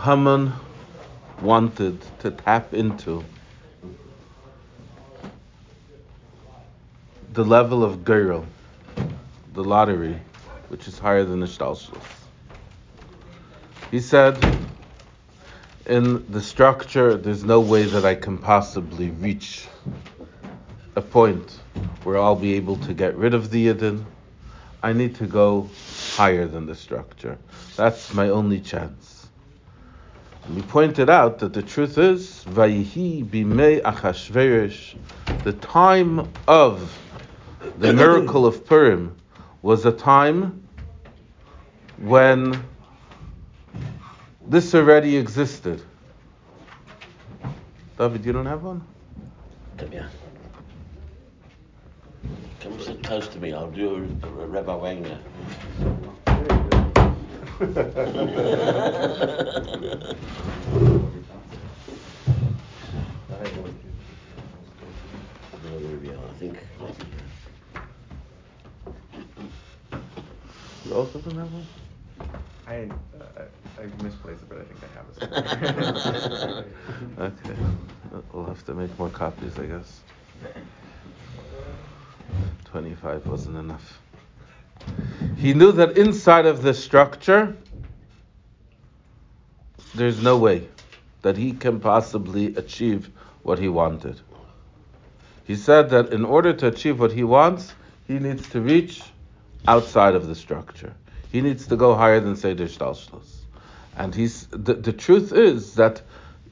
Haman 0.00 0.52
wanted 1.40 2.04
to 2.20 2.30
tap 2.30 2.74
into 2.74 3.24
the 7.32 7.44
level 7.44 7.82
of 7.82 8.04
Geirel, 8.04 8.44
the 9.54 9.64
lottery, 9.64 10.20
which 10.68 10.86
is 10.86 10.98
higher 10.98 11.24
than 11.24 11.40
the 11.40 11.46
Shtalshlus. 11.46 12.02
He 13.90 14.00
said, 14.00 14.36
in 15.86 16.30
the 16.30 16.42
structure, 16.42 17.16
there's 17.16 17.44
no 17.44 17.60
way 17.60 17.84
that 17.84 18.04
I 18.04 18.14
can 18.14 18.38
possibly 18.38 19.10
reach 19.10 19.66
a 20.94 21.02
point 21.02 21.60
where 22.04 22.18
I'll 22.18 22.36
be 22.36 22.54
able 22.54 22.76
to 22.78 22.94
get 22.94 23.16
rid 23.16 23.34
of 23.34 23.50
the 23.50 23.68
Yidden. 23.68 24.04
I 24.82 24.92
need 24.92 25.14
to 25.16 25.26
go 25.26 25.70
higher 26.16 26.46
than 26.46 26.66
the 26.66 26.74
structure. 26.74 27.38
That's 27.76 28.12
my 28.14 28.28
only 28.28 28.60
chance. 28.60 29.15
And 30.48 30.68
pointed 30.68 31.10
out 31.10 31.40
that 31.40 31.52
the 31.52 31.62
truth 31.62 31.98
is, 31.98 32.44
Vayihi 32.48 33.24
bimei 33.24 33.82
achashverosh, 33.82 34.96
the 35.42 35.52
time 35.54 36.30
of 36.46 36.96
the 37.78 37.92
miracle 37.92 38.46
of 38.46 38.64
Purim 38.64 39.16
was 39.62 39.84
a 39.86 39.92
time 39.92 40.62
when 41.98 42.62
this 44.46 44.74
already 44.74 45.16
existed. 45.16 45.82
David, 47.98 48.24
you 48.24 48.32
don't 48.32 48.46
have 48.46 48.62
one? 48.62 48.86
Come 49.78 49.90
here. 49.90 50.10
Come 52.60 52.80
sit 52.80 53.02
close 53.02 53.26
to 53.28 53.40
me. 53.40 53.52
I'll 53.52 53.70
do 53.70 54.08
a, 54.22 54.26
a 54.26 54.46
Rabbi 54.46 54.74
Wagner. 54.74 55.18
I 57.58 57.62
think. 66.38 66.58
You 70.84 70.92
also 70.94 71.18
don't 71.20 71.38
have 71.38 71.50
one? 71.50 71.66
I, 72.66 72.90
uh, 73.18 73.24
I 73.78 73.82
I 73.82 73.86
misplaced 74.02 74.42
it, 74.42 74.48
but 74.50 74.58
I 74.58 74.64
think 74.64 74.80
I 74.84 74.88
have 74.92 75.06
it. 75.08 75.18
Okay. 77.18 77.56
We'll 78.32 78.44
have 78.44 78.64
to 78.66 78.74
make 78.74 78.98
more 78.98 79.08
copies, 79.08 79.58
I 79.58 79.64
guess. 79.66 80.02
25 82.64 83.26
wasn't 83.26 83.56
enough. 83.56 84.00
He 85.36 85.54
knew 85.54 85.72
that 85.72 85.98
inside 85.98 86.46
of 86.46 86.62
the 86.62 86.74
structure, 86.74 87.56
there's 89.94 90.22
no 90.22 90.38
way 90.38 90.68
that 91.22 91.36
he 91.36 91.52
can 91.52 91.80
possibly 91.80 92.54
achieve 92.56 93.10
what 93.42 93.58
he 93.58 93.68
wanted. 93.68 94.20
He 95.44 95.56
said 95.56 95.90
that 95.90 96.12
in 96.12 96.24
order 96.24 96.52
to 96.52 96.68
achieve 96.68 96.98
what 97.00 97.12
he 97.12 97.24
wants, 97.24 97.74
he 98.06 98.18
needs 98.18 98.48
to 98.50 98.60
reach 98.60 99.02
outside 99.68 100.14
of 100.14 100.26
the 100.26 100.34
structure. 100.34 100.94
He 101.30 101.40
needs 101.40 101.66
to 101.68 101.76
go 101.76 101.94
higher 101.94 102.20
than 102.20 102.36
Seder 102.36 102.66
Shtalshlos. 102.66 103.40
And 103.96 104.14
he's 104.14 104.46
the, 104.48 104.74
the 104.74 104.92
truth 104.92 105.32
is 105.32 105.74
that 105.74 106.02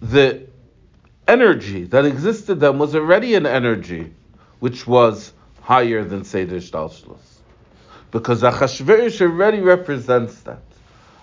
the 0.01 0.47
energy 1.27 1.85
that 1.85 2.05
existed 2.05 2.61
then 2.61 2.79
was 2.79 2.95
already 2.95 3.35
an 3.35 3.47
energy 3.47 4.13
which 4.61 4.87
was 4.87 5.33
higher 5.63 6.05
than 6.05 6.25
Seder 6.25 6.57
Shtalshlos. 6.57 7.34
Because 8.15 8.43
Achashverosh 8.43 9.21
already 9.23 9.59
represents 9.59 10.41
that. 10.43 10.63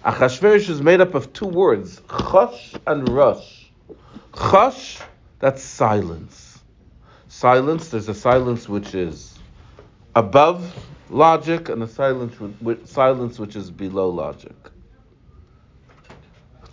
Achashverosh 0.03 0.69
is 0.69 0.81
made 0.81 0.99
up 0.99 1.15
of 1.15 1.31
two 1.31 1.45
words, 1.45 2.01
Chosh 2.01 2.77
and 2.85 3.07
Rosh. 3.07 3.67
Chosh, 4.33 5.01
that's 5.39 5.63
silence. 5.63 6.59
Silence, 7.29 7.87
there's 7.87 8.09
a 8.09 8.13
silence 8.13 8.67
which 8.67 8.93
is 8.93 9.39
above 10.15 10.61
logic 11.09 11.69
and 11.69 11.81
a 11.81 11.87
silence, 11.87 12.37
which, 12.59 12.85
silence 12.85 13.39
which 13.39 13.55
is 13.55 13.71
below 13.71 14.09
logic. 14.09 14.57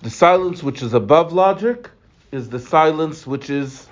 The 0.02 0.10
silence 0.10 0.64
which 0.64 0.82
is 0.82 0.94
above 0.94 1.32
logic 1.32 1.90
is 2.32 2.48
the 2.48 2.58
silence 2.58 3.24
which 3.24 3.50
is 3.50 3.88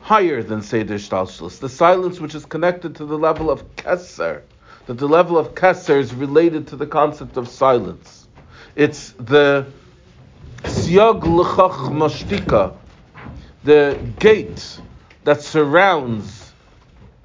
higher 0.00 0.42
than 0.42 0.62
Seder 0.62 0.94
Shtalshlis. 0.94 1.60
The 1.60 1.68
silence 1.68 2.20
which 2.20 2.34
is 2.34 2.46
connected 2.46 2.96
to 2.96 3.04
the 3.04 3.18
level 3.18 3.50
of 3.50 3.76
Keser. 3.76 4.44
That 4.86 4.98
the 4.98 5.08
level 5.08 5.38
of 5.38 5.54
Keser 5.54 5.98
is 5.98 6.14
related 6.14 6.66
to 6.68 6.76
the 6.76 6.86
concept 6.86 7.36
of 7.36 7.48
silence. 7.48 8.26
It's 8.74 9.10
the 9.12 9.66
Siog 10.64 11.22
L'chach 11.24 11.90
Mashtika, 11.90 12.74
the 13.64 13.98
gate 14.18 14.80
that 15.24 15.42
surrounds 15.42 16.52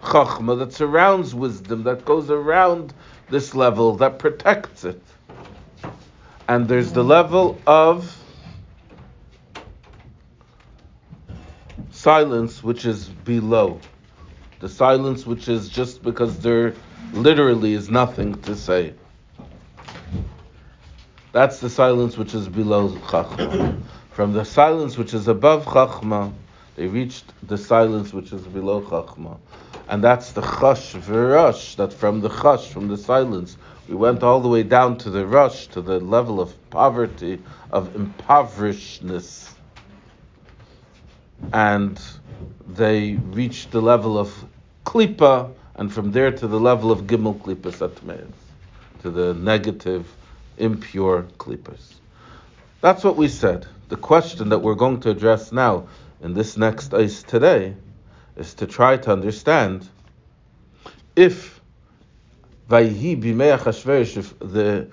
Chachma, 0.03 0.57
that 0.59 0.73
surrounds 0.73 1.33
wisdom, 1.33 1.83
that 1.83 2.05
goes 2.05 2.29
around 2.29 2.93
this 3.29 3.55
level, 3.55 3.95
that 3.97 4.19
protects 4.19 4.85
it. 4.85 5.01
And 6.47 6.67
there's 6.67 6.93
the 6.93 7.03
level 7.03 7.59
of 7.67 8.15
silence 11.91 12.63
which 12.63 12.85
is 12.85 13.09
below. 13.09 13.81
The 14.59 14.69
silence 14.69 15.25
which 15.25 15.49
is 15.49 15.67
just 15.69 16.03
because 16.03 16.39
there 16.39 16.73
literally 17.13 17.73
is 17.73 17.89
nothing 17.89 18.41
to 18.43 18.55
say. 18.55 18.93
That's 21.31 21.59
the 21.59 21.69
silence 21.69 22.17
which 22.17 22.33
is 22.33 22.49
below 22.49 22.89
Chachma. 22.89 23.81
From 24.11 24.33
the 24.33 24.43
silence 24.43 24.97
which 24.97 25.13
is 25.13 25.27
above 25.27 25.65
Chachma, 25.65 26.33
they 26.75 26.87
reached 26.87 27.25
the 27.47 27.57
silence 27.57 28.13
which 28.13 28.33
is 28.33 28.41
below 28.41 28.81
Chachma. 28.81 29.37
And 29.89 30.03
that's 30.03 30.31
the 30.31 30.41
Chash 30.41 30.99
V'Rush, 31.01 31.75
that 31.75 31.93
from 31.93 32.21
the 32.21 32.29
Chash, 32.29 32.71
from 32.71 32.87
the 32.87 32.97
silence, 32.97 33.57
we 33.87 33.95
went 33.95 34.23
all 34.23 34.39
the 34.39 34.49
way 34.49 34.63
down 34.63 34.97
to 34.97 35.09
the 35.09 35.25
Rush, 35.25 35.67
to 35.67 35.81
the 35.81 35.99
level 35.99 36.41
of 36.41 36.53
poverty, 36.69 37.41
of 37.71 37.93
impoverishedness. 37.95 39.53
And 41.53 42.01
they 42.67 43.13
reached 43.13 43.71
the 43.71 43.81
level 43.81 44.17
of 44.17 44.33
Klippa, 44.85 45.51
and 45.77 45.93
from 45.93 46.11
there 46.11 46.31
to 46.31 46.47
the 46.47 46.59
level 46.59 46.91
of 46.91 47.03
Gimel 47.03 47.39
Klippas 47.39 47.87
Atmeis, 47.87 48.31
to 49.01 49.11
the 49.11 49.33
negative, 49.35 50.07
impure 50.57 51.23
Klippas. 51.37 51.93
That's 52.81 53.03
what 53.03 53.15
we 53.15 53.27
said. 53.27 53.67
The 53.89 53.97
question 53.97 54.49
that 54.49 54.59
we're 54.59 54.75
going 54.75 54.99
to 55.01 55.11
address 55.11 55.51
now 55.51 55.87
in 56.21 56.33
this 56.33 56.57
next 56.57 56.93
ice 56.93 57.23
today 57.23 57.75
is 58.35 58.53
to 58.55 58.67
try 58.67 58.97
to 58.97 59.11
understand 59.11 59.87
if 61.15 61.61
Vayhi 62.69 63.21
Bimei 63.21 63.57
Achashverosh, 63.57 64.17
if 64.17 64.39
the 64.39 64.87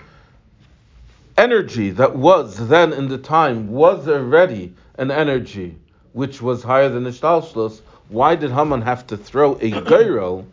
energy 1.37 1.89
that 1.91 2.15
was 2.15 2.67
then 2.69 2.93
in 2.93 3.09
the 3.09 3.17
time 3.17 3.67
was 3.67 4.07
already 4.07 4.73
an 4.97 5.11
energy 5.11 5.75
which 6.13 6.41
was 6.41 6.63
higher 6.63 6.87
than 6.87 7.03
the 7.03 7.09
Shtalshlos, 7.09 7.81
why 8.07 8.35
did 8.35 8.51
Haman 8.51 8.81
have 8.83 9.05
to 9.07 9.17
throw 9.17 9.57
a 9.59 9.69
gyro, 9.89 10.45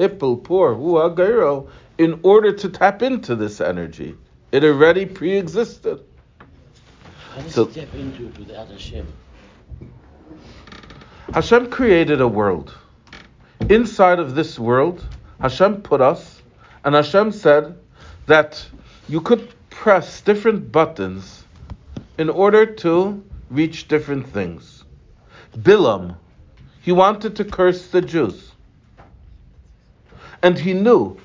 hippel, 0.00 0.40
a 0.40 1.14
gyro, 1.14 1.68
in 1.98 2.18
order 2.22 2.52
to 2.52 2.68
tap 2.68 3.02
into 3.02 3.36
this 3.36 3.60
energy? 3.60 4.16
It 4.50 4.64
already 4.64 5.04
pre-existed. 5.06 6.00
How 7.34 7.42
does 7.42 7.54
So- 7.54 7.66
tap 7.66 7.94
into 7.94 8.26
it 8.26 8.38
without 8.38 8.68
Hashem? 8.68 9.06
Hashem 11.34 11.70
created 11.70 12.20
a 12.20 12.26
world. 12.26 12.74
Inside 13.68 14.18
of 14.18 14.34
this 14.34 14.58
world, 14.58 15.04
Hashem 15.40 15.82
put 15.82 16.00
us, 16.00 16.42
and 16.84 16.94
Hashem 16.94 17.30
said 17.30 17.76
that 18.26 18.66
you 19.08 19.20
could 19.20 19.48
press 19.68 20.20
different 20.22 20.72
buttons 20.72 21.44
in 22.18 22.28
order 22.28 22.66
to 22.66 23.22
reach 23.50 23.86
different 23.86 24.26
things. 24.26 24.84
Bilam, 25.56 26.16
he 26.82 26.92
wanted 26.92 27.36
to 27.36 27.44
curse 27.44 27.88
the 27.88 28.00
Jews. 28.00 28.49
And 30.42 30.58
he 30.58 30.72
knew 30.72 31.16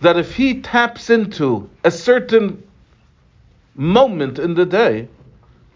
that 0.00 0.16
if 0.16 0.34
he 0.34 0.60
taps 0.60 1.10
into 1.10 1.68
a 1.84 1.90
certain 1.90 2.62
moment 3.74 4.38
in 4.38 4.54
the 4.54 4.66
day, 4.66 5.08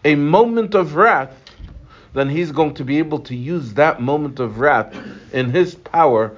a 0.05 0.15
moment 0.15 0.75
of 0.75 0.95
wrath, 0.95 1.37
then 2.13 2.29
he's 2.29 2.53
going 2.53 2.75
to 2.75 2.85
be 2.85 2.99
able 2.99 3.21
to 3.21 3.37
use 3.37 3.75
that 3.75 4.01
moment 4.01 4.41
of 4.41 4.59
wrath 4.59 4.97
in 5.33 5.51
his 5.51 5.75
power 5.75 6.37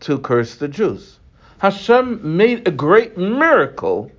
to 0.00 0.18
curse 0.18 0.56
the 0.56 0.68
Jews. 0.68 1.18
Hashem 1.58 2.36
made 2.36 2.68
a 2.68 2.70
great 2.70 3.16
miracle 3.16 4.10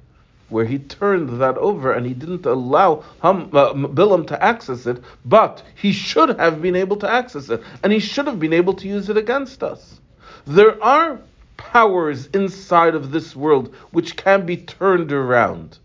where 0.49 0.65
he 0.65 0.79
turned 0.79 1.41
that 1.41 1.57
over 1.57 1.91
and 1.91 2.05
he 2.05 2.13
didn't 2.13 2.45
allow 2.45 3.03
Ham, 3.21 3.49
uh, 3.53 3.73
Bilam 3.73 4.25
to 4.27 4.43
access 4.43 4.87
it, 4.87 5.03
but 5.25 5.61
he 5.75 5.91
should 5.91 6.39
have 6.39 6.61
been 6.61 6.75
able 6.75 6.95
to 6.97 7.09
access 7.09 7.49
it, 7.49 7.61
and 7.83 7.91
he 7.91 7.99
should 7.99 8.27
have 8.27 8.39
been 8.39 8.53
able 8.53 8.73
to 8.73 8.87
use 8.87 9.09
it 9.09 9.17
against 9.17 9.61
us. 9.61 9.99
There 10.47 10.81
are 10.81 11.19
powers 11.57 12.27
inside 12.27 12.95
of 12.95 13.11
this 13.11 13.35
world 13.35 13.75
which 13.91 14.15
can 14.15 14.45
be 14.45 14.55
turned 14.55 15.11
around. 15.11 15.77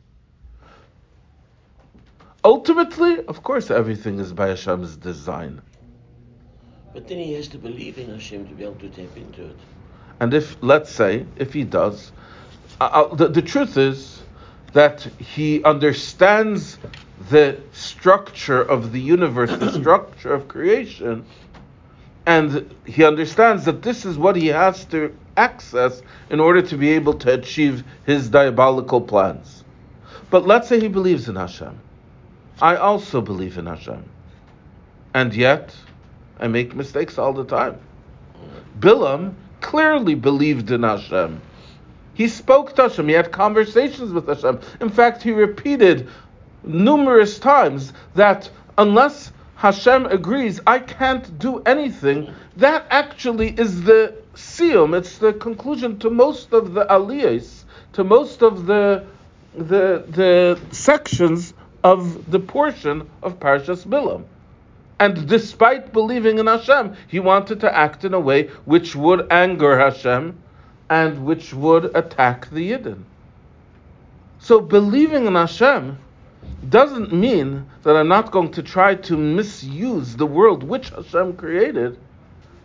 Ultimately, 2.45 3.25
of 3.27 3.43
course, 3.43 3.73
everything 3.73 4.21
is 4.21 4.33
by 4.33 4.49
Hashem's 4.49 4.97
design. 4.97 5.63
But 6.93 7.09
then 7.09 7.19
he 7.19 7.33
has 7.35 7.49
to 7.49 7.59
believe 7.59 7.99
in 7.99 8.09
Hashem 8.11 8.47
to 8.49 8.55
be 8.55 8.63
able 8.63 8.77
to 8.77 8.89
tap 8.89 9.17
into 9.17 9.47
it. 9.47 9.57
And 10.21 10.33
if, 10.33 10.57
let's 10.61 10.93
say, 10.93 11.27
if 11.37 11.53
he 11.53 11.65
does, 11.65 12.13
uh, 12.81 12.85
uh, 12.85 13.15
the, 13.15 13.29
the 13.29 13.43
truth 13.43 13.77
is 13.77 14.23
that 14.75 15.03
he 15.19 15.65
understands 15.65 16.79
the 17.31 17.59
structure 17.73 18.63
of 18.63 18.93
the 18.93 19.01
universe, 19.01 19.51
the 19.51 19.73
structure 19.81 20.33
of 20.33 20.47
creation, 20.47 21.25
and 22.27 22.73
he 22.87 23.05
understands 23.05 23.65
that 23.65 23.83
this 23.83 24.05
is 24.05 24.17
what 24.17 24.37
he 24.37 24.49
has 24.49 24.85
to 24.87 25.15
access 25.37 26.03
in 26.31 26.41
order 26.41 26.63
to 26.63 26.77
be 26.77 26.91
able 26.91 27.15
to 27.15 27.35
achieve 27.35 27.83
his 28.07 28.29
diabolical 28.29 29.01
plans. 29.01 29.65
But 30.31 30.47
let's 30.47 30.69
say 30.69 30.79
he 30.81 30.89
believes 30.89 31.29
in 31.29 31.37
Hashem. 31.37 31.79
I 32.61 32.77
also 32.77 33.21
believe 33.21 33.59
in 33.59 33.67
Hashem. 33.67 34.05
And 35.15 35.35
yet, 35.35 35.75
I 36.39 36.47
make 36.49 36.75
mistakes 36.75 37.19
all 37.19 37.33
the 37.33 37.45
time. 37.45 37.79
Bilam 38.79 39.35
clearly 39.61 40.15
believed 40.15 40.71
in 40.71 40.83
Hashem. 40.83 41.41
He 42.15 42.29
spoke 42.29 42.75
to 42.77 42.83
Hashem. 42.83 43.09
He 43.09 43.15
had 43.15 43.33
conversations 43.33 44.13
with 44.13 44.27
Hashem. 44.27 44.61
In 44.81 44.91
fact, 44.91 45.23
he 45.23 45.33
repeated 45.33 46.09
numerous 46.63 47.39
times 47.39 47.93
that 48.15 48.49
unless 48.79 49.33
Hashem 49.63 50.07
agrees, 50.07 50.59
I 50.67 50.81
can't 50.81 51.39
do 51.39 51.63
anything. 51.65 52.35
That 52.57 52.85
actually 52.91 53.51
is 53.51 53.85
the 53.85 54.13
siyum. 54.35 54.99
It's 54.99 55.19
the 55.19 55.35
conclusion 55.35 56.01
to 56.01 56.11
most 56.11 56.53
of 56.53 56.75
the 56.75 56.85
aliyahs, 56.87 57.63
to 57.93 58.03
most 58.03 58.43
of 58.43 58.67
the 58.67 59.05
the 59.55 60.05
the 60.09 60.59
sections 60.73 61.55
of 61.85 62.29
the 62.29 62.41
portion 62.41 63.09
of 63.23 63.39
Parshas 63.39 63.87
Bilam. 63.87 64.25
And 64.99 65.29
despite 65.29 65.93
believing 65.93 66.41
in 66.41 66.49
Hashem, 66.49 66.97
he 67.07 67.21
wanted 67.21 67.61
to 67.61 67.73
act 67.73 68.05
in 68.05 68.15
a 68.15 68.21
way 68.21 68.49
which 68.65 68.97
would 68.97 69.29
anger 69.31 69.79
Hashem 69.79 70.37
and 70.91 71.25
which 71.25 71.55
would 71.55 71.85
attack 71.95 72.51
the 72.51 72.73
Yidden. 72.73 73.05
So 74.41 74.61
believing 74.61 75.27
in 75.27 75.37
Hashem 75.37 75.99
doesn't 76.69 77.13
mean 77.13 77.67
that 77.83 77.97
I'm 77.97 78.09
not 78.09 78.31
going 78.31 78.51
to 78.53 78.63
try 78.63 78.95
to 78.95 79.17
misuse 79.17 80.17
the 80.17 80.27
world 80.27 80.63
which 80.63 80.91
Hashem 80.91 81.37
created 81.37 81.99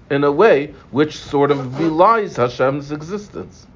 in 0.09 0.23
a 0.23 0.31
way 0.31 0.73
which 0.91 1.17
sort 1.17 1.51
of 1.51 1.77
belies 1.77 2.37
Hashem's 2.37 2.91
existence. 2.91 3.67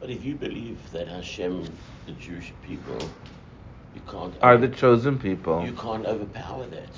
But 0.00 0.10
if 0.10 0.24
you 0.24 0.34
believe 0.36 0.78
that 0.92 1.08
Hashem, 1.08 1.64
the 2.06 2.12
Jewish 2.12 2.52
people, 2.62 2.98
you 3.94 4.00
can't 4.08 4.34
Are 4.42 4.56
the 4.56 4.68
chosen 4.68 5.18
people. 5.18 5.64
you 5.64 5.72
can't 5.72 6.06
overpower 6.06 6.66
that. 6.66 6.88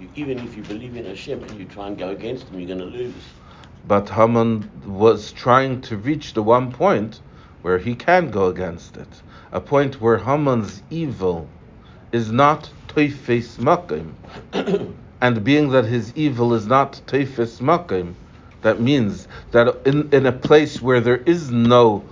you, 0.00 0.08
even 0.14 0.38
if 0.38 0.56
you 0.56 0.62
believe 0.62 0.96
in 0.96 1.04
Hashem 1.04 1.42
and 1.42 1.58
you 1.58 1.66
try 1.66 1.88
and 1.88 1.98
go 1.98 2.10
against 2.10 2.48
him, 2.48 2.58
you're 2.58 2.68
going 2.68 2.78
to 2.78 2.98
lose. 2.98 3.14
But 3.86 4.08
Haman 4.08 4.70
was 4.86 5.32
trying 5.32 5.82
to 5.82 5.96
reach 5.96 6.34
the 6.34 6.42
one 6.42 6.72
point 6.72 7.20
where 7.62 7.78
he 7.78 7.94
can 7.94 8.30
go 8.30 8.46
against 8.46 8.96
it. 8.96 9.08
A 9.52 9.60
point 9.60 10.00
where 10.00 10.18
Haman's 10.18 10.82
evil 10.90 11.48
is 12.12 12.30
not 12.30 12.70
teifes 12.88 13.58
makim. 13.58 14.14
and 15.20 15.44
being 15.44 15.70
that 15.70 15.84
his 15.84 16.12
evil 16.16 16.54
is 16.54 16.66
not 16.66 17.00
teifes 17.06 17.60
makim, 17.60 18.14
that 18.62 18.80
means 18.80 19.28
that 19.52 19.86
in, 19.86 20.08
in 20.12 20.26
a 20.26 20.32
place 20.32 20.82
where 20.82 21.00
there 21.00 21.16
is 21.16 21.50
no 21.50 22.04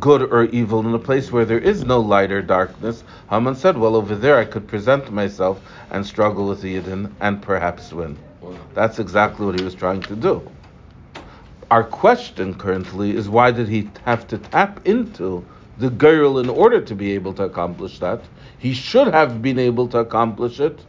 good 0.00 0.22
or 0.22 0.44
evil, 0.44 0.80
in 0.80 0.94
a 0.94 0.98
place 0.98 1.30
where 1.30 1.44
there 1.44 1.58
is 1.58 1.84
no 1.84 2.00
light 2.00 2.32
or 2.32 2.40
darkness, 2.40 3.04
Haman 3.28 3.54
said, 3.54 3.76
well, 3.76 3.96
over 3.96 4.14
there 4.14 4.38
I 4.38 4.44
could 4.44 4.66
present 4.66 5.12
myself 5.12 5.60
and 5.90 6.06
struggle 6.06 6.48
with 6.48 6.62
the 6.62 6.76
Yidden 6.76 7.12
and 7.20 7.42
perhaps 7.42 7.92
win. 7.92 8.16
Wow. 8.40 8.56
That's 8.72 8.98
exactly 8.98 9.44
what 9.44 9.54
he 9.54 9.64
was 9.64 9.74
trying 9.74 10.02
to 10.02 10.16
do 10.16 10.48
our 11.70 11.84
question 11.84 12.54
currently 12.54 13.16
is 13.16 13.28
why 13.28 13.50
did 13.50 13.68
he 13.68 13.90
have 14.04 14.26
to 14.28 14.38
tap 14.38 14.86
into 14.86 15.44
the 15.78 15.90
girl 15.90 16.38
in 16.38 16.48
order 16.48 16.80
to 16.80 16.94
be 16.94 17.12
able 17.12 17.32
to 17.34 17.44
accomplish 17.44 17.98
that? 17.98 18.20
He 18.58 18.74
should 18.74 19.08
have 19.08 19.42
been 19.42 19.58
able 19.58 19.88
to 19.88 19.98
accomplish 19.98 20.60
it 20.60 20.84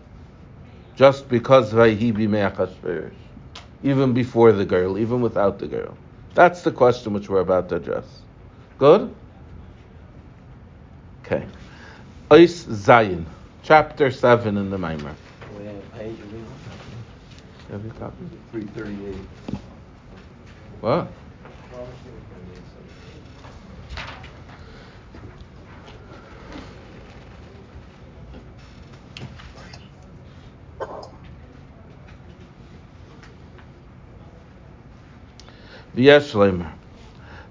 just 0.95 1.27
because 1.27 1.73
Vahibi 1.73 2.27
Me'achashverosh, 2.27 3.11
even 3.83 4.13
before 4.13 4.51
the 4.51 4.65
girl, 4.65 4.97
even 4.97 5.21
without 5.21 5.59
the 5.59 5.67
girl. 5.67 5.97
That's 6.33 6.61
the 6.61 6.71
question 6.71 7.13
which 7.13 7.29
we're 7.29 7.41
about 7.41 7.69
to 7.69 7.75
address. 7.75 8.05
Good? 8.77 9.13
Okay. 11.25 11.45
Ois 12.29 12.65
Zayin, 12.65 13.25
chapter 13.63 14.11
7 14.11 14.57
in 14.57 14.69
the 14.69 14.77
Mimer. 14.77 15.15
338. 18.51 19.64
What? 20.84 21.06
ויש 35.94 36.34
לומר, 36.34 36.66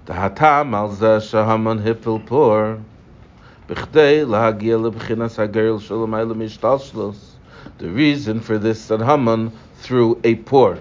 דהטעם 0.04 0.74
על 0.74 0.88
זה 0.90 1.20
שהמן 1.20 1.78
הפל 1.78 2.18
פור, 2.24 2.56
בכדי 3.68 4.24
להגיע 4.24 4.76
לבחינס 4.76 5.40
הגרל 5.40 5.78
של 5.78 5.94
המיילה 5.94 6.34
משתלשלוס, 6.34 7.36
the 7.78 7.82
reason 7.82 8.40
for 8.40 8.58
this 8.58 8.88
that 8.88 9.00
Haman 9.00 9.50
threw 9.82 10.18
a 10.24 10.34
pour 10.50 10.74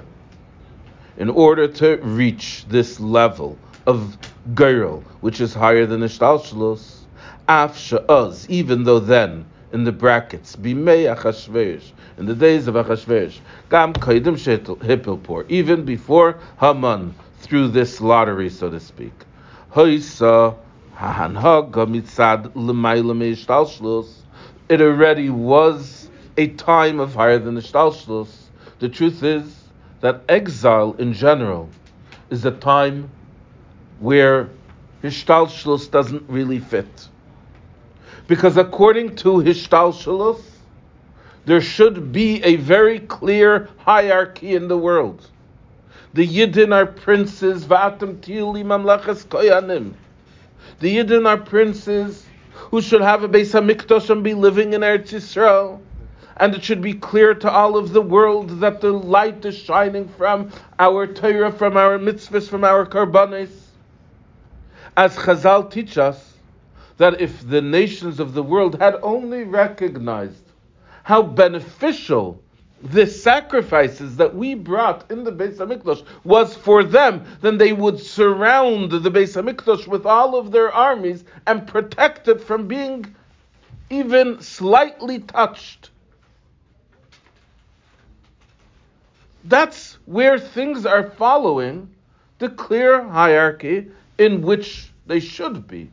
in 1.16 1.30
order 1.30 1.68
to 1.68 1.96
reach 2.02 2.64
this 2.68 2.98
level 3.00 3.58
of 3.86 4.16
girl, 4.54 5.00
which 5.20 5.40
is 5.40 5.54
higher 5.54 5.86
than 5.86 6.00
Ishtalshalos, 6.00 7.00
af 7.48 7.76
sha'az, 7.76 8.48
even 8.48 8.84
though 8.84 9.00
then, 9.00 9.46
in 9.72 9.84
the 9.84 9.92
brackets, 9.92 10.56
bimei 10.56 11.14
Achashverosh, 11.14 11.92
in 12.18 12.26
the 12.26 12.34
days 12.34 12.66
of 12.66 12.74
Achashverosh, 12.74 13.38
gam 13.70 13.92
kaidim 13.92 14.36
hipilpor, 14.78 15.44
even 15.48 15.84
before 15.84 16.38
Haman 16.60 17.14
threw 17.38 17.68
this 17.68 18.00
lottery, 18.00 18.50
so 18.50 18.70
to 18.70 18.80
speak. 18.80 19.12
Hoisa 19.72 20.56
hahanhaga 20.96 21.86
mitzad 21.86 22.50
l'mayla 22.54 23.16
me'ishtalshalos, 23.16 24.08
it 24.68 24.80
already 24.80 25.28
was 25.28 26.08
a 26.36 26.48
time 26.48 26.98
of 27.00 27.14
higher 27.14 27.38
than 27.38 27.56
Ishtalshalos. 27.56 28.32
The 28.78 28.88
truth 28.88 29.22
is, 29.22 29.63
that 30.04 30.20
exile 30.28 30.94
in 30.98 31.14
general 31.14 31.66
is 32.28 32.44
a 32.44 32.50
time 32.50 33.08
where 34.00 34.50
Hishtalshalos 35.02 35.90
doesn't 35.90 36.22
really 36.28 36.58
fit. 36.58 37.08
Because 38.26 38.58
according 38.58 39.16
to 39.16 39.38
Hishtalshalos, 39.38 40.42
there 41.46 41.62
should 41.62 42.12
be 42.12 42.42
a 42.44 42.56
very 42.56 43.00
clear 43.00 43.70
hierarchy 43.78 44.54
in 44.54 44.68
the 44.68 44.76
world. 44.76 45.26
The 46.12 46.28
Yidden 46.28 46.74
are 46.74 46.84
princes, 46.84 47.64
Va'atam 47.64 48.16
Tili 48.18 48.62
Mamlachas 48.62 49.24
Koyanim. 49.24 49.94
The 50.80 50.98
Yidden 50.98 51.26
are 51.26 51.38
princes 51.38 52.26
who 52.52 52.82
should 52.82 53.00
have 53.00 53.24
a 53.24 53.28
Beis 53.30 53.58
HaMikdash 53.58 54.10
and 54.10 54.22
be 54.22 54.34
living 54.34 54.74
in 54.74 54.82
Eretz 54.82 55.14
Yisrael 55.14 55.80
and 56.36 56.54
it 56.54 56.64
should 56.64 56.82
be 56.82 56.94
clear 56.94 57.34
to 57.34 57.50
all 57.50 57.76
of 57.76 57.92
the 57.92 58.02
world 58.02 58.60
that 58.60 58.80
the 58.80 58.92
light 58.92 59.44
is 59.44 59.56
shining 59.56 60.08
from 60.08 60.50
our 60.78 61.06
Torah, 61.06 61.52
from 61.52 61.76
our 61.76 61.98
mitzvahs, 61.98 62.48
from 62.48 62.64
our 62.64 62.84
karbanis. 62.86 63.50
As 64.96 65.16
Chazal 65.16 65.70
teach 65.70 65.98
us, 65.98 66.34
that 66.96 67.20
if 67.20 67.48
the 67.48 67.60
nations 67.60 68.20
of 68.20 68.34
the 68.34 68.42
world 68.42 68.80
had 68.80 68.96
only 69.02 69.44
recognized 69.44 70.42
how 71.02 71.22
beneficial 71.22 72.40
the 72.82 73.06
sacrifices 73.06 74.16
that 74.16 74.34
we 74.34 74.54
brought 74.54 75.10
in 75.10 75.24
the 75.24 75.32
Beis 75.32 75.56
Hamikdash 75.56 76.04
was 76.22 76.54
for 76.54 76.84
them, 76.84 77.24
then 77.40 77.56
they 77.56 77.72
would 77.72 77.98
surround 77.98 78.90
the 78.90 79.10
Beis 79.10 79.34
Hamikdash 79.34 79.86
with 79.86 80.04
all 80.04 80.36
of 80.36 80.52
their 80.52 80.72
armies 80.72 81.24
and 81.46 81.66
protect 81.66 82.28
it 82.28 82.40
from 82.40 82.68
being 82.68 83.14
even 83.90 84.40
slightly 84.40 85.18
touched. 85.20 85.90
That's 89.44 89.98
where 90.06 90.38
things 90.38 90.86
are 90.86 91.10
following 91.10 91.90
the 92.38 92.48
clear 92.48 93.02
hierarchy 93.04 93.90
in 94.18 94.42
which 94.42 94.90
they 95.06 95.20
should 95.20 95.68
be. 95.68 95.90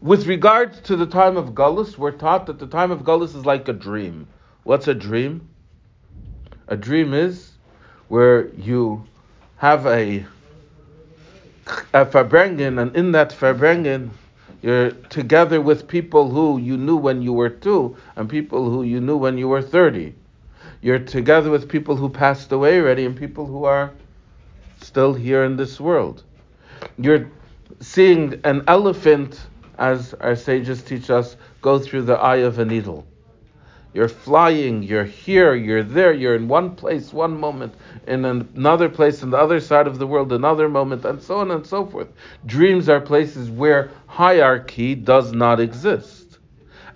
With 0.00 0.26
regards 0.26 0.80
to 0.82 0.96
the 0.96 1.06
time 1.06 1.36
of 1.36 1.54
Gullus, 1.54 1.98
we're 1.98 2.12
taught 2.12 2.46
that 2.46 2.58
the 2.58 2.66
time 2.66 2.90
of 2.90 3.02
Gullus 3.02 3.34
is 3.34 3.44
like 3.44 3.68
a 3.68 3.72
dream. 3.72 4.26
What's 4.64 4.88
a 4.88 4.94
dream? 4.94 5.48
A 6.68 6.76
dream 6.76 7.12
is 7.12 7.52
where 8.08 8.48
you 8.54 9.04
have 9.56 9.86
a, 9.86 10.24
a 11.92 12.06
Farbrengen, 12.06 12.80
and 12.80 12.94
in 12.96 13.12
that 13.12 13.30
Farbrengen, 13.30 14.10
You're 14.62 14.90
together 14.90 15.60
with 15.60 15.86
people 15.86 16.30
who 16.30 16.58
you 16.58 16.76
knew 16.76 16.96
when 16.96 17.22
you 17.22 17.32
were 17.32 17.50
two 17.50 17.96
and 18.16 18.28
people 18.28 18.70
who 18.70 18.82
you 18.82 19.00
knew 19.00 19.16
when 19.16 19.38
you 19.38 19.48
were 19.48 19.62
30. 19.62 20.14
You're 20.80 21.00
together 21.00 21.50
with 21.50 21.68
people 21.68 21.96
who 21.96 22.08
passed 22.08 22.52
away 22.52 22.80
already 22.80 23.04
and 23.04 23.16
people 23.16 23.46
who 23.46 23.64
are 23.64 23.92
still 24.80 25.12
here 25.12 25.44
in 25.44 25.56
this 25.56 25.80
world. 25.80 26.22
You're 26.98 27.30
seeing 27.80 28.40
an 28.44 28.62
elephant, 28.68 29.40
as 29.78 30.14
our 30.14 30.36
sages 30.36 30.82
teach 30.82 31.10
us, 31.10 31.36
go 31.62 31.78
through 31.78 32.02
the 32.02 32.14
eye 32.14 32.36
of 32.36 32.58
a 32.58 32.64
needle. 32.64 33.06
You're 33.94 34.08
flying, 34.08 34.82
you're 34.82 35.04
here, 35.04 35.54
you're 35.54 35.82
there, 35.82 36.12
you're 36.12 36.36
in 36.36 36.46
one 36.46 36.76
place, 36.76 37.12
one 37.12 37.40
moment, 37.40 37.74
in 38.06 38.24
another 38.24 38.88
place, 38.88 39.22
on 39.22 39.30
the 39.30 39.38
other 39.38 39.60
side 39.60 39.86
of 39.86 39.98
the 39.98 40.06
world, 40.06 40.32
another 40.32 40.68
moment, 40.68 41.04
and 41.04 41.20
so 41.20 41.38
on 41.38 41.50
and 41.50 41.66
so 41.66 41.86
forth. 41.86 42.08
Dreams 42.46 42.88
are 42.88 43.00
places 43.00 43.50
where 43.50 43.90
hierarchy 44.06 44.94
does 44.94 45.32
not 45.32 45.58
exist. 45.58 46.17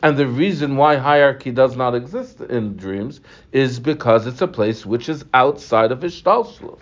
And 0.02 0.16
the 0.16 0.26
reason 0.26 0.76
why 0.76 0.96
hierarchy 0.96 1.52
does 1.52 1.76
not 1.76 1.94
exist 1.94 2.40
in 2.40 2.76
dreams 2.76 3.20
is 3.52 3.78
because 3.78 4.26
it's 4.26 4.42
a 4.42 4.48
place 4.48 4.84
which 4.84 5.08
is 5.08 5.24
outside 5.32 5.92
of 5.92 6.00
Ishtalshalos. 6.00 6.80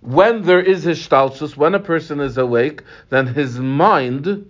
When 0.00 0.42
there 0.42 0.62
is 0.62 0.86
Ishtalshalos, 0.86 1.56
when 1.56 1.74
a 1.74 1.80
person 1.80 2.20
is 2.20 2.38
awake, 2.38 2.82
then 3.10 3.26
his 3.26 3.58
mind 3.58 4.48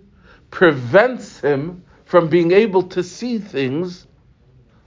prevents 0.51 1.41
him 1.41 1.83
from 2.05 2.29
being 2.29 2.53
able 2.53 2.83
to 2.83 3.03
see 3.03 3.39
things 3.39 4.07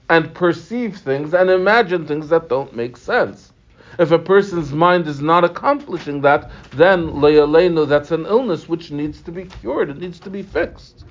and 0.08 0.32
perceive 0.34 0.96
things 0.96 1.34
and 1.34 1.50
imagine 1.50 2.06
things 2.06 2.28
that 2.30 2.48
don't 2.48 2.74
make 2.74 2.96
sense. 2.96 3.52
If 3.98 4.12
a 4.12 4.18
person's 4.18 4.72
mind 4.72 5.06
is 5.06 5.20
not 5.20 5.44
accomplishing 5.44 6.22
that, 6.22 6.50
then 6.72 7.08
le'alenu, 7.12 7.86
that's 7.86 8.10
an 8.10 8.24
illness 8.24 8.66
which 8.66 8.90
needs 8.90 9.20
to 9.22 9.30
be 9.30 9.44
cured, 9.44 9.90
it 9.90 9.98
needs 9.98 10.18
to 10.20 10.30
be 10.30 10.42
fixed. 10.42 11.04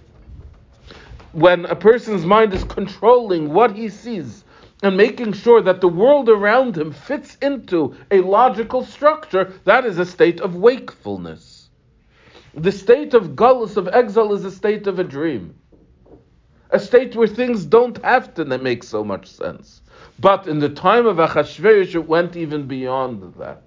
When 1.33 1.65
a 1.65 1.75
person's 1.75 2.25
mind 2.25 2.53
is 2.53 2.63
controlling 2.63 3.53
what 3.53 3.75
he 3.75 3.89
sees 3.89 4.43
and 4.83 4.97
making 4.97 5.33
sure 5.33 5.61
that 5.61 5.81
the 5.81 5.87
world 5.87 6.29
around 6.29 6.77
him 6.77 6.91
fits 6.91 7.37
into 7.41 7.95
a 8.09 8.21
logical 8.21 8.83
structure, 8.83 9.53
that 9.65 9.85
is 9.85 9.99
a 9.99 10.05
state 10.05 10.41
of 10.41 10.55
wakefulness. 10.55 11.69
The 12.53 12.71
state 12.71 13.13
of 13.13 13.35
gullus, 13.35 13.77
of 13.77 13.87
exile, 13.87 14.33
is 14.33 14.43
a 14.43 14.51
state 14.51 14.87
of 14.87 14.99
a 14.99 15.03
dream 15.03 15.55
a 16.71 16.79
state 16.79 17.15
where 17.15 17.27
things 17.27 17.65
don't 17.65 18.03
have 18.03 18.33
to 18.33 18.45
make 18.45 18.83
so 18.83 19.03
much 19.03 19.27
sense. 19.27 19.81
But 20.19 20.47
in 20.47 20.59
the 20.59 20.69
time 20.69 21.05
of 21.05 21.17
Achashverosh, 21.17 21.95
it 21.95 22.07
went 22.07 22.35
even 22.35 22.65
beyond 22.65 23.33
that. 23.37 23.63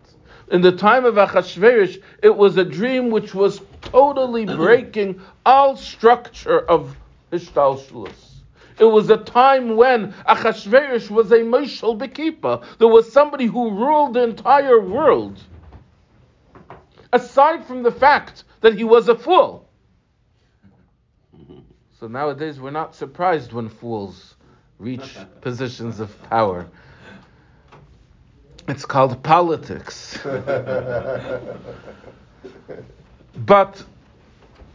In 0.50 0.62
the 0.62 0.72
time 0.72 1.04
of 1.04 1.14
Achashverosh, 1.14 2.02
it 2.22 2.34
was 2.34 2.56
a 2.56 2.64
dream 2.64 3.10
which 3.10 3.34
was 3.34 3.60
totally 3.82 4.46
breaking 4.56 5.20
all 5.44 5.76
structure 5.76 6.60
of 6.60 6.96
It 8.78 8.84
was 8.84 9.08
a 9.10 9.16
time 9.16 9.76
when 9.76 10.12
Achashverosh 10.28 11.10
was 11.10 11.30
a 11.30 11.38
Moshel 11.38 11.96
Bekipa. 11.98 12.64
There 12.78 12.88
was 12.88 13.12
somebody 13.12 13.46
who 13.46 13.70
ruled 13.70 14.14
the 14.14 14.24
entire 14.24 14.80
world. 14.80 15.40
Aside 17.12 17.64
from 17.66 17.84
the 17.84 17.92
fact 17.92 18.44
that 18.60 18.74
he 18.76 18.82
was 18.82 19.08
a 19.08 19.14
fool. 19.14 19.68
So 22.00 22.08
nowadays 22.08 22.58
we're 22.58 22.72
not 22.72 22.96
surprised 22.96 23.52
when 23.52 23.68
fools 23.68 24.34
reach 24.78 25.16
positions 25.40 26.00
of 26.00 26.20
power. 26.24 26.66
It's 28.66 28.84
called 28.84 29.22
politics. 29.22 30.18
but 33.36 33.84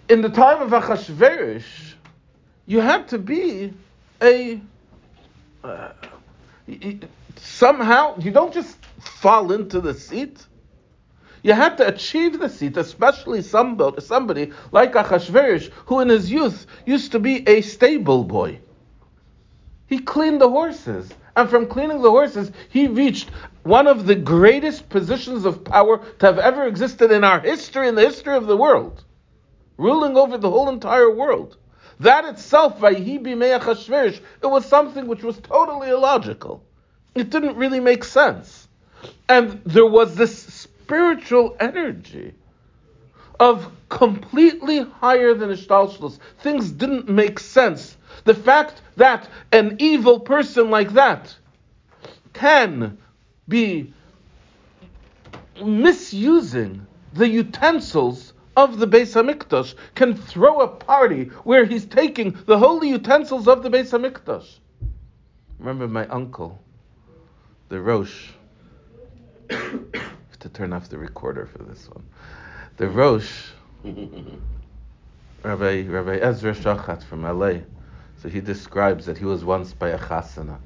in 0.08 0.22
the 0.22 0.30
time 0.30 0.62
of 0.62 0.70
Achashverosh, 0.70 1.96
you 2.70 2.80
had 2.80 3.08
to 3.08 3.18
be 3.18 3.74
a 4.22 4.62
uh, 5.64 5.90
somehow 7.36 8.16
you 8.20 8.30
don't 8.30 8.54
just 8.54 8.78
fall 9.00 9.52
into 9.52 9.82
the 9.82 9.96
seat. 9.96 10.46
You 11.42 11.54
had 11.54 11.78
to 11.78 11.88
achieve 11.88 12.40
the 12.40 12.48
seat, 12.48 12.78
especially 12.78 13.42
somebody, 13.42 14.02
somebody 14.02 14.54
like 14.72 14.94
Achashverosh, 14.94 15.72
who 15.88 16.02
in 16.02 16.10
his 16.10 16.32
youth 16.32 16.68
used 16.86 17.12
to 17.14 17.20
be 17.20 17.48
a 17.50 17.62
stable 17.62 18.24
boy. 18.24 18.60
He 19.88 19.98
cleaned 19.98 20.40
the 20.40 20.50
horses, 20.50 21.10
and 21.36 21.50
from 21.50 21.66
cleaning 21.66 22.04
the 22.04 22.12
horses, 22.12 22.52
he 22.70 22.88
reached 22.88 23.32
one 23.64 23.88
of 23.88 24.06
the 24.06 24.16
greatest 24.16 24.90
positions 24.90 25.44
of 25.44 25.64
power 25.64 25.98
to 26.20 26.26
have 26.26 26.38
ever 26.38 26.68
existed 26.68 27.10
in 27.10 27.24
our 27.24 27.40
history, 27.40 27.88
in 27.88 27.96
the 27.96 28.06
history 28.06 28.36
of 28.36 28.46
the 28.46 28.58
world, 28.58 29.04
ruling 29.78 30.18
over 30.18 30.38
the 30.38 30.52
whole 30.52 30.70
entire 30.70 31.10
world. 31.10 31.58
That 32.00 32.26
itself, 32.26 32.82
it 32.82 34.22
was 34.44 34.66
something 34.66 35.08
which 35.08 35.24
was 35.24 35.38
totally 35.40 35.90
illogical. 35.90 36.64
It 37.14 37.30
didn't 37.30 37.58
really 37.58 37.80
make 37.80 38.04
sense. 38.04 38.68
And 39.28 39.62
there 39.66 39.86
was 39.86 40.16
this 40.16 40.38
spiritual 40.38 41.58
energy 41.60 42.34
of 43.40 43.72
completely 43.90 44.80
higher 44.80 45.34
than 45.34 45.50
Ishtalshalos. 45.50 46.20
Things 46.42 46.72
didn't 46.72 47.10
make 47.10 47.40
sense. 47.40 47.98
The 48.26 48.34
fact 48.34 48.82
that 48.98 49.28
an 49.52 49.78
evil 49.80 50.20
person 50.20 50.70
like 50.70 50.94
that 50.94 51.36
can 52.34 52.98
be 53.48 53.94
misusing 55.62 56.86
the 57.14 57.28
utensils 57.28 58.34
of 58.64 58.80
the 58.80 58.88
Beis 58.88 59.14
Hamikdash, 59.14 59.76
can 59.96 60.16
throw 60.16 60.62
a 60.62 60.68
party 60.68 61.26
where 61.44 61.66
he's 61.66 61.86
taking 61.86 62.38
the 62.46 62.58
holy 62.58 62.90
utensils 62.90 63.48
of 63.48 63.64
the 63.64 63.70
Beis 63.70 63.92
Hamikdash. 63.92 64.60
Remember 65.60 65.88
my 65.88 66.08
uncle, 66.08 66.62
the 67.70 67.80
Rosh 67.80 68.30
to 69.50 70.50
turn 70.54 70.74
off 70.74 70.90
the 70.90 70.98
recorder 70.98 71.46
for 71.46 71.64
this 71.64 71.90
one. 71.90 72.06
The 72.78 72.88
Rosh, 72.88 73.50
Rabbi, 75.44 75.86
Rabbi 75.88 76.16
Ezra 76.18 76.54
Shachat 76.54 77.04
from 77.04 77.24
LA, 77.24 77.62
so 78.22 78.30
he 78.30 78.42
describes 78.42 79.06
that 79.06 79.18
he 79.18 79.26
was 79.26 79.44
once 79.44 79.74
by 79.74 79.90
a 79.90 80.00
chasana. 80.00 80.60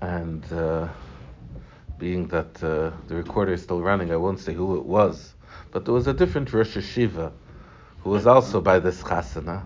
And 0.00 0.44
uh, 0.52 0.88
being 1.98 2.28
that 2.28 2.62
uh, 2.62 2.92
the 3.08 3.16
recorder 3.16 3.52
is 3.52 3.62
still 3.62 3.80
running, 3.80 4.12
I 4.12 4.16
won't 4.16 4.38
say 4.38 4.52
who 4.54 4.76
it 4.76 4.84
was, 4.84 5.34
but 5.70 5.84
there 5.84 5.94
was 5.94 6.06
a 6.06 6.12
different 6.12 6.52
Rosh 6.52 6.76
Yeshiva 6.76 7.32
who 8.02 8.10
was 8.10 8.26
also 8.26 8.60
by 8.60 8.78
this 8.78 9.02
chasana. 9.02 9.64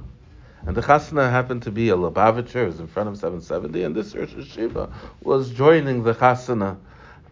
And 0.65 0.77
the 0.77 0.83
chasana 0.83 1.31
happened 1.31 1.63
to 1.63 1.71
be 1.71 1.89
a 1.89 1.97
Lubavitcher, 1.97 2.63
it 2.63 2.67
was 2.67 2.81
in 2.81 2.87
front 2.87 3.09
of 3.09 3.17
770, 3.17 3.83
and 3.83 3.95
this 3.95 4.15
Rosh 4.15 4.33
Yeshiva 4.33 4.93
was 5.23 5.51
joining 5.51 6.03
the 6.03 6.15
chasana 6.15 6.79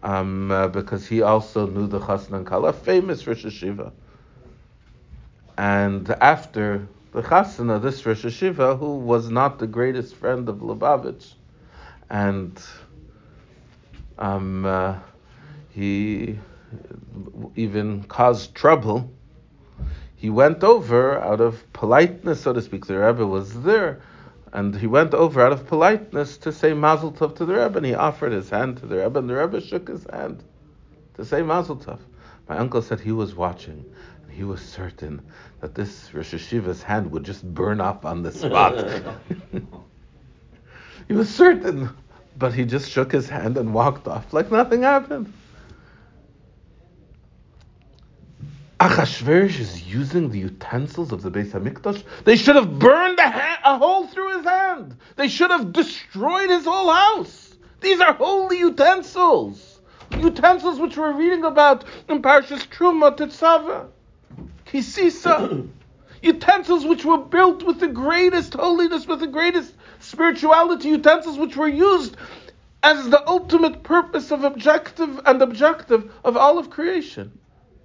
um, 0.03 0.51
uh, 0.51 0.67
because 0.67 1.07
he 1.07 1.21
also 1.21 1.67
knew 1.67 1.87
the 1.87 1.99
Chasna 1.99 2.37
and 2.37 2.47
Kala, 2.47 2.73
famous 2.73 3.25
Rosh 3.27 3.45
Yeshiva. 3.45 3.91
And 5.57 6.09
after 6.09 6.87
the 7.11 7.21
Chasana, 7.21 7.81
this 7.81 8.05
Rosh 8.05 8.25
Yeshiva, 8.25 8.77
who 8.79 8.97
was 8.97 9.29
not 9.29 9.59
the 9.59 9.67
greatest 9.67 10.15
friend 10.15 10.49
of 10.49 10.57
Lubavitch, 10.57 11.33
and 12.09 12.59
um, 14.17 14.65
uh, 14.65 14.95
he 15.69 16.39
even 17.55 18.03
caused 18.03 18.55
trouble, 18.55 19.11
he 20.15 20.29
went 20.29 20.63
over 20.63 21.19
out 21.19 21.41
of 21.41 21.71
politeness, 21.73 22.41
so 22.41 22.53
to 22.53 22.61
speak. 22.61 22.85
The 22.85 22.99
Rebbe 22.99 23.25
was 23.25 23.63
there 23.63 24.01
and 24.53 24.75
he 24.75 24.87
went 24.87 25.13
over 25.13 25.45
out 25.45 25.51
of 25.51 25.67
politeness 25.67 26.37
to 26.37 26.51
say 26.51 26.73
Mazel 26.73 27.11
Tov 27.11 27.35
to 27.37 27.45
the 27.45 27.53
Rebbe, 27.53 27.77
and 27.77 27.85
he 27.85 27.93
offered 27.93 28.31
his 28.31 28.49
hand 28.49 28.77
to 28.77 28.85
the 28.85 28.97
Rebbe, 28.97 29.19
and 29.19 29.29
the 29.29 29.35
Rebbe 29.35 29.61
shook 29.61 29.87
his 29.87 30.05
hand 30.11 30.43
to 31.15 31.23
say 31.23 31.41
Mazel 31.41 31.77
Tov. 31.77 31.99
My 32.49 32.57
uncle 32.57 32.81
said 32.81 32.99
he 32.99 33.13
was 33.13 33.33
watching, 33.33 33.85
and 34.23 34.31
he 34.31 34.43
was 34.43 34.61
certain 34.61 35.21
that 35.61 35.75
this 35.75 36.13
Rosh 36.13 36.33
Yeshiva's 36.33 36.83
hand 36.83 37.11
would 37.11 37.23
just 37.23 37.45
burn 37.53 37.79
up 37.79 38.05
on 38.05 38.23
the 38.23 38.31
spot. 38.31 38.77
he 41.07 41.13
was 41.13 41.29
certain, 41.29 41.89
but 42.37 42.53
he 42.53 42.65
just 42.65 42.91
shook 42.91 43.11
his 43.11 43.29
hand 43.29 43.57
and 43.57 43.73
walked 43.73 44.07
off 44.07 44.33
like 44.33 44.51
nothing 44.51 44.83
happened. 44.83 45.31
Achashverosh 48.81 49.59
is 49.59 49.83
using 49.83 50.31
the 50.31 50.39
utensils 50.39 51.11
of 51.11 51.21
the 51.21 51.29
Beis 51.29 51.51
Hamikdash. 51.51 52.03
They 52.23 52.35
should 52.35 52.55
have 52.55 52.79
burned 52.79 53.19
a, 53.19 53.29
ha- 53.29 53.59
a, 53.63 53.77
hole 53.77 54.07
through 54.07 54.37
his 54.37 54.45
hand. 54.47 54.97
They 55.17 55.27
should 55.27 55.51
have 55.51 55.71
destroyed 55.71 56.49
his 56.49 56.65
whole 56.65 56.91
house. 56.91 57.53
These 57.79 58.01
are 58.01 58.13
holy 58.13 58.57
utensils. 58.57 59.81
Utensils 60.17 60.79
which 60.79 60.97
we're 60.97 61.13
reading 61.13 61.43
about 61.43 61.83
in 62.09 62.23
Parshas 62.23 62.65
Truma, 62.69 63.15
Tetzava, 63.15 63.85
Kisisa. 64.65 65.69
utensils 66.23 66.83
which 66.83 67.05
were 67.05 67.19
built 67.19 67.61
with 67.61 67.79
the 67.79 67.87
greatest 67.87 68.55
holiness, 68.55 69.05
with 69.05 69.19
the 69.19 69.27
greatest 69.27 69.75
spirituality. 69.99 70.89
Utensils 70.89 71.37
which 71.37 71.55
were 71.55 71.67
used 71.67 72.17
as 72.81 73.11
the 73.11 73.29
ultimate 73.29 73.83
purpose 73.83 74.31
of 74.31 74.43
objective 74.43 75.19
and 75.27 75.39
objective 75.43 76.11
of 76.23 76.35
all 76.35 76.57
of 76.57 76.71
creation 76.71 77.37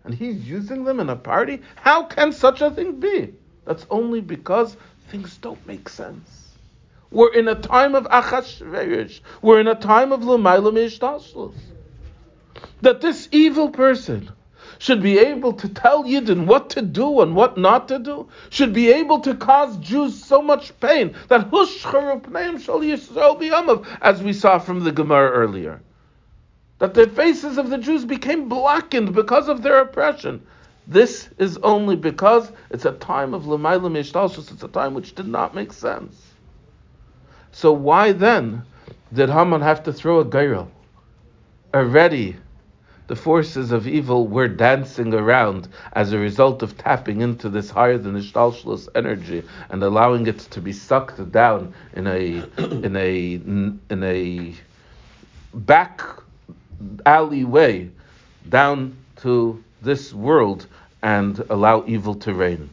and 0.06 0.14
he's 0.14 0.48
using 0.48 0.84
them 0.84 1.00
in 1.00 1.10
a 1.10 1.16
party? 1.16 1.60
How 1.74 2.04
can 2.04 2.32
such 2.32 2.60
a 2.62 2.70
thing 2.70 3.00
be? 3.00 3.34
That's 3.64 3.84
only 3.90 4.20
because 4.20 4.76
things 5.10 5.36
don't 5.38 5.66
make 5.66 5.88
sense. 5.88 6.54
We're 7.10 7.34
in 7.34 7.48
a 7.48 7.56
time 7.56 7.96
of 7.96 8.04
Achashverosh. 8.04 9.20
We're 9.42 9.58
in 9.58 9.66
a 9.66 9.74
time 9.74 10.12
of 10.12 10.20
Lamaila 10.20 10.72
Mishtashlus. 10.72 11.56
That 12.82 13.00
this 13.00 13.28
evil 13.32 13.70
person 13.70 14.30
should 14.78 15.02
be 15.02 15.18
able 15.18 15.54
to 15.54 15.68
tell 15.68 16.04
Yidden 16.04 16.46
what 16.46 16.70
to 16.70 16.82
do 16.82 17.20
and 17.20 17.34
what 17.34 17.58
not 17.58 17.88
to 17.88 17.98
do, 17.98 18.28
should 18.50 18.72
be 18.72 18.92
able 18.92 19.20
to 19.20 19.34
cause 19.34 19.76
Jews 19.78 20.24
so 20.24 20.40
much 20.40 20.78
pain 20.78 21.16
that 21.28 21.48
Hush 21.48 21.82
Kheru 21.82 22.20
Pnaim 22.22 22.60
Shal 22.60 22.82
Yahmav, 22.82 23.86
as 24.00 24.22
we 24.22 24.32
saw 24.32 24.58
from 24.58 24.84
the 24.84 24.92
Gemara 24.92 25.30
earlier. 25.30 25.80
That 26.78 26.94
the 26.94 27.06
faces 27.06 27.58
of 27.58 27.70
the 27.70 27.78
Jews 27.78 28.04
became 28.04 28.48
blackened 28.48 29.14
because 29.14 29.48
of 29.48 29.62
their 29.62 29.78
oppression. 29.78 30.46
This 30.86 31.28
is 31.38 31.56
only 31.58 31.96
because 31.96 32.52
it's 32.70 32.84
a 32.84 32.92
time 32.92 33.34
of 33.34 33.44
Lamaila 33.44 33.90
Mishtalshus, 33.90 34.52
it's 34.52 34.62
a 34.62 34.68
time 34.68 34.94
which 34.94 35.14
did 35.14 35.26
not 35.26 35.54
make 35.54 35.72
sense. 35.72 36.34
So 37.50 37.72
why 37.72 38.12
then 38.12 38.62
did 39.12 39.30
Haman 39.30 39.62
have 39.62 39.82
to 39.84 39.92
throw 39.92 40.20
a 40.20 40.24
gyro? 40.24 40.70
Already 41.74 42.36
the 43.08 43.16
forces 43.16 43.70
of 43.72 43.86
evil 43.86 44.26
were 44.26 44.48
dancing 44.48 45.14
around 45.14 45.68
as 45.92 46.12
a 46.12 46.18
result 46.18 46.62
of 46.62 46.76
tapping 46.76 47.20
into 47.20 47.48
this 47.48 47.70
higher 47.70 47.98
than 47.98 48.16
Ishtalshlus 48.16 48.88
energy 48.94 49.42
and 49.70 49.82
allowing 49.82 50.26
it 50.26 50.38
to 50.40 50.60
be 50.60 50.72
sucked 50.72 51.30
down 51.30 51.72
in 51.94 52.06
a 52.06 52.44
in 52.58 52.96
a 52.96 53.34
in 53.34 54.02
a 54.02 54.54
back 55.54 56.02
alley 57.04 57.44
way 57.44 57.90
down 58.48 58.96
to 59.16 59.62
this 59.82 60.12
world 60.12 60.66
and 61.02 61.38
allow 61.50 61.84
evil 61.86 62.14
to 62.14 62.34
reign. 62.34 62.70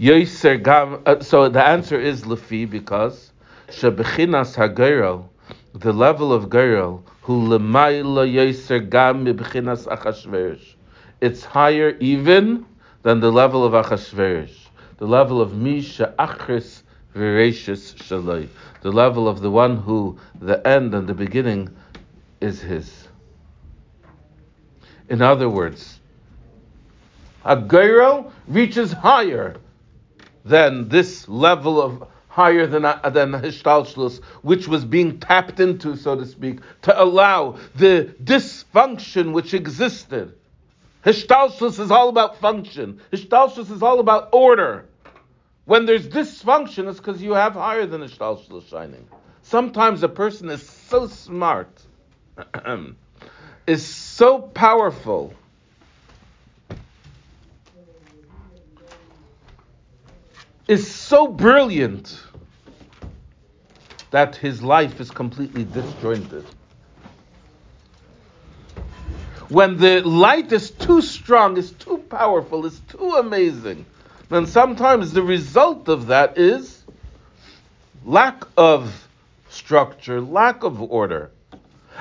Uh, 0.00 1.20
so 1.20 1.48
the 1.48 1.62
answer 1.64 2.00
is 2.00 2.22
Lefi 2.22 2.68
because 2.68 3.30
Shebechinas 3.68 4.56
Hagero, 4.56 5.28
the 5.74 5.92
level 5.92 6.32
of 6.32 6.50
Gerel, 6.50 7.02
who 7.22 7.48
Lemaila 7.48 8.26
Yeser 8.26 8.80
Gam 8.90 9.24
Achashverish. 9.24 10.74
It's 11.20 11.44
higher 11.44 11.96
even 12.00 12.66
than 13.02 13.20
the 13.20 13.30
level 13.30 13.64
of 13.64 13.72
Achashverish, 13.72 14.56
the 14.98 15.06
level 15.06 15.40
of 15.40 15.54
Misha 15.54 16.14
Achris 16.18 16.82
Veratius 17.14 17.94
Shaloi, 17.94 18.48
the 18.82 18.90
level 18.90 19.28
of 19.28 19.40
the 19.40 19.50
one 19.50 19.76
who 19.76 20.18
the 20.40 20.66
end 20.66 20.94
and 20.94 21.06
the 21.06 21.14
beginning 21.14 21.74
is 22.40 22.60
his. 22.60 23.08
In 25.08 25.22
other 25.22 25.48
words, 25.48 26.00
a 27.44 27.56
Geiro 27.56 28.30
reaches 28.48 28.92
higher 28.92 29.56
than 30.44 30.88
this 30.88 31.28
level 31.28 31.80
of 31.80 32.08
higher 32.28 32.66
than 32.66 32.84
uh, 32.84 33.10
than 33.10 33.32
Hishtalshlus, 33.32 34.22
which 34.42 34.66
was 34.66 34.84
being 34.84 35.20
tapped 35.20 35.60
into, 35.60 35.96
so 35.96 36.16
to 36.16 36.26
speak, 36.26 36.60
to 36.82 37.02
allow 37.02 37.58
the 37.76 38.14
dysfunction 38.24 39.32
which 39.32 39.54
existed. 39.54 40.34
Hishtalshlus 41.04 41.78
is 41.78 41.90
all 41.90 42.08
about 42.08 42.40
function. 42.40 43.00
Hishtalshlus 43.12 43.70
is 43.70 43.82
all 43.82 44.00
about 44.00 44.30
order. 44.32 44.86
When 45.66 45.86
there's 45.86 46.08
dysfunction, 46.08 46.88
it's 46.88 46.98
because 46.98 47.22
you 47.22 47.34
have 47.34 47.54
higher 47.54 47.86
than 47.86 48.00
Hishtalshlus 48.00 48.68
shining. 48.68 49.06
Sometimes 49.42 50.02
a 50.02 50.08
person 50.08 50.48
is 50.48 50.66
so 50.66 51.06
smart, 51.06 51.68
is 53.66 53.84
so 53.86 54.38
powerful 54.38 55.34
is 60.66 60.90
so 60.90 61.26
brilliant 61.26 62.20
that 64.10 64.36
his 64.36 64.62
life 64.62 65.00
is 65.00 65.10
completely 65.10 65.64
disjointed. 65.64 66.44
When 69.48 69.76
the 69.76 70.00
light 70.00 70.52
is 70.52 70.70
too 70.70 71.02
strong, 71.02 71.56
is 71.58 71.72
too 71.72 71.98
powerful, 71.98 72.64
is 72.64 72.80
too 72.88 73.16
amazing, 73.18 73.84
then 74.30 74.46
sometimes 74.46 75.12
the 75.12 75.22
result 75.22 75.88
of 75.88 76.06
that 76.06 76.38
is 76.38 76.82
lack 78.04 78.44
of 78.56 79.08
structure, 79.50 80.20
lack 80.20 80.62
of 80.62 80.80
order. 80.80 81.30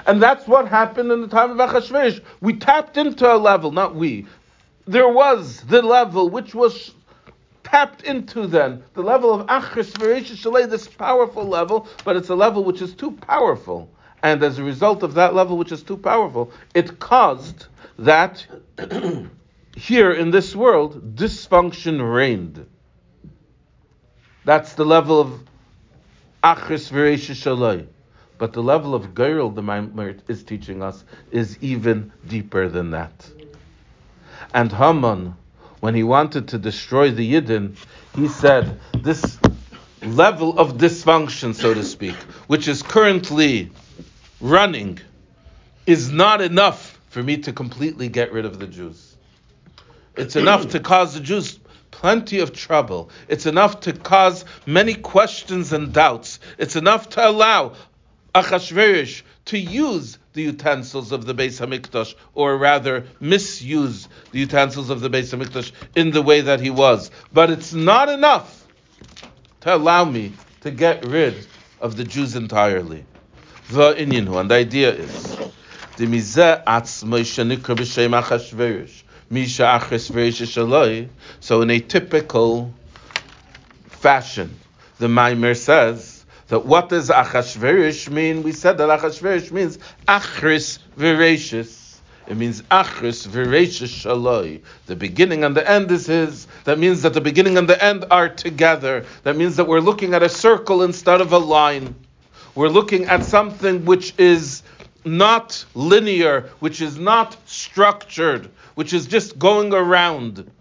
And 0.06 0.22
that's 0.22 0.48
what 0.48 0.68
happened 0.68 1.12
in 1.12 1.22
the 1.22 1.28
time 1.28 1.52
of 1.52 1.58
Achashverosh. 1.58 2.22
We 2.42 2.54
tapped 2.54 2.98
into 2.98 3.32
a 3.32 3.38
level, 3.38 3.72
not 3.72 3.96
we. 3.96 4.26
There 4.86 5.08
was 5.08 5.62
the 5.62 5.82
level 5.82 6.30
which 6.30 6.54
was 6.54 6.94
tapped 7.64 8.04
into 8.04 8.46
then 8.46 8.84
the 8.94 9.02
level 9.02 9.34
of 9.34 9.48
Achris 9.48 9.94
Shalei, 9.94 10.70
this 10.70 10.88
powerful 10.88 11.46
level, 11.46 11.88
but 12.04 12.16
it's 12.16 12.30
a 12.30 12.36
level 12.36 12.64
which 12.64 12.82
is 12.82 12.94
too 12.94 13.12
powerful. 13.12 13.90
And 14.22 14.44
as 14.44 14.60
a 14.60 14.64
result 14.64 15.04
of 15.04 15.16
that 15.16 15.34
level 15.34 15.58
which 15.58 15.72
is 15.72 15.84
too 15.84 15.98
powerful, 15.98 16.52
it 16.74 17.00
caused 17.00 17.68
that 18.00 18.46
here 19.76 20.12
in 20.12 20.32
this 20.32 20.56
world, 20.56 21.16
dysfunction 21.16 22.14
reigned. 22.14 22.66
That's 24.46 24.74
the 24.74 24.86
level 24.86 25.20
of 25.22 25.40
Achris 26.44 26.92
Shalei. 26.92 27.88
But 28.38 28.54
the 28.54 28.64
level 28.64 28.96
of 28.96 29.14
Geirl, 29.14 29.54
the 29.54 29.62
Maimert 29.62 30.20
is 30.28 30.44
teaching 30.44 30.82
us, 30.82 31.04
is 31.32 31.58
even 31.62 32.12
deeper 32.28 32.68
than 32.68 32.92
that. 32.92 33.30
And 34.54 34.72
Haman, 34.72 35.36
when 35.80 35.96
he 35.96 36.04
wanted 36.04 36.50
to 36.50 36.58
destroy 36.58 37.12
the 37.12 37.34
Yidden, 37.34 37.76
he 38.16 38.28
said, 38.28 38.80
this 39.02 39.38
level 40.02 40.60
of 40.60 40.78
dysfunction, 40.78 41.54
so 41.56 41.74
to 41.74 41.84
speak, 41.84 42.16
which 42.48 42.68
is 42.68 42.82
currently 42.82 43.72
running, 44.42 45.00
is 45.86 46.12
not 46.12 46.42
enough 46.42 47.00
for 47.10 47.22
me 47.22 47.38
to 47.38 47.54
completely 47.54 48.10
get 48.10 48.32
rid 48.32 48.46
of 48.46 48.60
the 48.60 48.68
Jews. 48.68 49.16
It's 50.16 50.36
enough 50.36 50.70
to 50.70 50.80
cause 50.80 51.14
the 51.14 51.20
Jews 51.20 51.60
plenty 51.92 52.40
of 52.40 52.54
trouble. 52.54 53.10
It's 53.28 53.46
enough 53.46 53.82
to 53.82 53.94
cause 53.94 54.46
many 54.66 54.96
questions 54.96 55.74
and 55.74 55.94
doubts. 55.94 56.40
It's 56.58 56.76
enough 56.76 57.10
to 57.10 57.28
allow 57.28 57.74
Achashverosh 58.36 59.22
to 59.46 59.58
use 59.60 60.18
the 60.34 60.42
utensils 60.42 61.12
of 61.12 61.26
the 61.26 61.36
Beis 61.36 61.60
Hamikdash, 61.60 62.16
or 62.34 62.58
rather 62.58 63.06
misuse 63.20 64.08
the 64.32 64.40
utensils 64.40 64.90
of 64.90 65.02
the 65.02 65.10
Beis 65.10 65.36
Hamikdash 65.36 65.72
in 65.96 66.12
the 66.12 66.22
way 66.22 66.42
that 66.42 66.60
he 66.60 66.70
was. 66.70 67.12
But 67.32 67.52
it's 67.52 67.74
not 67.74 68.10
enough 68.10 68.66
to 69.62 69.76
allow 69.76 70.06
me 70.06 70.34
to 70.62 70.72
get 70.72 71.06
rid 71.06 71.46
of 71.80 71.96
the 71.96 72.04
Jews 72.04 72.36
entirely. 72.36 73.06
The 73.70 73.94
Inyan, 73.94 74.40
and 74.40 74.50
the 74.50 74.56
idea 74.56 74.94
is 74.94 75.38
So 81.40 81.62
in 81.62 81.70
a 81.70 81.80
typical 81.80 82.74
fashion, 83.88 84.60
the 85.00 85.08
Maimer 85.08 85.56
says 85.56 86.13
that 86.54 86.68
what 86.68 86.88
does 86.88 87.10
Achashverosh 87.10 88.12
mean? 88.12 88.44
We 88.44 88.52
said 88.52 88.78
that 88.78 88.88
Achashverosh 88.88 89.52
means 89.52 89.80
Achris 90.08 90.78
Veracious. 90.96 92.00
It 92.28 92.38
means 92.38 92.62
Achris 92.70 93.26
Veracious 93.26 93.90
Shaloi. 93.90 94.62
The 94.86 94.96
beginning 94.96 95.44
and 95.44 95.58
the 95.58 95.68
end 95.68 95.90
is 95.90 96.06
his. 96.06 96.46
That 96.66 96.78
means 96.78 97.02
that 97.02 97.16
the 97.16 97.22
beginning 97.22 97.58
and 97.58 97.68
the 97.68 97.84
end 97.84 98.06
are 98.12 98.30
together. 98.30 99.04
That 99.24 99.36
means 99.36 99.56
that 99.56 99.66
we're 99.66 99.80
looking 99.80 100.14
at 100.14 100.22
a 100.22 100.30
circle 100.30 100.84
instead 100.84 101.22
of 101.22 101.34
a 101.34 101.40
line. 101.40 101.96
We're 102.54 102.70
looking 102.70 103.06
at 103.06 103.26
something 103.26 103.86
which 103.86 104.14
is 104.20 104.62
not 105.04 105.66
linear, 105.74 106.52
which 106.60 106.82
is 106.82 107.00
not 107.00 107.36
structured, 107.50 108.52
which 108.76 108.94
is 108.94 109.08
just 109.08 109.40
going 109.40 109.74
around. 109.74 110.52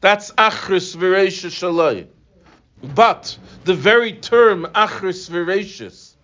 That's 0.00 0.30
Achris 0.30 0.94
Veracious 0.94 1.60
Shaloi. 1.60 2.06
But 2.82 3.36
the 3.64 3.74
very 3.74 4.12
term 4.12 4.66
achris 4.74 5.28
veracious 5.28 6.16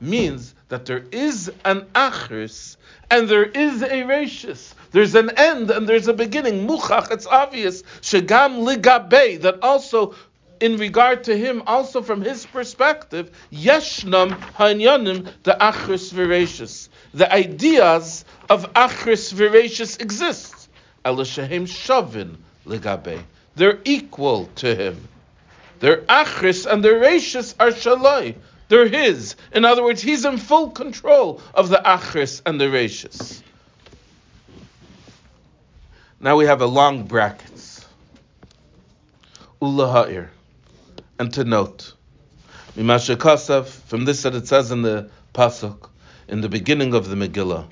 means 0.00 0.54
that 0.68 0.86
there 0.86 1.04
is 1.10 1.50
an 1.64 1.82
achris 1.94 2.76
and 3.10 3.28
there 3.28 3.44
is 3.44 3.82
a 3.82 4.04
ratius. 4.04 4.74
There's 4.92 5.14
an 5.14 5.30
end 5.36 5.70
and 5.70 5.88
there's 5.88 6.08
a 6.08 6.12
beginning. 6.12 6.66
Muchach, 6.66 7.10
it's 7.10 7.26
obvious. 7.26 7.82
Shagam 8.02 8.64
ligabe, 8.64 9.40
that 9.40 9.62
also 9.62 10.14
in 10.60 10.76
regard 10.76 11.24
to 11.24 11.36
him, 11.36 11.62
also 11.66 12.02
from 12.02 12.20
his 12.20 12.44
perspective, 12.46 13.30
yeshnam 13.50 14.30
hanyanim 14.54 15.28
the 15.42 15.56
achris 15.60 16.12
veracious. 16.12 16.88
The 17.14 17.32
ideas 17.32 18.24
of 18.48 18.72
achris 18.74 19.32
veracious 19.32 19.96
exist. 19.96 20.68
Elishahem 21.04 21.66
shavin 21.66 22.36
ligabe. 22.66 23.22
They're 23.56 23.80
equal 23.84 24.46
to 24.56 24.74
him. 24.74 25.08
Their 25.80 26.02
achris 26.02 26.66
and 26.70 26.84
their 26.84 27.00
rashis 27.00 27.54
are 27.58 27.70
shaloi. 27.70 28.36
They're 28.68 28.88
his. 28.88 29.34
In 29.52 29.64
other 29.64 29.82
words, 29.82 30.00
he's 30.00 30.24
in 30.24 30.38
full 30.38 30.70
control 30.70 31.42
of 31.52 31.68
the 31.68 31.78
achris 31.84 32.40
and 32.46 32.60
the 32.60 32.66
rashis. 32.66 33.42
Now 36.20 36.36
we 36.36 36.44
have 36.44 36.60
a 36.60 36.66
long 36.66 37.04
brackets. 37.04 37.84
ulaha'ir, 39.60 40.28
and 41.18 41.32
to 41.32 41.44
note. 41.44 41.94
Mimasha 42.76 43.16
Kasav, 43.16 43.66
from 43.66 44.04
this 44.04 44.22
that 44.22 44.34
it 44.34 44.46
says 44.46 44.70
in 44.70 44.82
the 44.82 45.10
Pasuk, 45.34 45.88
in 46.28 46.40
the 46.40 46.48
beginning 46.48 46.94
of 46.94 47.08
the 47.08 47.16
Megillah, 47.16 47.66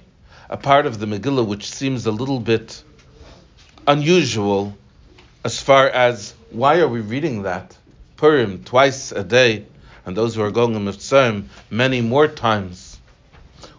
a 0.51 0.57
part 0.57 0.87
of 0.87 0.99
the 0.99 1.07
Megillah 1.07 1.47
which 1.47 1.71
seems 1.71 2.07
a 2.07 2.11
little 2.11 2.41
bit 2.41 2.83
unusual 3.87 4.77
as 5.45 5.61
far 5.61 5.89
as 5.89 6.35
why 6.51 6.81
are 6.81 6.89
we 6.89 7.01
reading 7.01 7.43
that? 7.43 7.78
Purim 8.19 8.65
twice 8.65 9.13
a 9.13 9.23
day, 9.23 9.65
and 10.05 10.17
those 10.17 10.35
who 10.35 10.43
are 10.43 10.51
going 10.51 10.75
to 10.75 10.81
Mivtzoyim 10.81 11.45
many 11.71 12.01
more 12.01 12.27
times. 12.27 12.99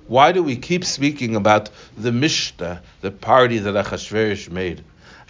Why 0.07 0.31
do 0.31 0.41
we 0.41 0.55
keep 0.55 0.85
speaking 0.85 1.35
about 1.35 1.69
the 1.97 2.11
Mishta, 2.11 2.79
the 3.01 3.11
party 3.11 3.59
that 3.59 3.75
Achashverosh 3.75 4.49
made? 4.49 4.81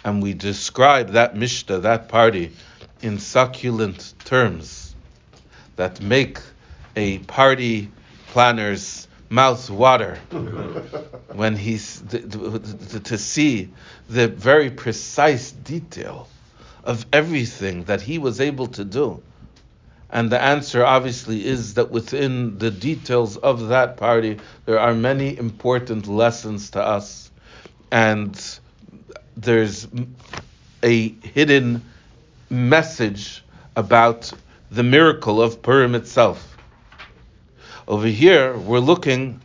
And 0.04 0.22
we 0.22 0.32
describe 0.32 1.10
that 1.10 1.34
Mishta, 1.34 1.82
that 1.82 2.08
party, 2.08 2.52
in 3.02 3.18
succulent 3.18 4.14
terms 4.24 4.94
that 5.74 6.00
make 6.00 6.38
a 6.94 7.18
party 7.18 7.90
planner's 8.28 9.08
mouth 9.28 9.68
water 9.70 10.20
when 11.32 11.56
he's 11.56 12.00
to 12.02 13.18
see 13.18 13.70
the 14.08 14.28
very 14.28 14.70
precise 14.70 15.50
detail 15.50 16.28
of 16.84 17.06
everything 17.12 17.84
that 17.84 18.00
he 18.00 18.18
was 18.18 18.40
able 18.40 18.66
to 18.68 18.84
do. 18.84 19.22
And 20.12 20.30
the 20.30 20.42
answer 20.42 20.84
obviously 20.84 21.46
is 21.46 21.74
that 21.74 21.90
within 21.90 22.58
the 22.58 22.70
details 22.70 23.36
of 23.36 23.68
that 23.68 23.96
party, 23.96 24.38
there 24.66 24.80
are 24.80 24.94
many 24.94 25.38
important 25.38 26.08
lessons 26.08 26.70
to 26.70 26.82
us. 26.82 27.30
And 27.92 28.58
there's 29.36 29.86
a 30.82 31.08
hidden 31.08 31.84
message 32.48 33.44
about 33.76 34.32
the 34.70 34.82
miracle 34.82 35.40
of 35.40 35.62
Purim 35.62 35.94
itself. 35.94 36.56
Over 37.86 38.06
here, 38.06 38.56
we're 38.56 38.80
looking 38.80 39.40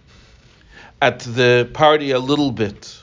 at 1.02 1.19
the 1.19 1.69
party 1.74 2.12
a 2.12 2.19
little 2.19 2.52
bit. 2.52 2.98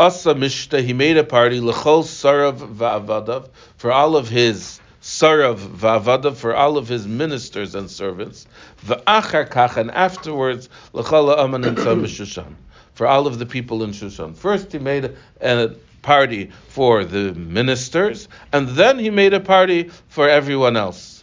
Asa 0.00 0.34
Mishta, 0.34 0.82
he 0.82 0.92
made 0.92 1.16
a 1.16 1.24
party, 1.24 1.60
L'chol 1.60 2.04
Sarav 2.04 2.58
Va'avadav, 2.74 3.48
for 3.76 3.90
all 3.90 4.16
of 4.16 4.28
his 4.28 4.80
Sarav 5.02 5.58
Va'avadav, 5.58 6.36
for 6.36 6.54
all 6.54 6.78
of 6.78 6.86
his 6.86 7.06
ministers 7.06 7.74
and 7.74 7.90
servants. 7.90 8.46
Va'achar 8.86 9.48
Kach, 9.48 9.76
and 9.76 9.90
afterwards, 9.90 10.68
L'chol 10.92 11.36
Aman 11.36 11.62
Shushan, 11.64 12.54
for 12.94 13.08
all 13.08 13.26
of 13.26 13.40
the 13.40 13.46
people 13.46 13.82
in 13.82 13.90
Shushan. 13.90 14.36
First, 14.36 14.70
he 14.70 14.78
made 14.78 15.16
a 15.40 15.74
party 16.02 16.50
for 16.68 17.04
the 17.04 17.34
ministers, 17.34 18.28
and 18.52 18.68
then 18.68 19.00
he 19.00 19.10
made 19.10 19.34
a 19.34 19.40
party 19.40 19.90
for 20.08 20.28
everyone 20.28 20.76
else 20.76 21.18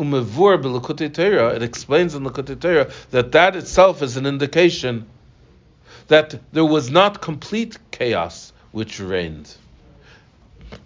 it 0.00 1.62
explains 1.62 2.14
in 2.14 2.22
the 2.22 2.30
Likutei 2.30 2.90
that 3.10 3.32
that 3.32 3.56
itself 3.56 4.02
is 4.02 4.16
an 4.16 4.24
indication 4.24 5.06
that 6.08 6.40
there 6.52 6.64
was 6.64 6.90
not 6.90 7.20
complete 7.20 7.78
chaos 8.00 8.54
which 8.72 8.98
reigned. 8.98 9.54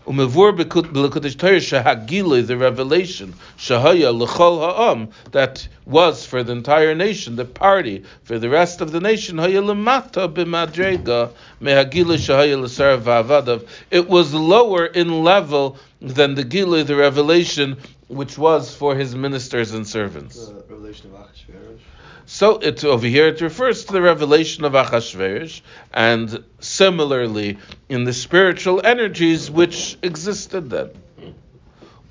Umevur 0.04 0.52
shahagile, 0.58 2.44
the 2.44 2.56
revelation, 2.56 3.34
shahaya 3.56 4.12
l'chol 4.12 4.58
ha'am, 4.58 5.08
that 5.30 5.68
was 5.86 6.26
for 6.26 6.42
the 6.42 6.50
entire 6.50 6.94
nation, 6.94 7.36
the 7.36 7.44
party, 7.44 8.02
for 8.24 8.40
the 8.40 8.48
rest 8.48 8.80
of 8.80 8.90
the 8.90 9.00
nation, 9.00 9.38
haya 9.38 9.62
lemata 9.62 10.26
b'madrega, 10.26 11.30
mehagile 11.60 12.16
shahaya 12.16 12.60
l'sar 12.60 12.96
v'avadav. 12.96 13.68
It 13.92 14.08
was 14.08 14.34
lower 14.34 14.84
in 14.84 15.22
level 15.22 15.76
than 16.00 16.34
the 16.34 16.44
gile, 16.44 16.82
the 16.84 16.96
revelation, 16.96 17.76
which 18.08 18.36
was 18.38 18.74
for 18.74 18.94
his 18.94 19.14
ministers 19.14 19.72
and 19.72 19.86
servants. 19.86 20.46
The 20.46 20.54
revelation 20.54 21.14
of 21.14 21.20
Achashverosh. 21.20 21.78
So 22.26 22.56
it, 22.56 22.84
over 22.84 23.06
here 23.06 23.28
it 23.28 23.40
refers 23.40 23.84
to 23.84 23.92
the 23.92 24.00
revelation 24.00 24.64
of 24.64 24.72
Achashverosh, 24.72 25.60
and 25.92 26.42
similarly 26.60 27.58
in 27.88 28.04
the 28.04 28.12
spiritual 28.12 28.84
energies 28.84 29.50
which 29.50 29.98
existed 30.02 30.70
then. 30.70 30.90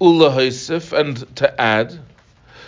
Ula 0.01 0.31
and 0.91 1.35
to 1.37 1.61
add, 1.61 1.99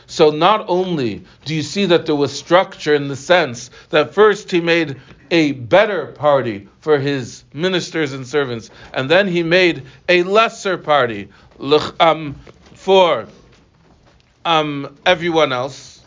so 0.07 0.29
not 0.29 0.65
only 0.67 1.23
do 1.45 1.55
you 1.55 1.63
see 1.63 1.85
that 1.87 2.05
there 2.05 2.15
was 2.15 2.31
structure 2.37 2.95
in 2.95 3.07
the 3.07 3.15
sense 3.15 3.71
that 3.89 4.13
first 4.13 4.51
he 4.51 4.61
made 4.61 5.01
a 5.31 5.51
better 5.53 6.07
party 6.07 6.67
for 6.79 6.99
his 6.99 7.43
ministers 7.53 8.13
and 8.13 8.27
servants, 8.27 8.69
and 8.93 9.09
then 9.09 9.27
he 9.27 9.43
made 9.43 9.83
a 10.07 10.23
lesser 10.23 10.77
party 10.77 11.29
um, 11.99 12.35
for 12.85 13.25
um, 14.45 14.95
everyone 15.07 15.51
else 15.51 15.99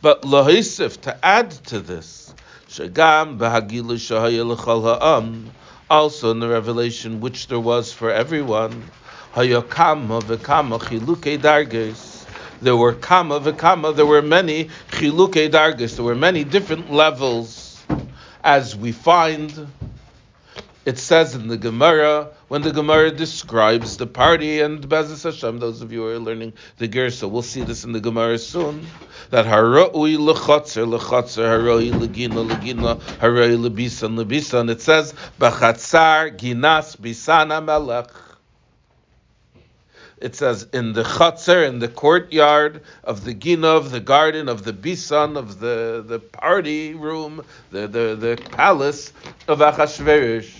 but 0.00 0.22
lohisif 0.22 0.98
to 1.02 1.14
add 1.22 1.50
to 1.50 1.78
this, 1.78 2.34
shagam 2.70 3.36
also 5.90 6.30
in 6.30 6.40
the 6.40 6.48
revelation 6.48 7.20
which 7.20 7.48
there 7.48 7.60
was 7.60 7.92
for 7.92 8.10
everyone. 8.10 8.82
There 9.34 9.60
were 9.60 9.62
kama 12.94 13.40
v'kama. 13.40 13.94
There 13.94 14.06
were 14.06 14.22
many 14.22 14.70
chilukei 14.92 15.50
darges. 15.50 15.96
There 15.96 16.04
were 16.04 16.14
many 16.14 16.44
different 16.44 16.90
levels, 16.90 17.84
as 18.42 18.74
we 18.74 18.92
find 18.92 19.68
it 20.86 20.98
says 20.98 21.34
in 21.34 21.48
the 21.48 21.56
Gemara, 21.56 22.30
when 22.46 22.62
the 22.62 22.70
Gemara 22.70 23.10
describes 23.10 23.96
the 23.96 24.06
party, 24.06 24.60
and 24.60 24.88
Bezos 24.88 25.24
Hashem, 25.24 25.58
those 25.58 25.82
of 25.82 25.92
you 25.92 26.02
who 26.02 26.08
are 26.10 26.18
learning 26.20 26.52
the 26.78 26.88
Gersa, 26.88 27.28
we'll 27.28 27.42
see 27.42 27.62
this 27.62 27.82
in 27.82 27.90
the 27.90 28.00
Gemara 28.00 28.38
soon, 28.38 28.86
that 29.30 29.46
haroi 29.46 30.16
lechotzer, 30.16 30.86
lechotzer, 30.86 31.44
haroi 31.44 31.90
legina, 31.90 32.48
legina, 32.48 33.00
haroi 33.18 33.58
lebisan, 33.58 34.16
lebisan. 34.16 34.70
It 34.70 34.80
says, 34.80 35.12
bachatzar 35.40 36.36
ginas 36.38 36.96
bisana 36.96 37.62
melech 37.62 38.25
it 40.18 40.34
says 40.34 40.66
in 40.72 40.94
the 40.94 41.02
chutzner, 41.02 41.68
in 41.68 41.78
the 41.78 41.88
courtyard 41.88 42.82
of 43.04 43.24
the 43.24 43.34
gina, 43.34 43.68
of 43.68 43.90
the 43.90 44.00
garden, 44.00 44.48
of 44.48 44.64
the 44.64 44.72
bisan, 44.72 45.36
of 45.36 45.60
the, 45.60 46.02
the 46.06 46.18
party 46.18 46.94
room, 46.94 47.44
the, 47.70 47.86
the, 47.86 48.16
the 48.16 48.42
palace 48.52 49.12
of 49.46 49.58
Achashverosh. 49.58 50.50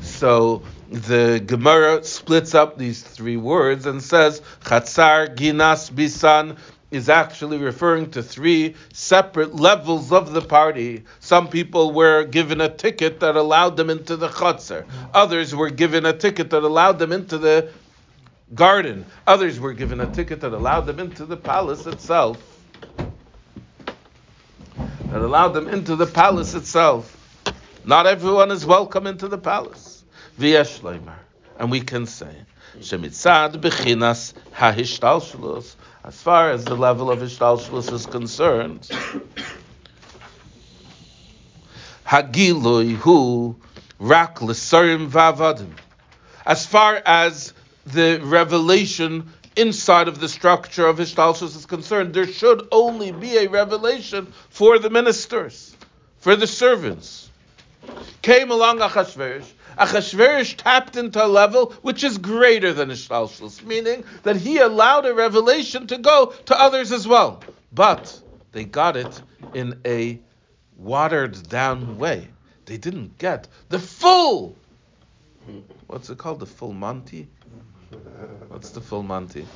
So 0.00 0.62
the 0.90 1.42
Gemara 1.44 2.02
splits 2.02 2.54
up 2.54 2.78
these 2.78 3.02
three 3.02 3.36
words 3.36 3.84
and 3.84 4.02
says 4.02 4.40
chatzar, 4.64 5.36
ginas, 5.36 5.94
bisan 5.94 6.56
is 6.90 7.08
actually 7.08 7.58
referring 7.58 8.10
to 8.10 8.22
three 8.22 8.74
separate 8.92 9.54
levels 9.54 10.10
of 10.10 10.32
the 10.32 10.40
party. 10.40 11.04
Some 11.20 11.48
people 11.48 11.92
were 11.92 12.24
given 12.24 12.60
a 12.60 12.68
ticket 12.68 13.20
that 13.20 13.36
allowed 13.36 13.76
them 13.76 13.90
into 13.90 14.16
the 14.16 14.28
chutzner. 14.28 14.86
Others 15.14 15.54
were 15.54 15.70
given 15.70 16.04
a 16.06 16.12
ticket 16.12 16.50
that 16.50 16.64
allowed 16.64 16.98
them 16.98 17.12
into 17.12 17.38
the 17.38 17.70
garden. 18.54 19.06
Others 19.26 19.60
were 19.60 19.72
given 19.72 20.00
a 20.00 20.10
ticket 20.10 20.40
that 20.40 20.52
allowed 20.52 20.82
them 20.82 20.98
into 20.98 21.24
the 21.24 21.36
palace 21.36 21.86
itself. 21.86 22.38
That 25.06 25.22
allowed 25.22 25.50
them 25.50 25.68
into 25.68 25.96
the 25.96 26.06
palace 26.06 26.54
itself. 26.54 27.16
Not 27.84 28.06
everyone 28.06 28.50
is 28.50 28.64
welcome 28.66 29.06
into 29.06 29.28
the 29.28 29.38
palace. 29.38 30.04
Via 30.36 30.62
Shleimer. 30.62 31.18
And 31.58 31.70
we 31.70 31.80
can 31.80 32.06
say, 32.06 32.34
Shemitzad 32.78 33.60
bechinas 33.60 34.32
hahishtalshlus. 34.54 35.74
As 36.04 36.20
far 36.20 36.50
as 36.50 36.64
the 36.64 36.76
level 36.76 37.10
of 37.10 37.18
ishtalshlus 37.20 37.92
is 37.92 38.06
concerned, 38.06 38.88
Hagilui 42.06 42.94
hu 42.94 43.56
rak 43.98 44.40
l'sarim 44.40 45.10
vavadim. 45.10 45.72
As 46.46 46.64
far 46.64 47.02
as 47.04 47.52
the 47.86 48.20
revelation 48.22 49.30
inside 49.56 50.08
of 50.08 50.20
the 50.20 50.28
structure 50.28 50.86
of 50.86 50.98
Hishtalshus 50.98 51.56
is 51.56 51.66
concerned, 51.66 52.14
there 52.14 52.26
should 52.26 52.66
only 52.70 53.12
be 53.12 53.38
a 53.38 53.48
revelation 53.48 54.32
for 54.48 54.78
the 54.78 54.90
ministers, 54.90 55.76
for 56.18 56.36
the 56.36 56.46
servants. 56.46 57.30
Came 58.22 58.50
along 58.50 58.78
Achashverosh. 58.78 59.46
Achashverosh 59.78 60.56
tapped 60.56 60.96
into 60.96 61.24
a 61.24 61.26
level 61.26 61.72
which 61.82 62.04
is 62.04 62.18
greater 62.18 62.72
than 62.72 62.90
Hishtalshus, 62.90 63.64
meaning 63.64 64.04
that 64.22 64.36
he 64.36 64.58
allowed 64.58 65.06
a 65.06 65.14
revelation 65.14 65.86
to 65.88 65.98
go 65.98 66.34
to 66.46 66.60
others 66.60 66.92
as 66.92 67.08
well. 67.08 67.42
But 67.72 68.20
they 68.52 68.64
got 68.64 68.96
it 68.96 69.22
in 69.54 69.80
a 69.86 70.20
watered 70.76 71.48
down 71.48 71.98
way. 71.98 72.28
They 72.66 72.76
didn't 72.76 73.18
get 73.18 73.48
the 73.68 73.78
full, 73.78 74.56
what's 75.86 76.10
it 76.10 76.18
called, 76.18 76.40
the 76.40 76.46
full 76.46 76.72
Monty? 76.72 77.28
What's 78.48 78.70
the 78.70 78.80
full 78.80 79.02
Monty? 79.02 79.46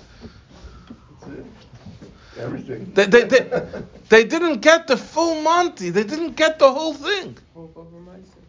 Everything. 2.39 2.93
They, 2.95 3.07
they, 3.07 3.25
they, 3.25 3.63
they 4.09 4.25
didn't 4.25 4.61
get 4.61 4.87
the 4.87 4.97
full 4.97 5.41
Monty. 5.43 5.91
They 5.91 6.05
didn't 6.05 6.37
get 6.37 6.59
the 6.59 6.73
whole 6.73 6.95
thing. 6.95 7.39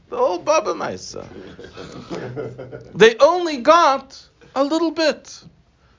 The 0.10 0.18
whole 0.18 0.40
Baba 0.40 0.74
Maisa. 0.74 1.26
They 2.96 3.16
only 3.18 3.58
got 3.58 4.22
a 4.56 4.64
little 4.64 4.92
bit. 4.92 5.44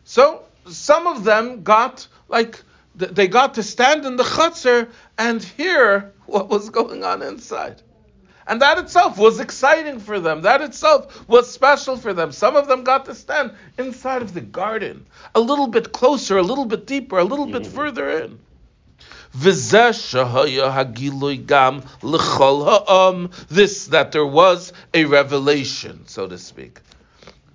So 0.05 0.45
some 0.67 1.07
of 1.07 1.25
them 1.25 1.63
got 1.63 2.07
like 2.29 2.63
they 2.95 3.29
got 3.29 3.55
to 3.55 3.63
stand 3.63 4.05
in 4.07 4.17
the 4.17 4.25
chutzner 4.25 4.89
and 5.19 5.43
hear 5.43 6.13
what 6.27 6.49
was 6.49 6.71
going 6.71 7.05
on 7.05 7.23
inside. 7.23 7.83
And 8.47 8.63
that 8.63 8.79
itself 8.79 9.19
was 9.19 9.41
exciting 9.41 9.99
for 9.99 10.21
them. 10.21 10.43
That 10.43 10.61
itself 10.63 11.29
was 11.29 11.51
special 11.51 11.97
for 11.97 12.13
them. 12.15 12.31
Some 12.31 12.55
of 12.55 12.69
them 12.69 12.85
got 12.85 13.07
to 13.07 13.15
stand 13.15 13.53
inside 13.77 14.23
of 14.23 14.35
the 14.35 14.41
garden, 14.41 15.07
a 15.35 15.41
little 15.41 15.67
bit 15.67 15.93
closer, 15.93 16.39
a 16.39 16.43
little 16.43 16.65
bit 16.65 16.87
deeper, 16.87 17.19
a 17.19 17.25
little 17.25 17.47
bit 17.47 17.63
mm-hmm. 17.63 17.75
further 17.75 18.09
in. 18.09 18.39
This 23.49 23.87
that 23.89 24.13
there 24.13 24.27
was 24.27 24.73
a 24.95 25.05
revelation, 25.05 26.07
so 26.07 26.27
to 26.27 26.39
speak, 26.39 26.81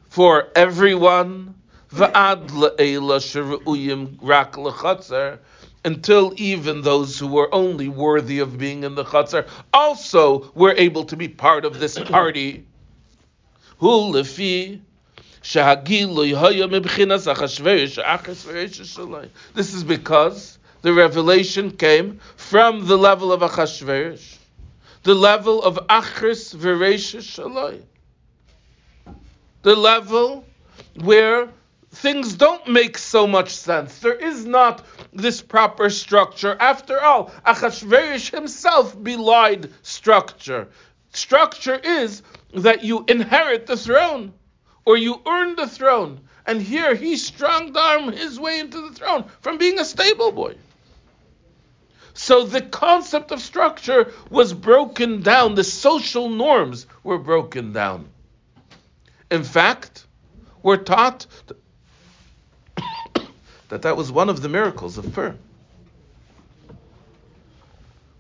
for 0.10 0.50
everyone 0.56 1.56
until 5.84 6.34
even 6.38 6.82
those 6.82 7.18
who 7.18 7.26
were 7.28 7.54
only 7.54 7.88
worthy 7.88 8.40
of 8.40 8.58
being 8.58 8.84
in 8.84 8.96
the 8.96 9.04
chutzner 9.04 9.48
also 9.74 10.52
were 10.54 10.74
able 10.74 11.06
to 11.06 11.16
be 11.16 11.28
part 11.28 11.66
of 11.66 11.80
this 11.80 11.98
party. 12.00 12.66
This 13.80 14.40
is 19.74 19.84
because 19.84 20.60
the 20.82 20.94
revelation 20.94 21.72
came 21.72 22.20
from 22.36 22.88
the 22.88 22.98
level 22.98 23.34
of 23.34 23.42
Achashverosh, 23.42 24.38
the 25.04 25.16
level 25.16 25.64
of 25.64 25.80
Achris 25.90 26.56
Veresh 26.56 27.16
Shaloi, 27.18 27.82
the 29.64 29.76
level 29.76 30.46
where 31.00 31.50
things 32.02 32.34
don't 32.34 32.68
make 32.68 32.98
so 32.98 33.28
much 33.28 33.52
sense. 33.52 34.00
There 34.00 34.16
is 34.16 34.44
not 34.46 34.84
this 35.14 35.42
proper 35.42 35.90
structure. 35.92 36.58
After 36.60 37.00
all, 37.00 37.32
Achashverosh 37.46 38.32
himself 38.32 39.02
belied 39.02 39.70
structure. 39.84 40.68
Structure 41.14 41.76
is 41.76 42.24
that 42.56 42.84
you 42.84 43.06
inherit 43.08 43.68
the 43.68 43.78
throne 43.78 44.34
or 44.84 44.98
you 44.98 45.22
earn 45.28 45.56
the 45.56 45.68
throne. 45.68 46.22
And 46.48 46.60
here 46.60 46.96
he 46.96 47.18
strong 47.18 47.78
armed 47.78 48.16
his 48.16 48.40
way 48.40 48.60
into 48.60 48.82
the 48.82 48.96
throne 48.96 49.26
from 49.42 49.60
being 49.60 49.78
a 49.80 49.86
stable 49.86 50.32
boy. 50.32 50.56
So 52.14 52.44
the 52.46 52.62
concept 52.62 53.32
of 53.32 53.40
structure 53.42 54.12
was 54.30 54.54
broken 54.54 55.22
down, 55.22 55.54
the 55.54 55.64
social 55.64 56.30
norms 56.30 56.88
were 57.04 57.20
broken 57.20 57.72
down. 57.72 58.10
In 59.30 59.44
fact, 59.44 60.08
we're 60.64 60.78
taught 60.78 61.26
that 63.72 63.84
that 63.84 63.96
was 63.96 64.12
one 64.12 64.28
of 64.28 64.42
the 64.42 64.50
miracles 64.50 64.98
of 64.98 65.14
Purim. 65.14 65.40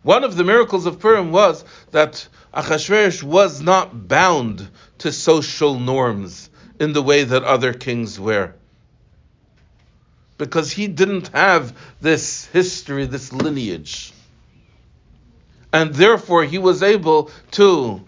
One 0.01 0.23
of 0.23 0.37
the 0.37 0.45
miracles 0.45 0.85
of 0.85 0.99
Purim 0.99 1.33
was 1.33 1.65
that 1.91 2.25
Achashverosh 2.53 3.21
was 3.21 3.61
not 3.61 4.07
bound 4.07 4.69
to 4.99 5.11
social 5.11 5.77
norms 5.77 6.49
in 6.79 6.93
the 6.93 7.01
way 7.01 7.25
that 7.25 7.43
other 7.43 7.73
kings 7.73 8.17
were. 8.17 8.53
Because 10.37 10.71
he 10.71 10.87
didn't 10.87 11.27
have 11.27 11.77
this 11.99 12.45
history, 12.45 13.05
this 13.05 13.33
lineage. 13.33 14.13
And 15.73 15.93
therefore 15.93 16.45
he 16.45 16.59
was 16.59 16.81
able 16.81 17.29
to 17.51 18.01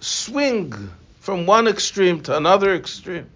swing 0.00 0.90
from 1.20 1.46
one 1.46 1.68
extreme 1.68 2.20
to 2.22 2.36
another 2.36 2.74
extreme 2.74 3.30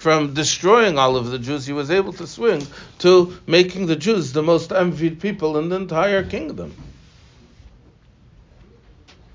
from 0.00 0.32
destroying 0.32 0.96
all 0.96 1.14
of 1.14 1.30
the 1.30 1.38
Jews, 1.38 1.66
he 1.66 1.74
was 1.74 1.90
able 1.90 2.14
to 2.14 2.26
swing 2.26 2.66
to 3.00 3.38
making 3.46 3.84
the 3.84 3.96
Jews 3.96 4.32
the 4.32 4.42
most 4.42 4.72
envied 4.72 5.20
people 5.20 5.58
in 5.58 5.68
the 5.68 5.76
entire 5.76 6.24
kingdom. 6.24 6.74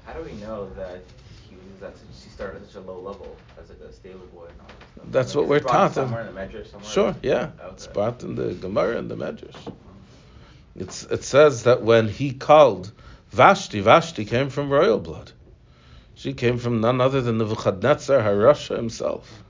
How 0.05 0.13
do 0.13 0.23
we 0.23 0.31
know 0.41 0.67
that 0.71 1.03
he 1.47 1.55
was 1.71 1.83
at 1.83 1.95
such, 1.95 2.07
he 2.23 2.31
started 2.31 2.63
at 2.63 2.67
such 2.67 2.77
a 2.77 2.79
low 2.79 2.99
level 2.99 3.35
as 3.61 3.69
like 3.69 3.77
a 3.81 3.93
stable 3.93 4.25
boy 4.33 4.45
and 4.45 4.59
all 4.59 4.67
that 4.67 4.91
stuff? 4.91 5.05
That's 5.11 5.35
like 5.35 5.41
what 5.41 5.49
we're 5.49 5.59
taught. 5.59 5.93
Somewhere 5.93 6.27
in 6.27 6.33
the 6.33 6.41
Medrash, 6.41 6.71
somewhere 6.71 6.89
Sure, 6.89 7.15
yeah. 7.21 7.51
Okay. 7.59 7.73
It's 7.73 7.85
brought 7.85 8.23
in 8.23 8.33
the 8.33 8.55
Gemara 8.55 8.97
and 8.97 9.11
the 9.11 9.17
Medrash. 9.17 9.73
It's, 10.75 11.03
it 11.03 11.23
says 11.23 11.63
that 11.63 11.83
when 11.83 12.07
he 12.07 12.33
called 12.33 12.91
Vashti, 13.29 13.81
Vashti 13.81 14.25
came 14.25 14.49
from 14.49 14.71
royal 14.71 14.97
blood. 14.97 15.31
She 16.15 16.33
came 16.33 16.57
from 16.57 16.81
none 16.81 17.01
other 17.01 17.21
than 17.21 17.37
Nebuchadnezzar 17.37 18.19
HaRasha 18.19 18.75
himself. 18.75 19.43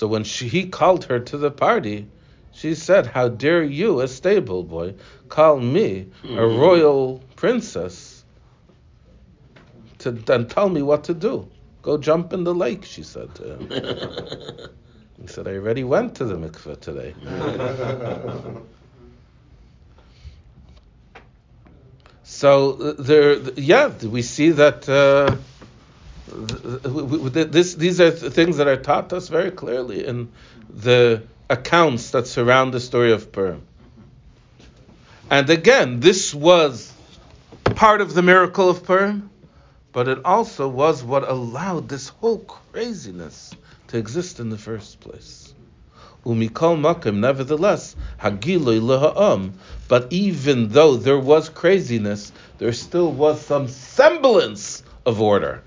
So 0.00 0.06
when 0.06 0.24
she, 0.24 0.48
he 0.48 0.66
called 0.66 1.04
her 1.04 1.20
to 1.20 1.36
the 1.36 1.50
party, 1.50 2.08
she 2.52 2.74
said, 2.74 3.08
How 3.08 3.28
dare 3.28 3.62
you, 3.62 4.00
a 4.00 4.08
stable 4.08 4.64
boy, 4.64 4.94
call 5.28 5.60
me, 5.60 6.06
a 6.24 6.26
Mm-hmm. 6.26 6.36
royal 6.46 7.22
princess, 7.36 8.24
to, 9.98 10.18
and 10.28 10.48
tell 10.48 10.70
me 10.70 10.80
what 10.80 11.04
to 11.04 11.12
do? 11.12 11.50
Go 11.82 11.98
jump 11.98 12.32
in 12.32 12.44
the 12.44 12.54
lake, 12.54 12.86
she 12.86 13.02
said 13.02 13.34
to 13.34 13.44
him. 13.44 13.68
He 15.20 15.26
said, 15.26 15.46
I 15.46 15.56
already 15.56 15.84
went 15.84 16.14
to 16.16 16.24
the 16.24 16.36
mikveh 16.36 16.80
today. 16.80 17.14
so 22.22 22.78
uh, 22.80 22.94
there, 22.98 23.34
yeah, 23.56 23.88
we 24.04 24.22
see 24.22 24.48
that 24.52 24.88
uh, 24.88 25.36
this, 26.30 27.74
these 27.74 28.00
are 28.00 28.10
things 28.10 28.56
that 28.58 28.68
are 28.68 28.76
taught 28.76 29.12
us 29.12 29.28
very 29.28 29.50
clearly 29.50 30.06
in 30.06 30.30
the 30.68 31.22
accounts 31.48 32.10
that 32.10 32.26
surround 32.26 32.72
the 32.72 32.80
story 32.80 33.12
of 33.12 33.32
Purim. 33.32 33.62
And 35.30 35.48
again, 35.50 36.00
this 36.00 36.34
was 36.34 36.92
part 37.64 38.00
of 38.00 38.14
the 38.14 38.22
miracle 38.22 38.68
of 38.68 38.84
Purim, 38.84 39.30
but 39.92 40.08
it 40.08 40.24
also 40.24 40.68
was 40.68 41.02
what 41.02 41.28
allowed 41.28 41.88
this 41.88 42.08
whole 42.08 42.38
craziness 42.38 43.54
to 43.88 43.98
exist 43.98 44.40
in 44.40 44.50
the 44.50 44.58
first 44.58 45.00
place. 45.00 45.52
Umikol 46.24 46.78
makim, 46.78 47.16
nevertheless, 47.16 47.96
hagiloi 48.20 48.80
leha'am. 48.80 49.52
But 49.88 50.12
even 50.12 50.68
though 50.68 50.96
there 50.96 51.18
was 51.18 51.48
craziness, 51.48 52.30
there 52.58 52.72
still 52.72 53.10
was 53.10 53.40
some 53.40 53.68
semblance 53.68 54.82
of 55.06 55.20
order. 55.20 55.62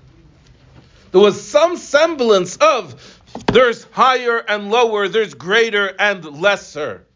There 1.14 1.22
was 1.22 1.40
some 1.40 1.76
semblance 1.76 2.56
of 2.56 3.22
there's 3.46 3.84
higher 3.92 4.38
and 4.38 4.68
lower, 4.72 5.06
there's 5.06 5.32
greater 5.32 5.94
and 5.96 6.24
lesser. 6.42 7.06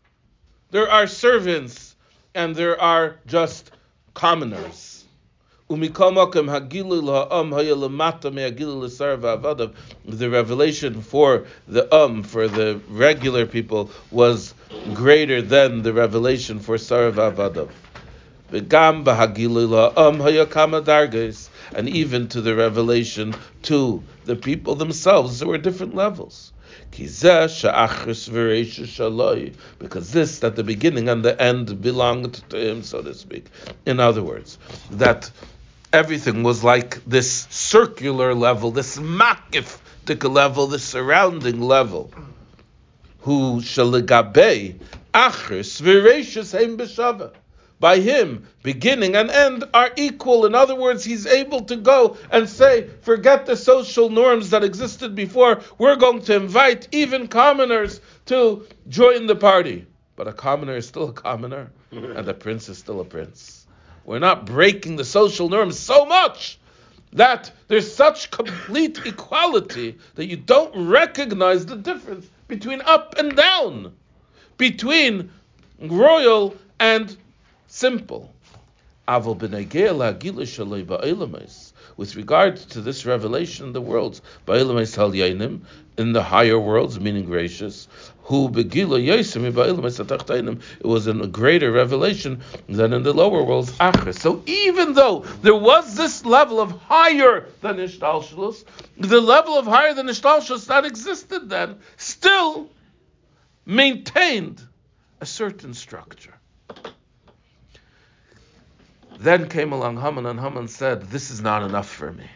There 0.70 0.88
are 0.88 1.08
servants 1.08 1.96
and 2.32 2.54
there 2.54 2.80
are 2.80 3.16
just 3.26 3.72
commoners. 4.14 5.04
The 5.68 5.90
revelation 10.30 11.02
for 11.02 11.46
the 11.66 11.92
um, 11.92 12.22
for 12.22 12.46
the 12.46 12.80
regular 12.88 13.46
people, 13.46 13.90
was 14.12 14.54
greater 14.94 15.42
than 15.42 15.82
the 15.82 15.92
revelation 15.92 16.60
for 16.60 16.76
Sarav 16.76 17.14
Avadav. 17.14 17.68
And 18.50 18.72
even 21.88 22.28
to 22.28 22.40
the 22.40 22.54
revelation 22.56 23.34
to 23.62 24.02
the 24.24 24.36
people 24.36 24.74
themselves, 24.74 25.38
there 25.38 25.48
were 25.48 25.58
different 25.58 25.94
levels. 25.94 26.52
Because 26.90 27.20
this, 30.12 30.38
that 30.38 30.56
the 30.56 30.64
beginning 30.64 31.08
and 31.10 31.22
the 31.24 31.40
end 31.40 31.82
belonged 31.82 32.34
to 32.48 32.56
him, 32.56 32.82
so 32.82 33.02
to 33.02 33.12
speak. 33.14 33.46
In 33.84 34.00
other 34.00 34.22
words, 34.22 34.56
that 34.92 35.30
everything 35.92 36.42
was 36.42 36.64
like 36.64 37.04
this 37.04 37.46
circular 37.50 38.34
level, 38.34 38.70
this 38.70 38.96
makif 38.98 39.78
level, 40.24 40.66
this 40.66 40.84
surrounding 40.84 41.60
level. 41.60 42.10
Who 43.20 43.60
shaligabe 43.60 44.80
achris 45.12 45.82
v'reishus 45.82 46.58
heim 46.58 46.78
b'shava. 46.78 47.32
By 47.80 48.00
him, 48.00 48.46
beginning 48.62 49.14
and 49.14 49.30
end 49.30 49.64
are 49.72 49.90
equal. 49.96 50.46
In 50.46 50.54
other 50.54 50.74
words, 50.74 51.04
he's 51.04 51.26
able 51.26 51.60
to 51.62 51.76
go 51.76 52.16
and 52.32 52.48
say, 52.48 52.88
forget 53.02 53.46
the 53.46 53.56
social 53.56 54.10
norms 54.10 54.50
that 54.50 54.64
existed 54.64 55.14
before. 55.14 55.60
We're 55.78 55.96
going 55.96 56.22
to 56.22 56.34
invite 56.34 56.88
even 56.90 57.28
commoners 57.28 58.00
to 58.26 58.66
join 58.88 59.26
the 59.26 59.36
party. 59.36 59.86
But 60.16 60.26
a 60.26 60.32
commoner 60.32 60.76
is 60.76 60.88
still 60.88 61.10
a 61.10 61.12
commoner, 61.12 61.70
and 61.92 62.28
a 62.28 62.34
prince 62.34 62.68
is 62.68 62.78
still 62.78 63.00
a 63.00 63.04
prince. 63.04 63.66
We're 64.04 64.18
not 64.18 64.44
breaking 64.46 64.96
the 64.96 65.04
social 65.04 65.48
norms 65.48 65.78
so 65.78 66.04
much 66.04 66.58
that 67.12 67.52
there's 67.68 67.94
such 67.94 68.30
complete 68.32 68.98
equality 69.06 69.98
that 70.16 70.26
you 70.26 70.36
don't 70.36 70.88
recognize 70.88 71.64
the 71.66 71.76
difference 71.76 72.28
between 72.48 72.80
up 72.80 73.16
and 73.18 73.36
down, 73.36 73.94
between 74.56 75.30
royal 75.80 76.56
and 76.80 77.16
simple. 77.68 78.34
with 81.96 82.16
regard 82.16 82.56
to 82.56 82.80
this 82.80 83.06
revelation 83.06 83.66
in 83.66 83.72
the 83.72 83.80
worlds, 83.80 84.20
in 85.98 86.12
the 86.12 86.22
higher 86.22 86.58
worlds, 86.58 87.00
meaning 87.00 87.24
gracious, 87.24 87.88
who 88.24 88.48
it 88.48 88.64
was 90.84 91.06
in 91.06 91.20
a 91.20 91.26
greater 91.26 91.72
revelation 91.72 92.40
than 92.68 92.92
in 92.92 93.02
the 93.02 93.12
lower 93.12 93.42
worlds, 93.42 93.72
So 94.12 94.42
even 94.46 94.92
though 94.94 95.20
there 95.42 95.54
was 95.54 95.94
this 95.96 96.24
level 96.24 96.60
of 96.60 96.70
higher 96.72 97.46
than 97.62 97.76
Ishtalshalus, 97.76 98.64
the 98.98 99.20
level 99.20 99.58
of 99.58 99.66
higher 99.66 99.94
than 99.94 100.06
Ishtalshalus 100.08 100.66
that 100.66 100.84
existed 100.84 101.48
then 101.48 101.76
still 101.96 102.68
maintained 103.64 104.62
a 105.20 105.26
certain 105.26 105.74
structure. 105.74 106.37
Then 109.18 109.48
came 109.48 109.72
along 109.72 110.00
Haman, 110.00 110.26
and 110.26 110.38
Haman 110.38 110.68
said, 110.68 111.02
"This 111.02 111.30
is 111.32 111.40
not 111.40 111.62
enough 111.64 111.88
for 111.88 112.12
me." 112.12 112.30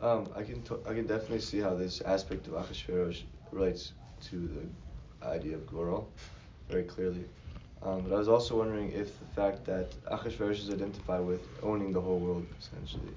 Um, 0.00 0.28
I 0.34 0.42
can 0.42 0.62
t- 0.62 0.82
I 0.84 0.94
can 0.94 1.06
definitely 1.06 1.40
see 1.40 1.60
how 1.60 1.74
this 1.74 2.00
aspect 2.00 2.48
of 2.48 2.54
Achashverosh 2.54 3.22
relates 3.52 3.92
to 4.30 4.36
the 4.48 5.26
idea 5.26 5.54
of 5.54 5.66
Goral 5.68 6.10
very 6.68 6.82
clearly. 6.82 7.24
Um, 7.82 8.02
but 8.02 8.14
I 8.14 8.18
was 8.18 8.28
also 8.28 8.58
wondering 8.58 8.90
if 8.90 9.18
the 9.20 9.26
fact 9.26 9.64
that 9.66 9.94
Achashverosh 10.06 10.58
is 10.58 10.70
identified 10.70 11.24
with 11.24 11.46
owning 11.62 11.92
the 11.92 12.00
whole 12.00 12.18
world 12.18 12.46
essentially, 12.58 13.14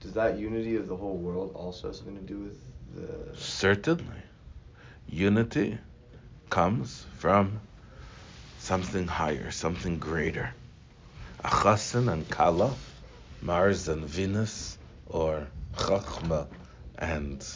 does 0.00 0.12
that 0.12 0.38
unity 0.38 0.76
of 0.76 0.88
the 0.88 0.96
whole 0.96 1.16
world 1.16 1.52
also 1.54 1.88
have 1.88 1.96
something 1.96 2.16
to 2.16 2.22
do 2.34 2.38
with 2.38 2.58
the? 2.94 3.34
Certainly, 3.38 4.22
unity 5.08 5.78
comes 6.50 7.06
from 7.16 7.60
something 8.58 9.06
higher, 9.06 9.50
something 9.50 9.98
greater. 9.98 10.52
Achasin 11.44 12.12
and 12.12 12.28
Kala, 12.28 12.74
Mars 13.42 13.88
and 13.88 14.04
Venus, 14.04 14.78
or 15.06 15.46
Chachma 15.74 16.46
and 16.98 17.46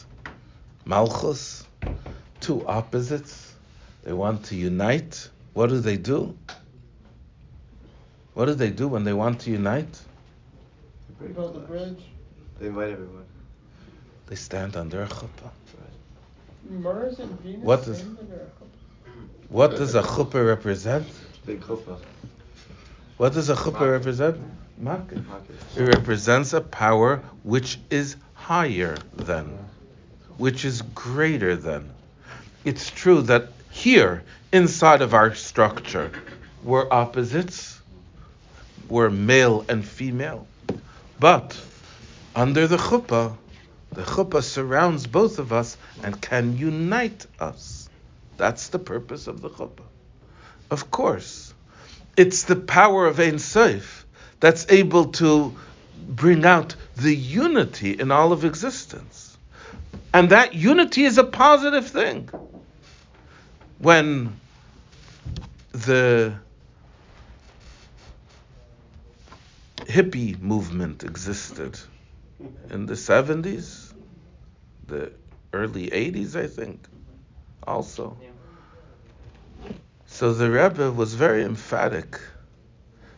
Malchus, 0.85 1.65
two 2.39 2.65
opposites. 2.67 3.53
They 4.03 4.13
want 4.13 4.45
to 4.45 4.55
unite. 4.55 5.29
What 5.53 5.69
do 5.69 5.79
they 5.79 5.97
do? 5.97 6.35
What 8.33 8.45
do 8.45 8.53
they 8.53 8.69
do 8.69 8.87
when 8.87 9.03
they 9.03 9.13
want 9.13 9.41
to 9.41 9.51
unite? 9.51 9.99
They 11.19 11.27
build 11.27 11.55
the 11.55 11.59
bridge. 11.59 12.03
They 12.59 12.67
invite 12.67 12.91
everyone. 12.91 13.25
They 14.27 14.35
stand 14.35 14.77
under 14.77 15.03
a 15.03 15.07
chuppah. 15.07 15.51
Mars 16.69 17.19
and 17.19 17.39
Venus 17.41 17.63
what 17.63 17.83
does, 17.83 18.03
what 19.49 19.71
does 19.71 19.95
a 19.95 20.01
chuppah 20.01 20.45
represent? 20.47 21.07
Big 21.45 21.59
chuppah. 21.59 21.99
What 23.21 23.33
does 23.33 23.51
a 23.51 23.55
chuppah 23.55 23.91
represent? 23.91 24.41
It 25.77 25.95
represents 25.95 26.53
a 26.53 26.61
power 26.61 27.21
which 27.43 27.77
is 27.91 28.15
higher 28.33 28.97
than, 29.15 29.59
which 30.37 30.65
is 30.65 30.81
greater 30.81 31.55
than. 31.55 31.91
It's 32.65 32.89
true 32.89 33.21
that 33.21 33.49
here, 33.69 34.23
inside 34.51 35.03
of 35.03 35.13
our 35.13 35.35
structure, 35.35 36.11
we're 36.63 36.91
opposites, 36.91 37.79
we're 38.89 39.11
male 39.11 39.65
and 39.69 39.85
female. 39.85 40.47
But 41.19 41.61
under 42.35 42.65
the 42.65 42.77
chuppah, 42.77 43.37
the 43.91 44.01
chuppah 44.01 44.41
surrounds 44.41 45.05
both 45.05 45.37
of 45.37 45.53
us 45.53 45.77
and 46.01 46.19
can 46.19 46.57
unite 46.57 47.27
us. 47.39 47.87
That's 48.37 48.69
the 48.69 48.79
purpose 48.79 49.27
of 49.27 49.41
the 49.41 49.51
chuppah. 49.51 49.85
Of 50.71 50.89
course, 50.89 51.40
it's 52.17 52.43
the 52.43 52.55
power 52.55 53.07
of 53.07 53.19
Ein 53.19 53.39
Sof 53.39 54.05
that's 54.39 54.65
able 54.69 55.05
to 55.13 55.55
bring 56.07 56.45
out 56.45 56.75
the 56.95 57.15
unity 57.15 57.91
in 57.91 58.11
all 58.11 58.33
of 58.33 58.43
existence. 58.43 59.37
And 60.13 60.29
that 60.31 60.53
unity 60.53 61.03
is 61.03 61.17
a 61.17 61.23
positive 61.23 61.87
thing. 61.87 62.29
When 63.77 64.39
the 65.71 66.33
hippie 69.77 70.39
movement 70.39 71.03
existed 71.03 71.79
in 72.69 72.85
the 72.85 72.93
70s, 72.93 73.93
the 74.87 75.11
early 75.53 75.89
80s, 75.89 76.35
I 76.35 76.47
think, 76.47 76.85
also. 77.65 78.17
So 80.13 80.33
the 80.33 80.51
Rebbe 80.51 80.91
was 80.91 81.15
very 81.15 81.41
emphatic 81.41 82.19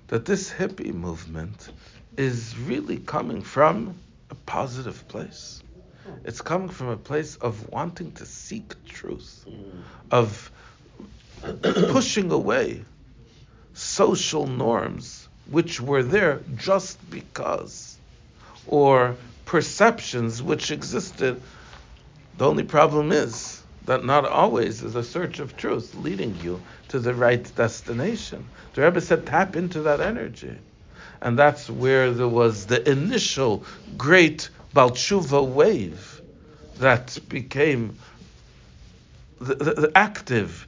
that 0.08 0.26
this 0.26 0.50
hippie 0.50 0.94
movement 0.94 1.70
is 2.16 2.56
really 2.58 2.98
coming 2.98 3.42
from 3.42 3.96
a 4.30 4.36
positive 4.36 5.06
place. 5.08 5.62
It's 6.24 6.40
coming 6.40 6.70
from 6.70 6.90
a 6.90 6.96
place 6.96 7.36
of 7.36 7.68
wanting 7.70 8.12
to 8.14 8.26
seek 8.28 8.86
truth, 8.86 9.44
mm. 9.50 9.82
of 10.12 10.52
pushing 11.90 12.32
away 12.32 12.86
social 13.74 14.46
norms 14.46 15.28
which 15.50 15.82
were 15.82 16.04
there 16.04 16.42
just 16.56 16.98
because, 17.10 17.98
or 18.68 19.18
perceptions 19.46 20.44
which 20.44 20.70
existed. 20.70 21.42
The 22.38 22.48
only 22.48 22.64
problem 22.64 23.12
is 23.12 23.63
that 23.86 24.06
not 24.06 24.26
always 24.26 24.84
is 24.84 24.96
a 24.96 25.04
search 25.04 25.40
of 25.40 25.58
truth 25.58 25.96
leading 25.96 26.36
you 26.36 26.62
to 26.90 27.00
the 27.00 27.14
right 27.14 27.54
destination. 27.56 28.50
The 28.74 28.84
Rebbe 28.84 29.02
said, 29.02 29.26
tap 29.26 29.56
into 29.56 29.82
that 29.82 30.02
energy. 30.02 30.58
And 31.22 31.38
that's 31.38 31.70
where 31.70 32.12
there 32.12 32.28
was 32.28 32.68
the 32.68 32.90
initial 32.90 33.66
great 33.98 34.50
Baal 34.74 34.92
Teshuva 34.92 35.46
wave 35.46 36.22
that 36.78 37.18
became 37.30 37.98
the, 39.40 39.56
the, 39.56 39.74
the 39.74 39.92
active, 39.96 40.68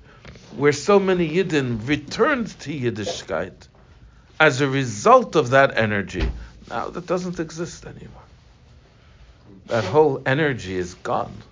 where 0.56 0.74
so 0.74 1.00
many 1.00 1.30
Yidden 1.36 1.88
returned 1.88 2.48
to 2.62 2.72
Yiddishkeit 2.72 3.68
as 4.40 4.62
a 4.62 4.70
result 4.70 5.36
of 5.36 5.52
that 5.52 5.78
energy. 5.78 6.34
Now 6.70 6.90
that 6.90 7.06
doesn't 7.06 7.40
exist 7.40 7.86
anymore. 7.86 8.24
That 9.68 9.84
whole 9.86 10.22
energy 10.26 10.76
is 10.76 10.96
gone. 10.96 11.44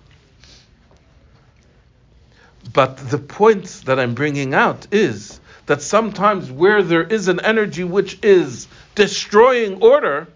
But 2.72 2.96
the 3.10 3.18
point 3.18 3.82
that 3.84 4.00
I'm 4.00 4.14
bringing 4.14 4.54
out 4.54 4.86
is 4.90 5.40
that 5.66 5.82
sometimes 5.82 6.50
where 6.50 6.82
there 6.82 7.04
is 7.04 7.28
an 7.28 7.40
energy 7.40 7.84
which 7.84 8.18
is 8.22 8.66
destroying 8.94 9.82
order, 9.82 10.28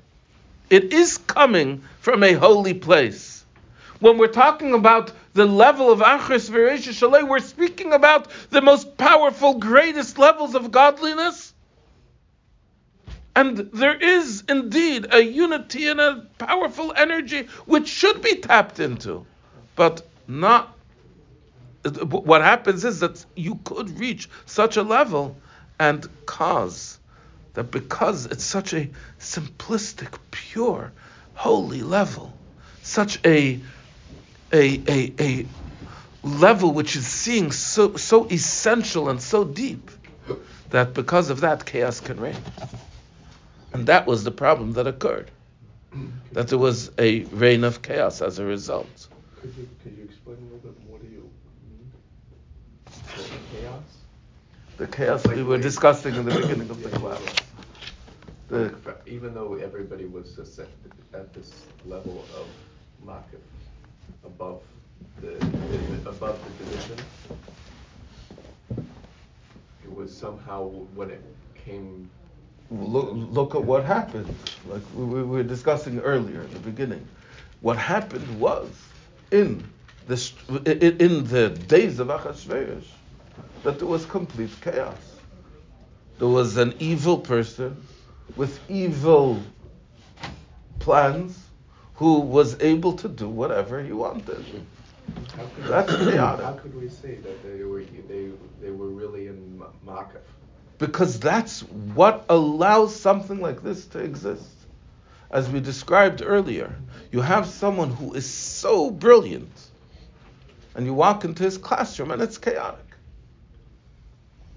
it 0.70 0.92
is 0.92 1.18
coming 1.18 1.82
from 2.00 2.22
a 2.22 2.32
holy 2.34 2.74
place. 2.74 3.44
When 4.00 4.18
we're 4.18 4.28
talking 4.28 4.74
about 4.74 5.12
the 5.34 5.46
level 5.46 5.90
of 5.90 6.00
Achris 6.00 6.48
Veresha 6.48 6.92
Shalei, 6.92 7.26
we're 7.26 7.40
speaking 7.40 7.92
about 7.92 8.28
the 8.50 8.62
most 8.62 8.96
powerful, 8.96 9.54
greatest 9.54 10.18
levels 10.18 10.54
of 10.54 10.70
godliness. 10.70 11.52
And 13.34 13.56
there 13.72 13.94
is 13.94 14.44
indeed 14.48 15.06
a 15.12 15.20
unity 15.20 15.88
and 15.88 16.00
a 16.00 16.26
powerful 16.38 16.92
energy 16.96 17.48
which 17.66 17.88
should 17.88 18.22
be 18.22 18.36
tapped 18.36 18.80
into, 18.80 19.26
but 19.76 20.02
not 20.26 20.74
what 21.84 22.42
happens 22.42 22.84
is 22.84 23.00
that 23.00 23.24
you 23.36 23.56
could 23.64 23.98
reach 23.98 24.28
such 24.46 24.76
a 24.76 24.82
level 24.82 25.36
and 25.78 26.06
cause 26.26 26.98
that 27.54 27.70
because 27.70 28.26
it's 28.26 28.44
such 28.44 28.72
a 28.74 28.88
simplistic, 29.18 30.18
pure, 30.30 30.92
holy 31.34 31.82
level, 31.82 32.32
such 32.82 33.24
a 33.24 33.60
a, 34.52 34.82
a, 34.88 35.12
a 35.20 35.46
level 36.22 36.72
which 36.72 36.96
is 36.96 37.06
seeing 37.06 37.52
so 37.52 37.96
so 37.96 38.26
essential 38.26 39.08
and 39.08 39.20
so 39.22 39.44
deep 39.44 39.90
that 40.70 40.94
because 40.94 41.30
of 41.30 41.40
that 41.40 41.64
chaos 41.64 42.00
can 42.00 42.20
reign. 42.20 42.36
And 43.72 43.86
that 43.86 44.06
was 44.06 44.24
the 44.24 44.30
problem 44.30 44.72
that 44.72 44.86
occurred. 44.86 45.30
That 46.32 46.48
there 46.48 46.58
was 46.58 46.90
a 46.98 47.20
reign 47.24 47.64
of 47.64 47.82
chaos 47.82 48.20
as 48.20 48.38
a 48.38 48.44
result. 48.44 49.08
Could 49.40 49.54
you, 49.56 49.68
could 49.82 49.96
you 49.96 50.04
explain 50.04 50.36
a 50.38 50.54
little 50.54 50.70
bit 50.70 50.88
more 50.88 50.98
to 50.98 51.06
you 51.06 51.17
chaos? 53.50 54.04
The 54.76 54.86
chaos 54.86 55.26
like 55.26 55.36
we 55.36 55.42
were 55.42 55.58
discussing 55.58 56.14
in 56.14 56.24
the 56.24 56.32
beginning 56.40 56.70
of 56.70 56.82
the 56.82 56.90
class. 56.90 57.22
The, 58.48 58.74
even 59.06 59.34
though 59.34 59.54
everybody 59.54 60.06
was 60.06 60.38
at 61.12 61.34
this 61.34 61.66
level 61.84 62.24
of 62.34 62.46
makif, 63.04 63.40
above 64.24 64.62
the, 65.20 65.36
above 66.06 66.44
the 66.44 66.64
division, 66.64 66.98
it 69.84 69.92
was 69.92 70.16
somehow 70.16 70.68
when 70.94 71.10
it 71.10 71.24
came. 71.54 72.10
Look, 72.70 73.10
look 73.12 73.54
at 73.54 73.64
what 73.64 73.84
happened. 73.84 74.34
Like 74.66 74.82
we, 74.94 75.04
we 75.04 75.22
were 75.22 75.42
discussing 75.42 75.98
earlier 76.00 76.42
in 76.42 76.52
the 76.52 76.60
beginning. 76.60 77.06
What 77.60 77.76
happened 77.78 78.40
was 78.40 78.70
in 79.30 79.64
the 80.06 80.32
in 81.02 81.24
the 81.26 81.50
days 81.50 81.98
of 81.98 82.08
Achashverosh, 82.08 82.84
that 83.62 83.78
there 83.78 83.88
was 83.88 84.06
complete 84.06 84.50
chaos. 84.60 84.96
There 86.18 86.28
was 86.28 86.56
an 86.56 86.74
evil 86.78 87.18
person 87.18 87.76
with 88.36 88.58
evil 88.70 89.42
plans, 90.78 91.48
who 91.98 92.20
was 92.20 92.60
able 92.60 92.92
to 92.92 93.08
do 93.08 93.28
whatever 93.28 93.82
he 93.82 93.92
wanted. 93.92 94.44
How 95.36 95.46
could, 95.46 95.64
That's 95.64 95.96
chaotic. 96.10 96.44
How 96.44 96.52
could 96.52 96.80
we 96.80 96.88
say 96.88 97.16
that 97.16 97.42
they 97.42 97.64
were 97.64 97.82
they 97.82 98.30
they 98.62 98.70
were 98.70 98.88
really 98.88 99.26
in 99.26 99.58
Ma- 99.58 99.66
Makif? 99.84 100.20
Because 100.78 101.18
that's 101.18 101.62
what 101.94 102.24
allows 102.28 102.94
something 102.94 103.40
like 103.40 103.62
this 103.64 103.86
to 103.86 103.98
exist. 103.98 104.48
As 105.30 105.50
we 105.50 105.58
described 105.60 106.22
earlier, 106.24 106.72
you 107.10 107.20
have 107.20 107.46
someone 107.46 107.90
who 107.90 108.14
is 108.14 108.30
so 108.30 108.90
brilliant, 108.90 109.70
and 110.76 110.86
you 110.86 110.94
walk 110.94 111.24
into 111.24 111.42
his 111.42 111.58
classroom 111.58 112.12
and 112.12 112.22
it's 112.22 112.38
chaotic. 112.38 112.87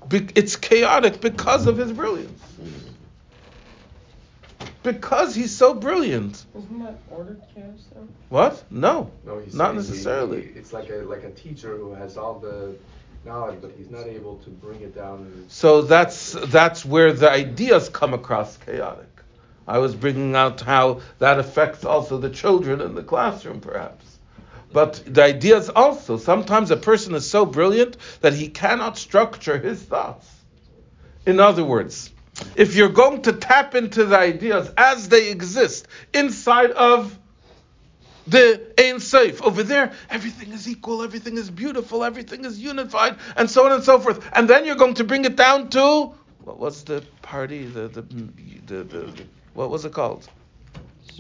Be- 0.08 0.28
it's 0.36 0.56
chaotic 0.56 1.22
because 1.22 1.68
of 1.68 1.78
his 1.78 1.92
brilliance. 1.92 2.42
Because 4.84 5.36
he's 5.36 5.56
so 5.56 5.74
brilliant. 5.76 6.44
Isn't 6.58 6.80
that 6.84 7.00
ordered 7.12 7.42
chaos 7.54 7.86
though? 7.94 8.08
What? 8.30 8.64
No. 8.72 9.12
No, 9.26 9.38
he's 9.40 9.54
Not 9.54 9.68
saying 9.68 9.74
he- 9.74 9.78
necessarily. 9.92 10.42
he- 10.42 10.60
it's 10.60 10.74
like 10.74 10.90
a 10.90 10.98
like 11.04 11.24
a 11.24 11.30
teacher 11.32 11.78
who 11.78 11.94
has 11.94 12.18
all 12.18 12.40
the 12.40 12.76
knowledge, 13.24 13.60
but 13.62 13.72
he's 13.78 13.92
not 13.92 14.08
able 14.08 14.38
to 14.38 14.50
bring 14.50 14.82
it 14.82 14.96
down. 14.96 15.46
So 15.50 15.84
that's 15.84 16.32
that's 16.48 16.84
where 16.84 17.14
the 17.14 17.30
ideas 17.30 17.90
come 17.90 18.14
across 18.16 18.58
chaotic. 18.58 19.06
I 19.68 19.78
was 19.78 19.94
bringing 19.94 20.36
out 20.36 20.62
how 20.62 21.02
that 21.20 21.38
affects 21.38 21.86
also 21.86 22.18
the 22.18 22.32
children 22.32 22.82
in 22.82 22.96
the 22.96 23.04
classroom, 23.04 23.60
perhaps. 23.62 24.11
But 24.74 25.04
the 25.06 25.24
ideas 25.24 25.70
also 25.70 26.18
sometimes 26.18 26.72
a 26.72 26.78
person 26.78 27.16
is 27.16 27.30
so 27.30 27.46
brilliant 27.46 27.98
that 28.22 28.34
he 28.34 28.48
cannot 28.48 28.98
structure 28.98 29.58
his 29.58 29.82
thoughts. 29.82 30.30
In 31.26 31.40
other 31.40 31.64
words, 31.64 32.12
if 32.56 32.76
you're 32.76 32.90
going 32.90 33.22
to 33.24 33.34
tap 33.34 33.76
into 33.76 34.06
the 34.06 34.18
ideas 34.18 34.72
as 34.78 35.10
they 35.10 35.30
exist 35.30 35.88
inside 36.14 36.72
of 36.72 37.18
the 38.28 38.74
Ein 38.80 39.00
Sof. 39.00 39.42
Over 39.42 39.64
there, 39.64 39.92
everything 40.10 40.52
is 40.52 40.70
equal, 40.70 41.02
everything 41.04 41.38
is 41.38 41.50
beautiful, 41.50 42.04
everything 42.04 42.46
is 42.46 42.60
unified, 42.60 43.18
and 43.36 43.50
so 43.50 43.66
on 43.66 43.72
and 43.72 43.84
so 43.84 44.00
forth. 44.00 44.24
And 44.34 44.48
then 44.48 44.66
you're 44.66 44.76
going 44.76 44.94
to 44.96 45.04
bring 45.04 45.26
it 45.26 45.36
down 45.36 45.70
to 45.70 46.14
what 46.44 46.60
was 46.60 46.84
the 46.84 47.04
party? 47.22 47.66
The 47.66 47.88
the 47.88 48.02
the, 48.02 48.84
the, 48.84 49.24
what 49.54 49.70
was 49.70 49.86
it 49.86 49.94
called? 49.94 50.28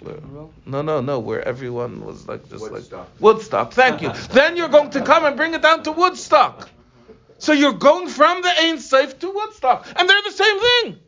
Where- 0.02 0.18
no, 0.66 0.82
no, 0.82 1.02
no. 1.02 1.20
Where 1.20 1.47
everyone 1.47 2.04
was 2.06 2.28
like 2.28 2.49
just 2.49 2.62
Woodstock. 2.62 2.99
like 2.99 3.22
Woodstock. 3.22 3.74
Thank 3.74 4.02
you. 4.02 4.12
then 4.32 4.58
you're 4.58 4.70
going 4.70 4.89
to 4.91 5.02
come 5.02 5.26
and 5.26 5.38
bring 5.38 5.54
it 5.54 5.62
down 5.62 5.84
to 5.84 5.91
Woodstock. 5.91 6.70
So 7.38 7.54
you're 7.54 7.74
going 7.74 8.08
from 8.08 8.41
the 8.41 8.49
Ein 8.49 8.80
Sof 8.80 9.18
to 9.20 9.32
Woodstock, 9.32 9.88
and 9.95 10.08
they're 10.08 10.22
the 10.24 10.32
same 10.32 10.60
thing. 10.60 10.99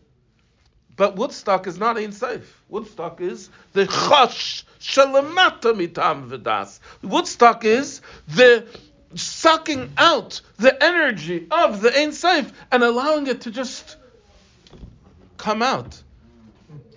But 0.95 1.15
Woodstock 1.15 1.67
is 1.67 1.77
not 1.77 1.97
Ein 1.97 2.11
Sof. 2.11 2.41
Woodstock 2.69 3.21
is 3.21 3.49
the 3.73 3.85
Chosh 3.85 4.63
Shalamata 4.79 5.73
Mitam 5.75 6.29
Vidas. 6.29 6.79
Woodstock 7.01 7.65
is 7.65 8.01
the 8.27 8.65
sucking 9.15 9.91
out 9.97 10.41
the 10.57 10.83
energy 10.83 11.47
of 11.49 11.81
the 11.81 11.95
Ein 11.95 12.11
Sof 12.11 12.51
and 12.71 12.83
allowing 12.83 13.27
it 13.27 13.41
to 13.41 13.51
just 13.51 13.97
come 15.37 15.61
out 15.61 16.01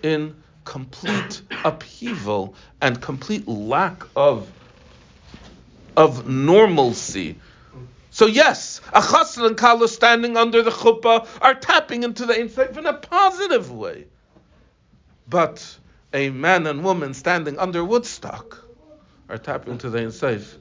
in 0.03 0.35
complete 0.67 1.41
upheaval 1.63 2.53
and 2.81 3.01
complete 3.01 3.47
lack 3.47 4.03
of 4.15 4.51
of 5.95 6.27
normalcy. 6.27 7.35
So 8.11 8.25
yes, 8.25 8.81
a 8.91 9.01
chassan 9.01 9.47
and 9.47 9.57
kala 9.57 9.87
standing 9.87 10.35
under 10.35 10.61
the 10.61 10.69
chuppah 10.69 11.25
are 11.41 11.55
tapping 11.55 12.03
into 12.03 12.25
the 12.25 12.49
Sof 12.49 12.77
in 12.77 12.85
a 12.85 12.93
positive 12.93 13.71
way. 13.71 14.05
But 15.29 15.77
a 16.13 16.29
man 16.29 16.67
and 16.67 16.83
woman 16.83 17.13
standing 17.13 17.57
under 17.57 17.83
Woodstock 17.83 18.63
are 19.29 19.37
tapping 19.37 19.73
into 19.73 19.89
the 19.89 20.11
Sof. 20.11 20.57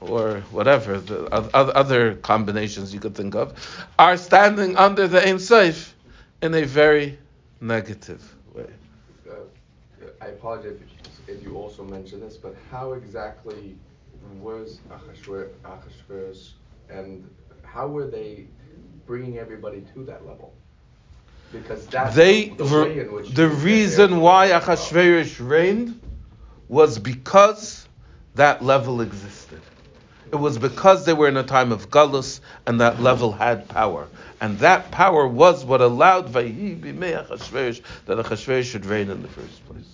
Or 0.00 0.40
whatever, 0.50 0.98
the 1.00 1.32
oth- 1.34 1.50
oth- 1.54 1.74
other 1.74 2.14
combinations 2.16 2.92
you 2.92 3.00
could 3.00 3.14
think 3.14 3.34
of, 3.34 3.54
are 3.98 4.16
standing 4.16 4.76
under 4.76 5.08
the 5.08 5.26
Ein 5.26 5.38
in 6.42 6.54
a 6.54 6.64
very 6.64 7.18
negative 7.60 8.37
way. 8.58 8.70
Uh, 9.28 9.34
I 10.20 10.26
apologize 10.28 10.78
if, 11.26 11.28
if 11.28 11.42
you 11.42 11.56
also 11.56 11.84
mentioned 11.84 12.22
this, 12.22 12.36
but 12.36 12.54
how 12.70 12.92
exactly 12.92 13.76
was 14.40 14.80
Achashver- 14.90 15.50
Achashverosh 15.64 16.52
and 16.88 17.28
how 17.62 17.86
were 17.88 18.06
they 18.06 18.46
bringing 19.06 19.38
everybody 19.38 19.82
to 19.94 20.04
that 20.04 20.26
level? 20.26 20.52
Because 21.52 21.86
that's 21.86 22.14
they 22.14 22.50
the, 22.50 22.64
the 22.64 22.82
way 22.82 22.98
in 23.00 23.12
which 23.12 23.30
the 23.30 23.44
you 23.44 23.48
reason 23.48 24.20
why 24.20 24.50
Achashverosh 24.50 25.46
reigned 25.46 26.00
was 26.68 26.98
because 26.98 27.88
that 28.34 28.62
level 28.62 29.00
existed. 29.00 29.60
It 30.30 30.36
was 30.36 30.58
because 30.58 31.06
they 31.06 31.14
were 31.14 31.28
in 31.28 31.36
a 31.38 31.42
time 31.42 31.72
of 31.72 31.90
galus 31.90 32.40
and 32.66 32.80
that 32.80 33.00
level 33.00 33.32
had 33.32 33.68
power. 33.68 34.08
And 34.40 34.58
that 34.58 34.90
power 34.90 35.26
was 35.26 35.64
what 35.64 35.80
allowed 35.80 36.28
Vayhi 36.32 36.78
b'mei 36.78 37.26
Achashverosh 37.26 37.80
that 38.06 38.18
Achashverosh 38.18 38.64
should 38.64 38.84
reign 38.84 39.10
in 39.10 39.22
the 39.22 39.28
first 39.28 39.66
place. 39.66 39.86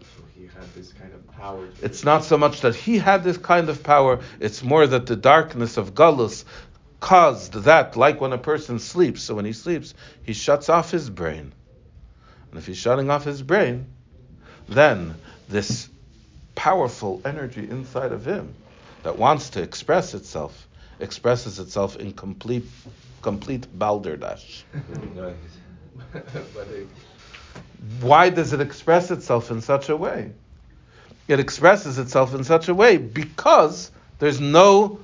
So 0.00 0.22
he 0.34 0.46
had 0.46 0.74
this 0.74 0.92
kind 0.92 1.14
of 1.14 1.26
power. 1.36 1.68
It's 1.80 2.02
not 2.02 2.24
so 2.24 2.36
much 2.36 2.62
that 2.62 2.74
he 2.74 2.98
had 2.98 3.22
this 3.22 3.38
kind 3.38 3.68
of 3.68 3.84
power, 3.84 4.20
it's 4.40 4.64
more 4.64 4.86
that 4.86 5.06
the 5.06 5.16
darkness 5.16 5.76
of 5.76 5.94
Galus 5.94 6.44
caused 6.98 7.52
that, 7.52 7.96
like 7.96 8.20
when 8.20 8.32
a 8.32 8.38
person 8.38 8.80
sleeps. 8.80 9.22
So 9.22 9.36
when 9.36 9.44
he 9.44 9.52
sleeps, 9.52 9.94
he 10.24 10.32
shuts 10.32 10.68
off 10.68 10.90
his 10.90 11.08
brain. 11.08 11.52
And 12.50 12.58
if 12.58 12.66
he's 12.66 12.78
shutting 12.78 13.10
off 13.10 13.24
his 13.24 13.42
brain, 13.42 13.86
then 14.68 15.14
this 15.48 15.88
powerful 16.56 17.22
energy 17.24 17.68
inside 17.70 18.10
of 18.10 18.24
him 18.24 18.54
that 19.02 19.18
wants 19.18 19.50
to 19.50 19.62
express 19.62 20.14
itself 20.14 20.68
expresses 21.00 21.58
itself 21.58 21.96
in 21.96 22.12
complete 22.12 22.66
complete 23.22 23.66
balderdash. 23.78 24.64
Why 28.00 28.30
does 28.30 28.52
it 28.52 28.60
express 28.60 29.10
itself 29.10 29.50
in 29.50 29.60
such 29.60 29.88
a 29.88 29.96
way? 29.96 30.32
It 31.26 31.40
expresses 31.40 31.98
itself 31.98 32.34
in 32.34 32.44
such 32.44 32.68
a 32.68 32.74
way 32.74 32.96
because 32.96 33.90
there's 34.18 34.40
no 34.40 35.00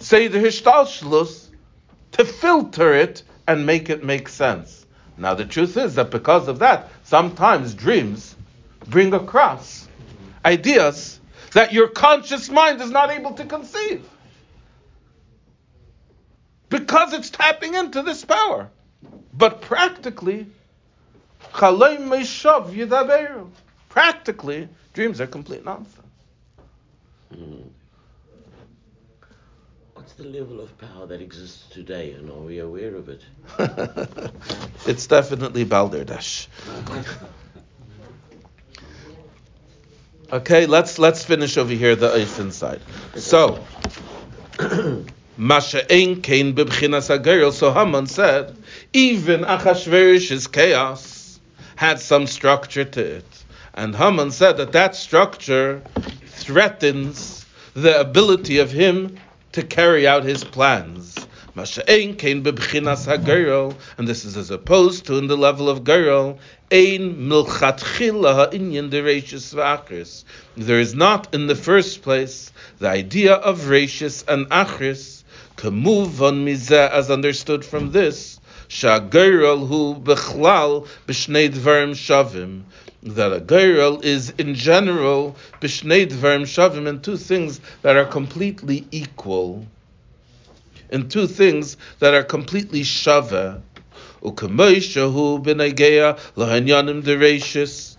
Seder 0.00 0.38
Hishtalshlus 0.40 1.48
to 2.12 2.24
filter 2.24 2.94
it 2.94 3.22
and 3.46 3.66
make 3.66 3.90
it 3.90 4.04
make 4.04 4.28
sense. 4.28 4.86
Now 5.18 5.34
the 5.34 5.44
truth 5.44 5.76
is 5.76 5.94
that 5.96 6.10
because 6.10 6.48
of 6.48 6.60
that, 6.60 6.88
sometimes 7.04 7.74
dreams 7.74 8.36
bring 8.86 9.12
across 9.14 9.88
ideas 10.44 11.15
that 11.56 11.72
your 11.72 11.88
conscious 11.88 12.50
mind 12.50 12.82
is 12.82 12.90
not 12.90 13.10
able 13.10 13.32
to 13.32 13.46
conceive. 13.46 14.06
Because 16.68 17.14
it's 17.14 17.30
tapping 17.30 17.72
into 17.72 18.02
this 18.02 18.26
power. 18.26 18.68
But 19.32 19.62
practically, 19.62 20.48
Chalei 21.54 21.96
Meshav 21.96 22.74
Yidaberu. 22.74 23.48
Practically, 23.88 24.68
dreams 24.92 25.18
are 25.18 25.26
complete 25.26 25.64
nonsense. 25.64 25.96
What's 29.94 30.12
the 30.12 30.24
level 30.24 30.60
of 30.60 30.76
power 30.76 31.06
that 31.06 31.22
exists 31.22 31.64
today, 31.70 32.12
and 32.12 32.30
are 32.30 32.34
we 32.34 32.58
aware 32.58 32.94
of 32.94 33.08
it? 33.08 33.22
it's 34.86 35.06
definitely 35.06 35.64
Balderdash. 35.64 36.48
Okay, 40.32 40.66
let's 40.66 40.98
let's 40.98 41.24
finish 41.24 41.56
over 41.56 41.72
here 41.72 41.94
the 41.94 42.12
earth 42.12 42.52
side. 42.52 42.80
So, 43.14 43.64
Masha 45.36 45.92
ein 45.92 46.20
kain 46.20 46.52
bebchinas 46.52 47.16
hagoral. 47.16 47.52
So 47.52 47.72
Haman 47.72 48.06
said, 48.08 48.56
even 48.92 49.42
Achashverosh's 49.42 50.48
chaos 50.48 51.38
had 51.76 52.00
some 52.00 52.26
structure 52.26 52.84
to 52.84 53.00
it, 53.00 53.44
and 53.74 53.94
Haman 53.94 54.32
said 54.32 54.56
that 54.56 54.72
that 54.72 54.96
structure 54.96 55.80
threatens 56.24 57.46
the 57.74 58.00
ability 58.00 58.58
of 58.58 58.72
him 58.72 59.16
to 59.52 59.62
carry 59.62 60.08
out 60.08 60.24
his 60.24 60.42
plans. 60.42 61.25
Bebchinas 61.56 63.06
and 63.96 64.06
this 64.06 64.26
is 64.26 64.36
as 64.36 64.50
opposed 64.50 65.06
to 65.06 65.16
in 65.16 65.26
the 65.26 65.38
level 65.38 65.70
of 65.70 65.84
goral. 65.84 66.38
Ein 66.70 67.28
milchatchila 67.30 68.34
ha'inyan 68.34 68.90
dereshis 68.90 69.54
v'achris. 69.54 70.24
There 70.54 70.78
is 70.78 70.94
not 70.94 71.34
in 71.34 71.46
the 71.46 71.54
first 71.54 72.02
place 72.02 72.52
the 72.78 72.88
idea 72.88 73.32
of 73.36 73.60
rashis 73.60 74.22
and 74.28 74.46
achris. 74.50 75.24
On 75.64 75.72
mizeh 76.44 76.90
as 76.90 77.10
understood 77.10 77.64
from 77.64 77.90
this. 77.90 78.38
Shagirl 78.68 79.66
hu 79.66 79.94
bechlal 79.94 80.86
b'shnei 81.08 81.48
dvarim 81.48 81.92
shavim. 81.92 82.64
That 83.02 83.32
a 83.32 83.40
goral 83.40 84.02
is 84.02 84.28
in 84.36 84.54
general 84.56 85.36
b'shnei 85.62 86.06
dvarim 86.06 86.42
shavim 86.42 86.86
in 86.86 87.00
two 87.00 87.16
things 87.16 87.60
that 87.80 87.96
are 87.96 88.04
completely 88.04 88.86
equal. 88.90 89.66
In 90.90 91.08
two 91.08 91.26
things 91.26 91.76
that 91.98 92.14
are 92.14 92.22
completely 92.22 92.82
shaveh. 92.82 93.60
Ukamoisha 94.22 95.12
hu 95.12 95.38
b'negeya 95.40 96.18
lahanyanim 96.36 97.02
dereshis. 97.02 97.96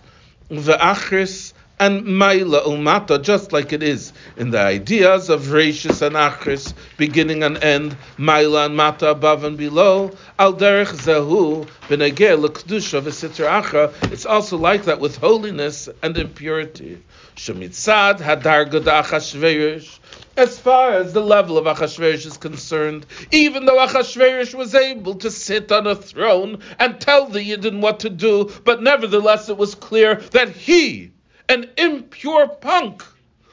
ve'achris 0.50 1.52
and 1.80 2.04
maila 2.04 2.64
umata, 2.64 3.22
just 3.22 3.52
like 3.52 3.72
it 3.72 3.82
is 3.82 4.12
in 4.36 4.50
the 4.50 4.58
ideas 4.58 5.28
of 5.28 5.42
rashis 5.42 6.02
and 6.02 6.16
achris, 6.16 6.74
beginning 6.96 7.42
and 7.42 7.62
end, 7.62 7.96
maila 8.18 8.66
and 8.66 8.76
mata 8.76 9.10
above 9.10 9.44
and 9.44 9.56
below. 9.56 10.10
Al 10.38 10.54
derech 10.54 10.94
zahu 10.94 11.66
b'negeh 11.88 12.38
l'kedusha 12.38 13.00
v'sitra 13.00 13.62
achra. 13.62 14.12
It's 14.12 14.26
also 14.26 14.56
like 14.56 14.84
that 14.84 15.00
with 15.00 15.16
holiness 15.16 15.88
and 16.02 16.16
impurity. 16.16 17.02
Shemitzad 17.36 18.18
hadar 18.18 18.68
Achashverosh. 18.68 19.98
As 20.36 20.58
far 20.58 20.92
as 20.92 21.12
the 21.12 21.20
level 21.20 21.58
of 21.58 21.64
Achashverosh 21.66 22.26
is 22.26 22.36
concerned, 22.36 23.06
even 23.32 23.64
though 23.64 23.78
Achashverosh 23.78 24.54
was 24.54 24.74
able 24.74 25.14
to 25.16 25.30
sit 25.30 25.70
on 25.72 25.86
a 25.86 25.94
throne 25.94 26.58
and 26.78 27.00
tell 27.00 27.26
the 27.26 27.40
Yidden 27.40 27.80
what 27.80 28.00
to 28.00 28.10
do, 28.10 28.50
but 28.64 28.82
nevertheless 28.82 29.48
it 29.48 29.56
was 29.56 29.74
clear 29.74 30.16
that 30.32 30.48
he, 30.48 31.12
an 31.48 31.70
impure 31.76 32.48
punk, 32.48 33.04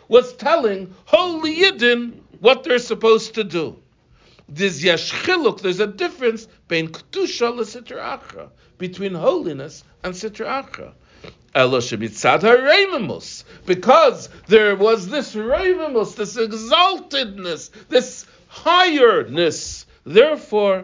was 0.08 0.34
telling 0.34 0.94
holy 1.06 1.56
Yidden 1.56 2.20
what 2.40 2.64
they're 2.64 2.80
supposed 2.80 3.36
to 3.36 3.44
do. 3.44 3.78
There's 4.48 4.84
yesh 4.84 5.12
chiluk, 5.12 5.62
there's 5.62 5.80
a 5.80 5.88
difference 5.88 6.48
between 6.68 6.92
kedusha 6.92 7.50
and 7.50 7.86
achra, 7.88 8.50
between 8.78 9.16
holiness 9.16 9.84
and 10.04 10.14
sitra 10.14 10.64
achra 10.64 10.94
because 13.66 14.30
there 14.48 14.76
was 14.76 15.08
this 15.08 15.36
reimamus, 15.36 16.16
this 16.16 16.36
exaltedness, 16.36 17.70
this 17.88 18.26
higherness. 18.50 19.86
Therefore, 20.06 20.84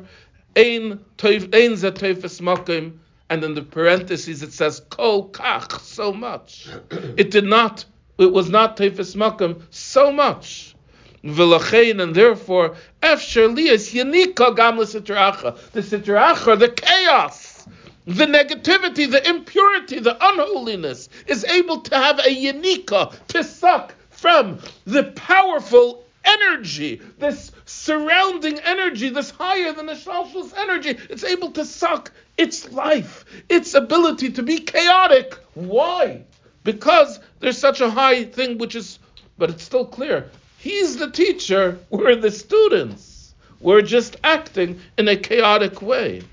ein 0.56 1.00
ze 1.20 1.40
zetefes 1.76 2.40
makim, 2.40 3.00
and 3.32 3.46
in 3.46 3.54
the 3.56 3.62
parentheses 3.62 4.44
it 4.44 4.52
says 4.52 4.82
kol 4.90 5.30
kach, 5.30 5.80
so 5.80 6.12
much. 6.12 6.68
It 7.16 7.32
did 7.32 7.46
not, 7.46 7.86
it 8.18 8.34
was 8.34 8.50
not 8.50 8.76
tefes 8.76 9.16
makim, 9.16 9.62
so 9.70 10.12
much. 10.12 10.76
V'lachein, 11.24 12.04
and 12.04 12.14
therefore, 12.14 12.76
efsher 13.02 13.56
lias 13.56 13.94
yanika 13.94 14.54
gam 14.54 14.76
the 14.78 14.84
sitracha, 14.84 16.60
the 16.60 16.70
chaos 16.70 17.66
the 18.06 18.26
negativity, 18.26 19.10
the 19.10 19.26
impurity, 19.30 20.00
the 20.00 20.18
unholiness 20.20 21.08
is 21.28 21.46
able 21.46 21.80
to 21.80 21.96
have 21.96 22.20
a 22.20 22.24
yanika, 22.36 23.16
to 23.28 23.44
suck 23.46 23.96
from 24.10 24.60
the 24.86 25.04
powerful 25.16 26.04
energy, 26.24 27.02
this 27.18 27.52
surrounding 27.66 28.60
energy, 28.60 29.10
this 29.10 29.32
higher 29.32 29.74
than 29.74 29.86
the 29.86 29.96
shalshal's 29.96 30.54
energy. 30.54 30.98
It's 31.10 31.24
able 31.24 31.52
to 31.52 31.66
suck 31.66 32.12
its 32.38 32.72
life, 32.72 33.26
its 33.50 33.74
ability 33.74 34.32
to 34.34 34.44
be 34.44 34.60
chaotic. 34.60 35.36
Why? 35.54 36.24
Because 36.64 37.20
there's 37.40 37.58
such 37.58 37.82
a 37.82 37.90
high 37.90 38.26
thing, 38.26 38.58
which 38.58 38.76
is, 38.76 39.00
but 39.38 39.50
it's 39.50 39.64
still 39.64 39.86
clear. 39.86 40.30
He's 40.58 40.98
the 40.98 41.10
teacher, 41.10 41.80
we're 41.90 42.16
the 42.16 42.32
students. 42.32 43.34
We're 43.60 43.82
just 43.82 44.18
acting 44.24 44.80
in 44.98 45.08
a 45.08 45.16
chaotic 45.16 45.82
way. 45.82 46.24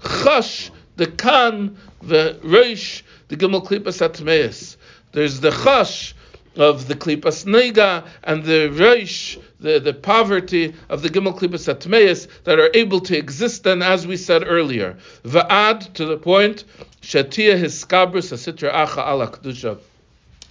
Chash 0.00 0.70
the 0.96 1.06
kan, 1.06 1.76
the 2.02 2.38
reish, 2.42 3.02
the 3.28 3.36
gimel 3.36 3.64
klipas 3.64 4.00
atmeis. 4.06 4.76
There's 5.12 5.40
the 5.40 5.50
chash 5.50 6.14
of 6.56 6.88
the 6.88 6.94
klipas 6.94 7.44
noga 7.44 8.06
and 8.24 8.44
the 8.44 8.68
reish, 8.70 9.40
the, 9.60 9.78
the 9.78 9.94
poverty 9.94 10.74
of 10.88 11.02
the 11.02 11.08
gimel 11.08 11.38
klipas 11.38 11.72
atmeis 11.72 12.26
that 12.44 12.58
are 12.58 12.70
able 12.74 13.00
to 13.00 13.16
exist 13.16 13.64
then, 13.64 13.82
as 13.82 14.06
we 14.06 14.16
said 14.16 14.42
earlier. 14.46 14.98
Va'ad 15.24 15.92
to 15.94 16.04
the 16.04 16.16
point, 16.16 16.64
shatia 17.02 17.58
hiskabrus 17.60 18.32
asitra 18.32 18.72
acha 18.72 19.06
ala 19.06 19.28
kedusha. 19.28 19.78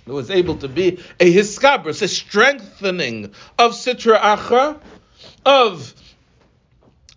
It 0.08 0.12
was 0.12 0.32
able 0.32 0.56
to 0.58 0.68
be 0.68 1.00
a 1.20 1.34
hiskabrus, 1.34 2.02
a 2.02 2.08
strengthening 2.08 3.26
of 3.60 3.74
sitra 3.74 4.20
acha, 4.20 4.80
of 5.46 5.94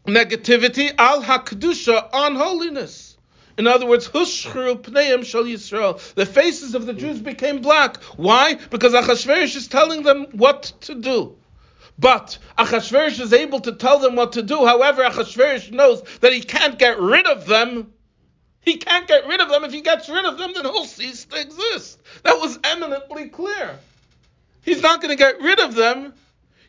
negativity 0.06 0.92
al 0.98 1.22
hakdusha 1.22 2.12
on 2.12 2.34
holiness. 2.34 3.11
In 3.58 3.66
other 3.66 3.86
words, 3.86 4.08
Hushchru 4.08 4.80
Pneim 4.80 5.24
Shal 5.24 5.44
Yisrael. 5.44 6.14
The 6.14 6.26
faces 6.26 6.74
of 6.74 6.86
the 6.86 6.94
Jews 6.94 7.20
became 7.20 7.60
black. 7.60 8.02
Why? 8.16 8.54
Because 8.54 8.94
Achashverosh 8.94 9.56
is 9.56 9.68
telling 9.68 10.02
them 10.02 10.26
what 10.32 10.72
to 10.82 10.94
do. 10.94 11.36
But 11.98 12.38
Achashverosh 12.58 13.20
is 13.20 13.32
able 13.32 13.60
to 13.60 13.72
tell 13.72 13.98
them 13.98 14.16
what 14.16 14.32
to 14.32 14.42
do. 14.42 14.64
However, 14.64 15.04
Achashverosh 15.04 15.70
knows 15.70 16.02
that 16.20 16.32
he 16.32 16.40
can't 16.40 16.78
get 16.78 16.98
rid 16.98 17.26
of 17.26 17.46
them. 17.46 17.92
He 18.62 18.78
can't 18.78 19.06
get 19.06 19.26
rid 19.26 19.40
of 19.40 19.50
them. 19.50 19.64
If 19.64 19.72
he 19.72 19.82
gets 19.82 20.08
rid 20.08 20.24
of 20.24 20.38
them, 20.38 20.52
then 20.54 20.64
he'll 20.64 20.84
cease 20.86 21.24
to 21.26 21.40
exist. 21.40 22.00
That 22.22 22.38
was 22.40 22.58
eminently 22.64 23.28
clear. 23.28 23.78
He's 24.62 24.80
not 24.80 25.02
going 25.02 25.10
to 25.10 25.22
get 25.22 25.40
rid 25.40 25.60
of 25.60 25.74
them. 25.74 26.14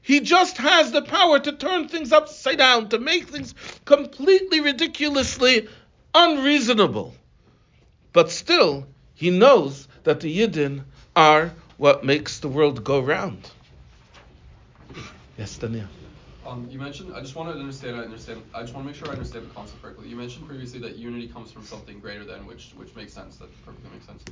He 0.01 0.19
just 0.19 0.57
has 0.57 0.91
the 0.91 1.01
power 1.01 1.39
to 1.39 1.51
turn 1.53 1.87
things 1.87 2.11
upside 2.11 2.57
down, 2.57 2.89
to 2.89 2.99
make 2.99 3.29
things 3.29 3.55
completely 3.85 4.59
ridiculously 4.59 5.69
unreasonable. 6.13 7.15
But 8.13 8.29
still, 8.29 8.85
he 9.15 9.29
knows 9.29 9.87
that 10.03 10.19
the 10.19 10.39
Yidden 10.39 10.83
are 11.15 11.51
what 11.77 12.03
makes 12.03 12.39
the 12.39 12.47
world 12.47 12.83
go 12.83 12.99
round. 12.99 13.49
Yes, 15.37 15.57
Daniel. 15.57 15.87
Um, 16.45 16.67
you 16.69 16.77
mentioned. 16.77 17.13
I 17.15 17.21
just 17.21 17.35
want 17.35 17.53
to 17.53 17.59
understand. 17.59 17.95
I 17.95 18.03
understand. 18.03 18.43
I 18.53 18.61
just 18.61 18.73
want 18.73 18.85
to 18.85 18.91
make 18.91 18.95
sure 18.95 19.07
I 19.09 19.13
understand 19.13 19.49
the 19.49 19.53
concept 19.53 19.81
correctly. 19.81 20.07
You 20.07 20.15
mentioned 20.15 20.47
previously 20.47 20.79
that 20.81 20.97
unity 20.97 21.27
comes 21.27 21.51
from 21.51 21.63
something 21.63 21.99
greater 21.99 22.25
than, 22.25 22.45
which 22.45 22.73
which 22.75 22.95
makes 22.95 23.13
sense. 23.13 23.37
That 23.37 23.49
perfectly 23.65 23.89
makes 23.91 24.05
sense. 24.05 24.23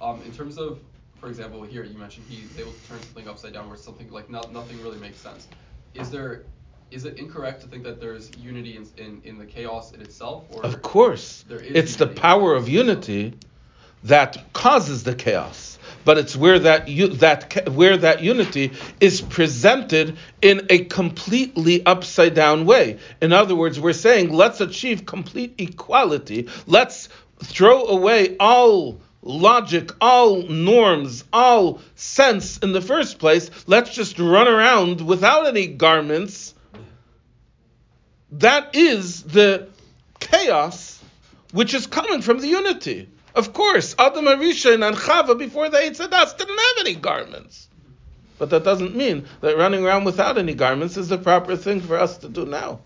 Um, 0.00 0.20
in 0.26 0.32
terms 0.32 0.58
of, 0.58 0.80
for 1.20 1.28
example, 1.28 1.62
here 1.62 1.84
you 1.84 1.96
mentioned 1.96 2.26
he's 2.28 2.58
able 2.58 2.72
to 2.72 2.88
turn 2.88 3.00
something 3.02 3.28
upside 3.28 3.52
down, 3.52 3.68
where 3.68 3.76
something 3.76 4.10
like 4.10 4.28
not, 4.30 4.52
nothing 4.52 4.82
really 4.82 4.98
makes 4.98 5.18
sense. 5.18 5.46
Is 5.94 6.10
there 6.10 6.42
is 6.90 7.04
it 7.04 7.18
incorrect 7.18 7.62
to 7.62 7.68
think 7.68 7.84
that 7.84 8.00
there's 8.00 8.30
unity 8.38 8.76
in, 8.76 8.86
in, 8.96 9.22
in 9.24 9.38
the 9.38 9.46
chaos 9.46 9.92
in 9.92 10.00
itself? 10.00 10.44
Or 10.50 10.64
of 10.64 10.82
course. 10.82 11.44
It's 11.48 11.96
the 11.96 12.06
power 12.06 12.54
of 12.54 12.68
unity 12.68 13.34
that 14.04 14.52
causes 14.52 15.04
the 15.04 15.14
chaos. 15.14 15.78
But 16.04 16.18
it's 16.18 16.34
where 16.34 16.58
that 16.60 16.86
that 17.18 17.68
where 17.70 17.96
that 17.98 18.22
unity 18.22 18.72
is 19.00 19.20
presented 19.20 20.16
in 20.40 20.66
a 20.70 20.84
completely 20.84 21.84
upside 21.84 22.34
down 22.34 22.64
way. 22.64 22.98
In 23.20 23.32
other 23.32 23.54
words, 23.54 23.78
we're 23.78 23.92
saying 23.92 24.32
let's 24.32 24.60
achieve 24.60 25.04
complete 25.04 25.54
equality. 25.58 26.48
Let's 26.66 27.10
throw 27.44 27.86
away 27.86 28.36
all 28.38 29.00
logic, 29.22 29.90
all 30.00 30.42
norms, 30.42 31.24
all 31.32 31.80
sense 31.94 32.56
in 32.58 32.72
the 32.72 32.80
first 32.80 33.18
place. 33.18 33.50
Let's 33.66 33.94
just 33.94 34.18
run 34.18 34.48
around 34.48 35.06
without 35.06 35.46
any 35.46 35.66
garments 35.66 36.54
that 38.32 38.74
is 38.74 39.22
the 39.22 39.68
chaos 40.18 41.02
which 41.52 41.74
is 41.74 41.86
coming 41.86 42.22
from 42.22 42.40
the 42.40 42.48
unity. 42.48 43.08
Of 43.34 43.52
course, 43.52 43.94
Adam 43.98 44.24
HaRishon 44.24 44.86
and 44.86 44.96
Chava 44.96 45.38
before 45.38 45.68
the 45.68 45.78
Eitz 45.78 45.98
Hadas 45.98 46.36
didn't 46.36 46.58
have 46.58 46.86
any 46.86 46.94
garments. 46.94 47.68
But 48.38 48.50
that 48.50 48.64
doesn't 48.64 48.96
mean 48.96 49.26
that 49.40 49.56
running 49.56 49.84
around 49.84 50.04
without 50.04 50.38
any 50.38 50.54
garments 50.54 50.96
is 50.96 51.08
the 51.08 51.18
proper 51.18 51.56
thing 51.56 51.80
for 51.80 51.98
us 51.98 52.18
to 52.18 52.28
do 52.28 52.46
now. 52.46 52.80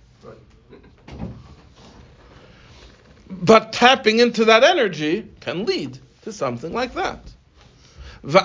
But 3.31 3.73
tapping 3.73 4.19
into 4.19 4.47
that 4.47 4.65
energy 4.65 5.29
can 5.41 5.65
lead 5.65 5.99
to 6.23 6.33
something 6.33 6.73
like 6.73 6.95
that. 6.95 7.34
To 8.25 8.31
the 8.31 8.41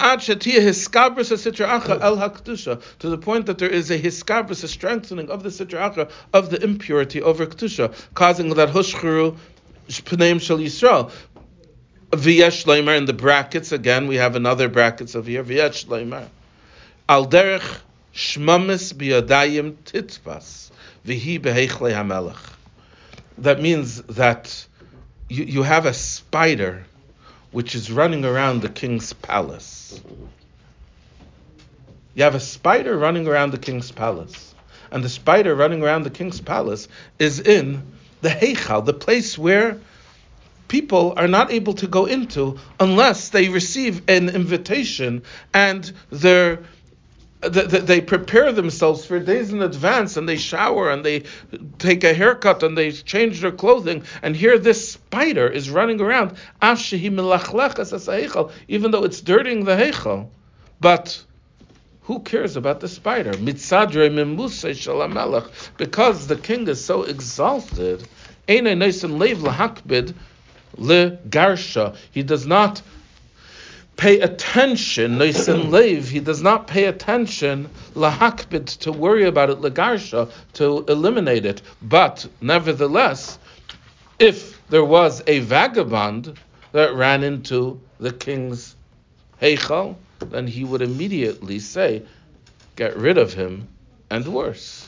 point 3.22 3.46
that 3.46 3.58
there 3.60 3.70
is 3.70 3.90
a 3.90 3.98
hiskabris, 3.98 4.64
a 4.64 4.68
strengthening 4.68 5.30
of 5.30 5.42
the 5.42 5.50
sitra 5.50 5.94
acha 5.94 6.12
of 6.34 6.50
the 6.50 6.62
impurity 6.62 7.22
over 7.22 7.46
ktusha, 7.46 7.94
causing 8.14 8.50
that 8.56 8.70
hushchuru 8.70 9.38
pneim 9.88 10.42
shel 10.42 10.58
Yisrael. 10.58 11.12
Leimer 12.12 12.98
in 12.98 13.06
the 13.06 13.14
brackets 13.14 13.72
again. 13.72 14.08
We 14.08 14.18
have 14.18 14.36
another 14.36 14.68
brackets 14.68 15.16
of 15.16 15.28
here. 15.28 15.46
V'yesh 15.46 15.86
leimer 15.86 16.28
al 17.08 17.28
derech 17.28 17.80
shmamis 18.14 18.94
biyadayim 18.94 19.76
titfas 19.86 20.72
v'hi 21.06 21.40
behechlei 21.40 21.94
hamelech. 21.94 22.36
That 23.38 23.62
means 23.62 24.02
that 24.02 24.68
you, 25.30 25.46
you 25.46 25.64
have 25.64 25.86
a 25.86 25.94
spider 25.94 26.86
which 27.52 27.76
is 27.76 27.92
running 27.92 28.26
around 28.26 28.62
the 28.62 28.70
king's 28.70 29.14
palace. 29.14 30.02
You 32.14 32.24
have 32.24 32.36
a 32.36 32.40
spider 32.40 32.98
running 32.98 33.28
around 33.28 33.52
the 33.52 33.58
king's 33.58 33.92
palace. 33.92 34.54
And 34.92 35.04
the 35.04 35.10
spider 35.10 35.56
running 35.56 35.84
around 35.84 36.04
the 36.04 36.10
king's 36.10 36.42
palace 36.42 36.88
is 37.20 37.40
in 37.40 37.84
the 38.22 38.30
Heichal, 38.30 38.86
the 38.86 38.94
place 38.94 39.38
where 39.38 39.80
people 40.68 41.14
are 41.18 41.28
not 41.28 41.52
able 41.52 41.74
to 41.74 41.88
go 41.88 42.06
into 42.06 42.60
unless 42.80 43.30
they 43.30 43.50
receive 43.50 44.02
an 44.08 44.30
invitation 44.30 45.24
and 45.54 45.92
their 46.12 46.60
th- 47.42 47.70
th- 47.70 47.84
they 47.84 48.02
prepare 48.02 48.52
themselves 48.52 49.06
for 49.06 49.20
days 49.20 49.54
in 49.54 49.62
advance 49.62 50.18
and 50.18 50.28
they 50.28 50.38
shower 50.38 50.90
and 50.90 51.06
they 51.06 51.24
take 51.78 52.04
a 52.04 52.14
haircut 52.14 52.64
and 52.64 52.78
they 52.78 52.92
change 52.92 53.42
their 53.42 53.52
clothing 53.52 54.04
and 54.22 54.36
here 54.36 54.58
this 54.58 54.92
spider 54.92 55.48
is 55.48 55.70
running 55.70 56.02
around 56.02 56.36
even 58.68 58.92
though 58.92 59.04
it's 59.04 59.22
dirtying 59.22 59.66
the 59.66 59.76
heichal 59.76 60.28
but 60.82 61.24
who 62.10 62.20
cares 62.22 62.56
about 62.56 62.80
the 62.80 62.88
spider? 62.88 63.38
Because 65.78 66.26
the 66.26 66.38
king 66.42 66.68
is 66.68 66.84
so 66.84 67.04
exalted. 67.04 68.04
He 68.48 68.62
does 72.24 72.48
not 72.48 72.82
pay 74.00 74.22
attention, 74.22 75.18
Neisen 75.18 75.70
Lev, 75.72 76.08
he 76.08 76.22
does 76.22 76.42
not 76.42 76.68
pay 76.68 76.86
attention 76.86 77.70
lahakbid 77.96 78.66
to 78.80 78.94
worry 78.94 79.26
about 79.26 79.50
it, 79.50 79.60
legarsha, 79.60 80.32
to 80.54 80.86
eliminate 80.88 81.46
it. 81.46 81.62
But 81.82 82.26
nevertheless, 82.40 83.38
if 84.18 84.66
there 84.70 84.86
was 84.86 85.22
a 85.28 85.40
vagabond 85.40 86.40
that 86.72 86.94
ran 86.94 87.26
into 87.26 87.82
the 88.00 88.14
king's 88.14 88.74
heichal, 89.42 89.98
then 90.28 90.48
he 90.48 90.64
would 90.64 90.82
immediately 90.82 91.60
say, 91.60 92.04
get 92.78 92.96
rid 92.96 93.18
of 93.18 93.34
him, 93.34 93.68
and 94.10 94.26
worse. 94.26 94.88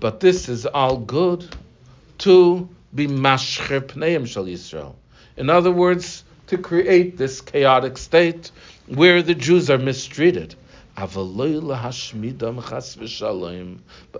But 0.00 0.18
this 0.18 0.48
is 0.48 0.66
all 0.66 0.96
good 0.96 1.46
to 2.18 2.68
be 2.92 3.06
mashcher 3.06 3.80
pneim 3.80 4.26
shal 4.26 4.46
Yisrael. 4.46 4.94
In 5.36 5.50
other 5.50 5.70
words, 5.70 6.24
to 6.50 6.58
create 6.58 7.16
this 7.16 7.40
chaotic 7.40 7.96
state 7.96 8.50
where 8.88 9.22
the 9.22 9.36
Jews 9.36 9.70
are 9.70 9.78
mistreated. 9.78 10.56
But 10.96 11.12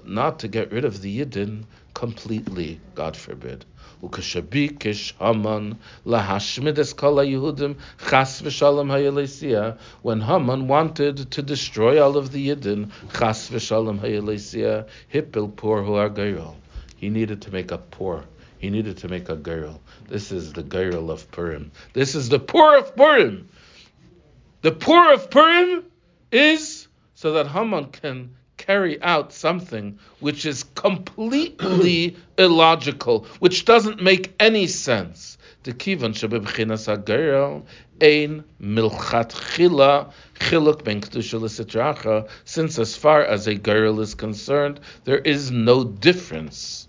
not 0.07 0.39
to 0.39 0.47
get 0.47 0.70
rid 0.70 0.85
of 0.85 1.03
the 1.03 1.18
Yidden 1.18 1.64
completely, 1.93 2.81
God 2.95 3.16
forbid. 3.16 3.64
When 4.01 4.12
Haman 10.20 10.68
wanted 10.68 11.31
to 11.33 11.43
destroy 11.43 12.01
all 12.01 12.16
of 12.16 12.31
the 12.31 12.49
Yidden. 12.49 12.91
He 16.97 17.09
needed 17.09 17.43
to 17.43 17.51
make 17.51 17.72
a 17.72 17.78
pur. 17.78 18.24
He 18.61 18.68
needed 18.68 18.98
to 18.98 19.08
make 19.08 19.30
a 19.30 19.36
goral. 19.36 19.80
This 20.08 20.30
is 20.30 20.52
the 20.52 20.62
goral 20.62 21.11
of 21.11 21.30
Purim. 21.30 21.72
This 21.94 22.14
is 22.14 22.28
the 22.28 22.38
pur 22.38 22.76
of 22.76 22.94
Purim. 22.94 23.48
The 24.61 24.72
pur 24.72 25.14
of 25.14 25.30
Purim 25.30 25.86
is 26.30 26.86
so 27.14 27.32
that 27.32 27.46
Haman 27.46 27.86
can 27.86 28.36
carry 28.58 29.00
out 29.02 29.32
something 29.32 29.98
which 30.18 30.44
is 30.44 30.64
completely 30.74 32.18
illogical, 32.38 33.24
which 33.38 33.64
doesn't 33.64 34.02
make 34.02 34.34
any 34.38 34.66
sense. 34.66 35.38
Shebebchinas 35.64 36.84
hagerel 36.86 37.64
ein 38.02 38.44
milchat 38.61 39.30
chila 39.32 40.12
chiluk 40.38 40.84
ben 40.84 42.28
Since 42.44 42.78
as 42.78 42.94
far 42.94 43.24
as 43.24 43.46
a 43.46 43.54
goral 43.54 44.00
is 44.00 44.14
concerned, 44.14 44.80
there 45.04 45.20
is 45.20 45.50
no 45.50 45.82
difference 45.82 46.88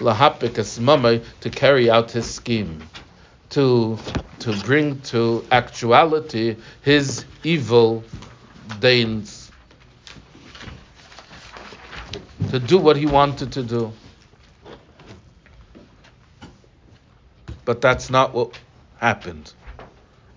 lahapik 0.00 0.58
es 0.58 0.78
to 1.40 1.50
carry 1.50 1.90
out 1.90 2.10
his 2.10 2.28
scheme 2.30 2.82
to 3.50 3.98
to 4.40 4.52
bring 4.60 5.00
to 5.00 5.44
actuality 5.50 6.56
his 6.82 7.24
evil 7.42 8.04
deeds, 8.80 9.50
to 12.50 12.58
do 12.58 12.78
what 12.78 12.96
he 12.96 13.06
wanted 13.06 13.52
to 13.52 13.62
do. 13.62 13.92
But 17.64 17.80
that's 17.80 18.10
not 18.10 18.32
what 18.32 18.58
happened. 18.98 19.52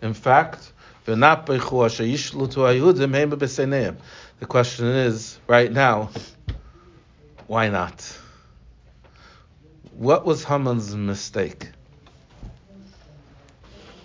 In 0.01 0.14
fact, 0.14 0.72
the 1.05 1.16
question 4.47 4.86
is 4.88 5.39
right 5.47 5.72
now, 5.72 6.09
why 7.47 7.70
not? 7.70 8.20
What 10.01 10.25
was 10.25 10.43
Haman's 10.43 10.95
mistake? 10.95 11.69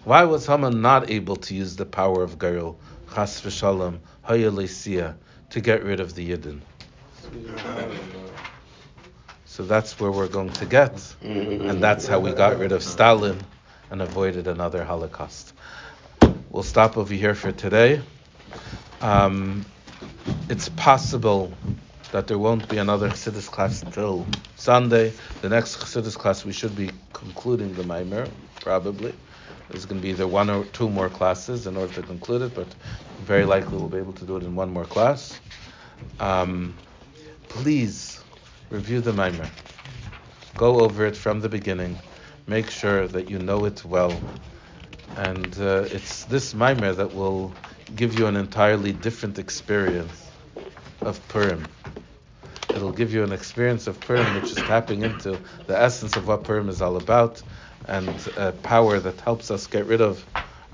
Why 0.04 0.24
was 0.24 0.44
Haman 0.44 0.82
not 0.82 1.10
able 1.10 1.36
to 1.36 1.54
use 1.54 1.76
the 1.76 1.86
power 1.86 2.22
of 2.22 2.38
Goral, 2.38 2.78
Chas 3.14 3.40
v'shalom, 3.40 4.00
Hayalesia, 4.28 5.14
to 5.48 5.60
get 5.62 5.82
rid 5.82 6.00
of 6.00 6.14
the 6.14 6.32
Yidden? 6.32 6.60
So 9.46 9.62
that's 9.62 9.98
where 9.98 10.10
we're 10.10 10.28
going 10.28 10.52
to 10.52 10.66
get. 10.66 11.00
And 11.22 11.82
that's 11.82 12.06
how 12.06 12.20
we 12.20 12.32
got 12.34 12.58
rid 12.58 12.72
of 12.72 12.82
Stalin 12.82 13.40
and 13.90 14.02
avoided 14.02 14.48
another 14.48 14.84
Holocaust. 14.84 15.54
We'll 16.50 16.62
stop 16.62 16.98
over 16.98 17.14
here 17.14 17.34
for 17.34 17.52
today. 17.52 18.02
Um, 19.00 19.64
it's 20.50 20.68
possible 20.68 21.54
that 22.12 22.26
there 22.26 22.38
won't 22.38 22.68
be 22.68 22.78
another 22.78 23.08
Chassidus 23.08 23.50
class 23.50 23.84
till 23.92 24.26
Sunday. 24.56 25.12
The 25.42 25.48
next 25.48 25.76
Chassidus 25.76 26.16
class 26.16 26.44
we 26.44 26.52
should 26.52 26.76
be 26.76 26.90
concluding 27.12 27.74
the 27.74 27.82
Maimer, 27.82 28.28
probably. 28.60 29.14
There's 29.68 29.84
going 29.84 30.00
to 30.00 30.02
be 30.02 30.10
either 30.10 30.26
one 30.26 30.48
or 30.48 30.64
two 30.66 30.88
more 30.88 31.08
classes 31.08 31.66
in 31.66 31.76
order 31.76 31.92
to 31.94 32.02
conclude 32.02 32.42
it, 32.42 32.54
but 32.54 32.68
very 33.24 33.44
likely 33.44 33.76
we'll 33.76 33.88
be 33.88 33.98
able 33.98 34.12
to 34.14 34.24
do 34.24 34.36
it 34.36 34.44
in 34.44 34.54
one 34.54 34.72
more 34.72 34.84
class. 34.84 35.40
Um, 36.20 36.76
please 37.48 38.20
review 38.70 39.00
the 39.00 39.12
Maimer. 39.12 39.48
Go 40.56 40.80
over 40.80 41.06
it 41.06 41.16
from 41.16 41.40
the 41.40 41.48
beginning. 41.48 41.98
Make 42.46 42.70
sure 42.70 43.08
that 43.08 43.28
you 43.28 43.38
know 43.38 43.64
it 43.64 43.84
well. 43.84 44.18
And 45.16 45.58
uh, 45.58 45.84
it's 45.90 46.24
this 46.24 46.54
Maimer 46.54 46.94
that 46.94 47.14
will 47.14 47.52
give 47.96 48.18
you 48.18 48.26
an 48.26 48.36
entirely 48.36 48.92
different 48.92 49.38
experience 49.38 50.25
of 51.06 51.26
Purim. 51.28 51.66
It'll 52.70 52.92
give 52.92 53.14
you 53.14 53.22
an 53.22 53.32
experience 53.32 53.86
of 53.86 53.98
Purim 54.00 54.34
which 54.34 54.50
is 54.50 54.56
tapping 54.56 55.02
into 55.02 55.38
the 55.66 55.78
essence 55.78 56.16
of 56.16 56.26
what 56.26 56.44
Purim 56.44 56.68
is 56.68 56.82
all 56.82 56.96
about 56.96 57.42
and 57.86 58.08
a 58.36 58.52
power 58.52 58.98
that 58.98 59.20
helps 59.20 59.50
us 59.50 59.66
get 59.66 59.86
rid 59.86 60.00
of 60.00 60.24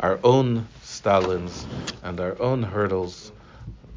our 0.01 0.19
own 0.25 0.67
Stalins 0.83 1.65
and 2.03 2.19
our 2.19 2.41
own 2.41 2.63
hurdles 2.63 3.31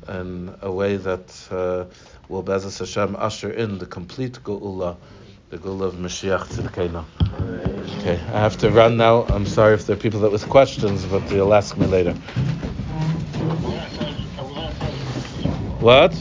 in 0.10 0.54
a 0.62 0.72
way 0.72 0.98
that 0.98 1.48
uh, 1.50 1.86
will 2.28 2.44
B'ezras 2.44 2.80
Hashem 2.80 3.16
usher 3.16 3.52
in 3.52 3.78
the 3.78 3.86
complete 3.86 4.34
Geula, 4.44 4.98
the 5.50 5.58
Geula 5.58 5.86
of 5.88 5.96
Mashiach 5.96 6.48
Tzidkenu. 6.48 7.06
Okay, 8.00 8.20
I 8.34 8.40
have 8.40 8.58
to 8.58 8.70
run 8.70 8.98
now. 8.98 9.24
I'm 9.24 9.46
sorry 9.46 9.74
if 9.74 9.88
there 9.88 9.96
are 9.96 10.00
people 10.00 10.20
that 10.20 10.32
with 10.32 10.48
questions, 10.50 11.06
but 11.06 11.32
you'll 11.32 11.54
ask 11.54 11.78
me 11.78 11.88
later. 11.88 12.16
What? 15.86 16.16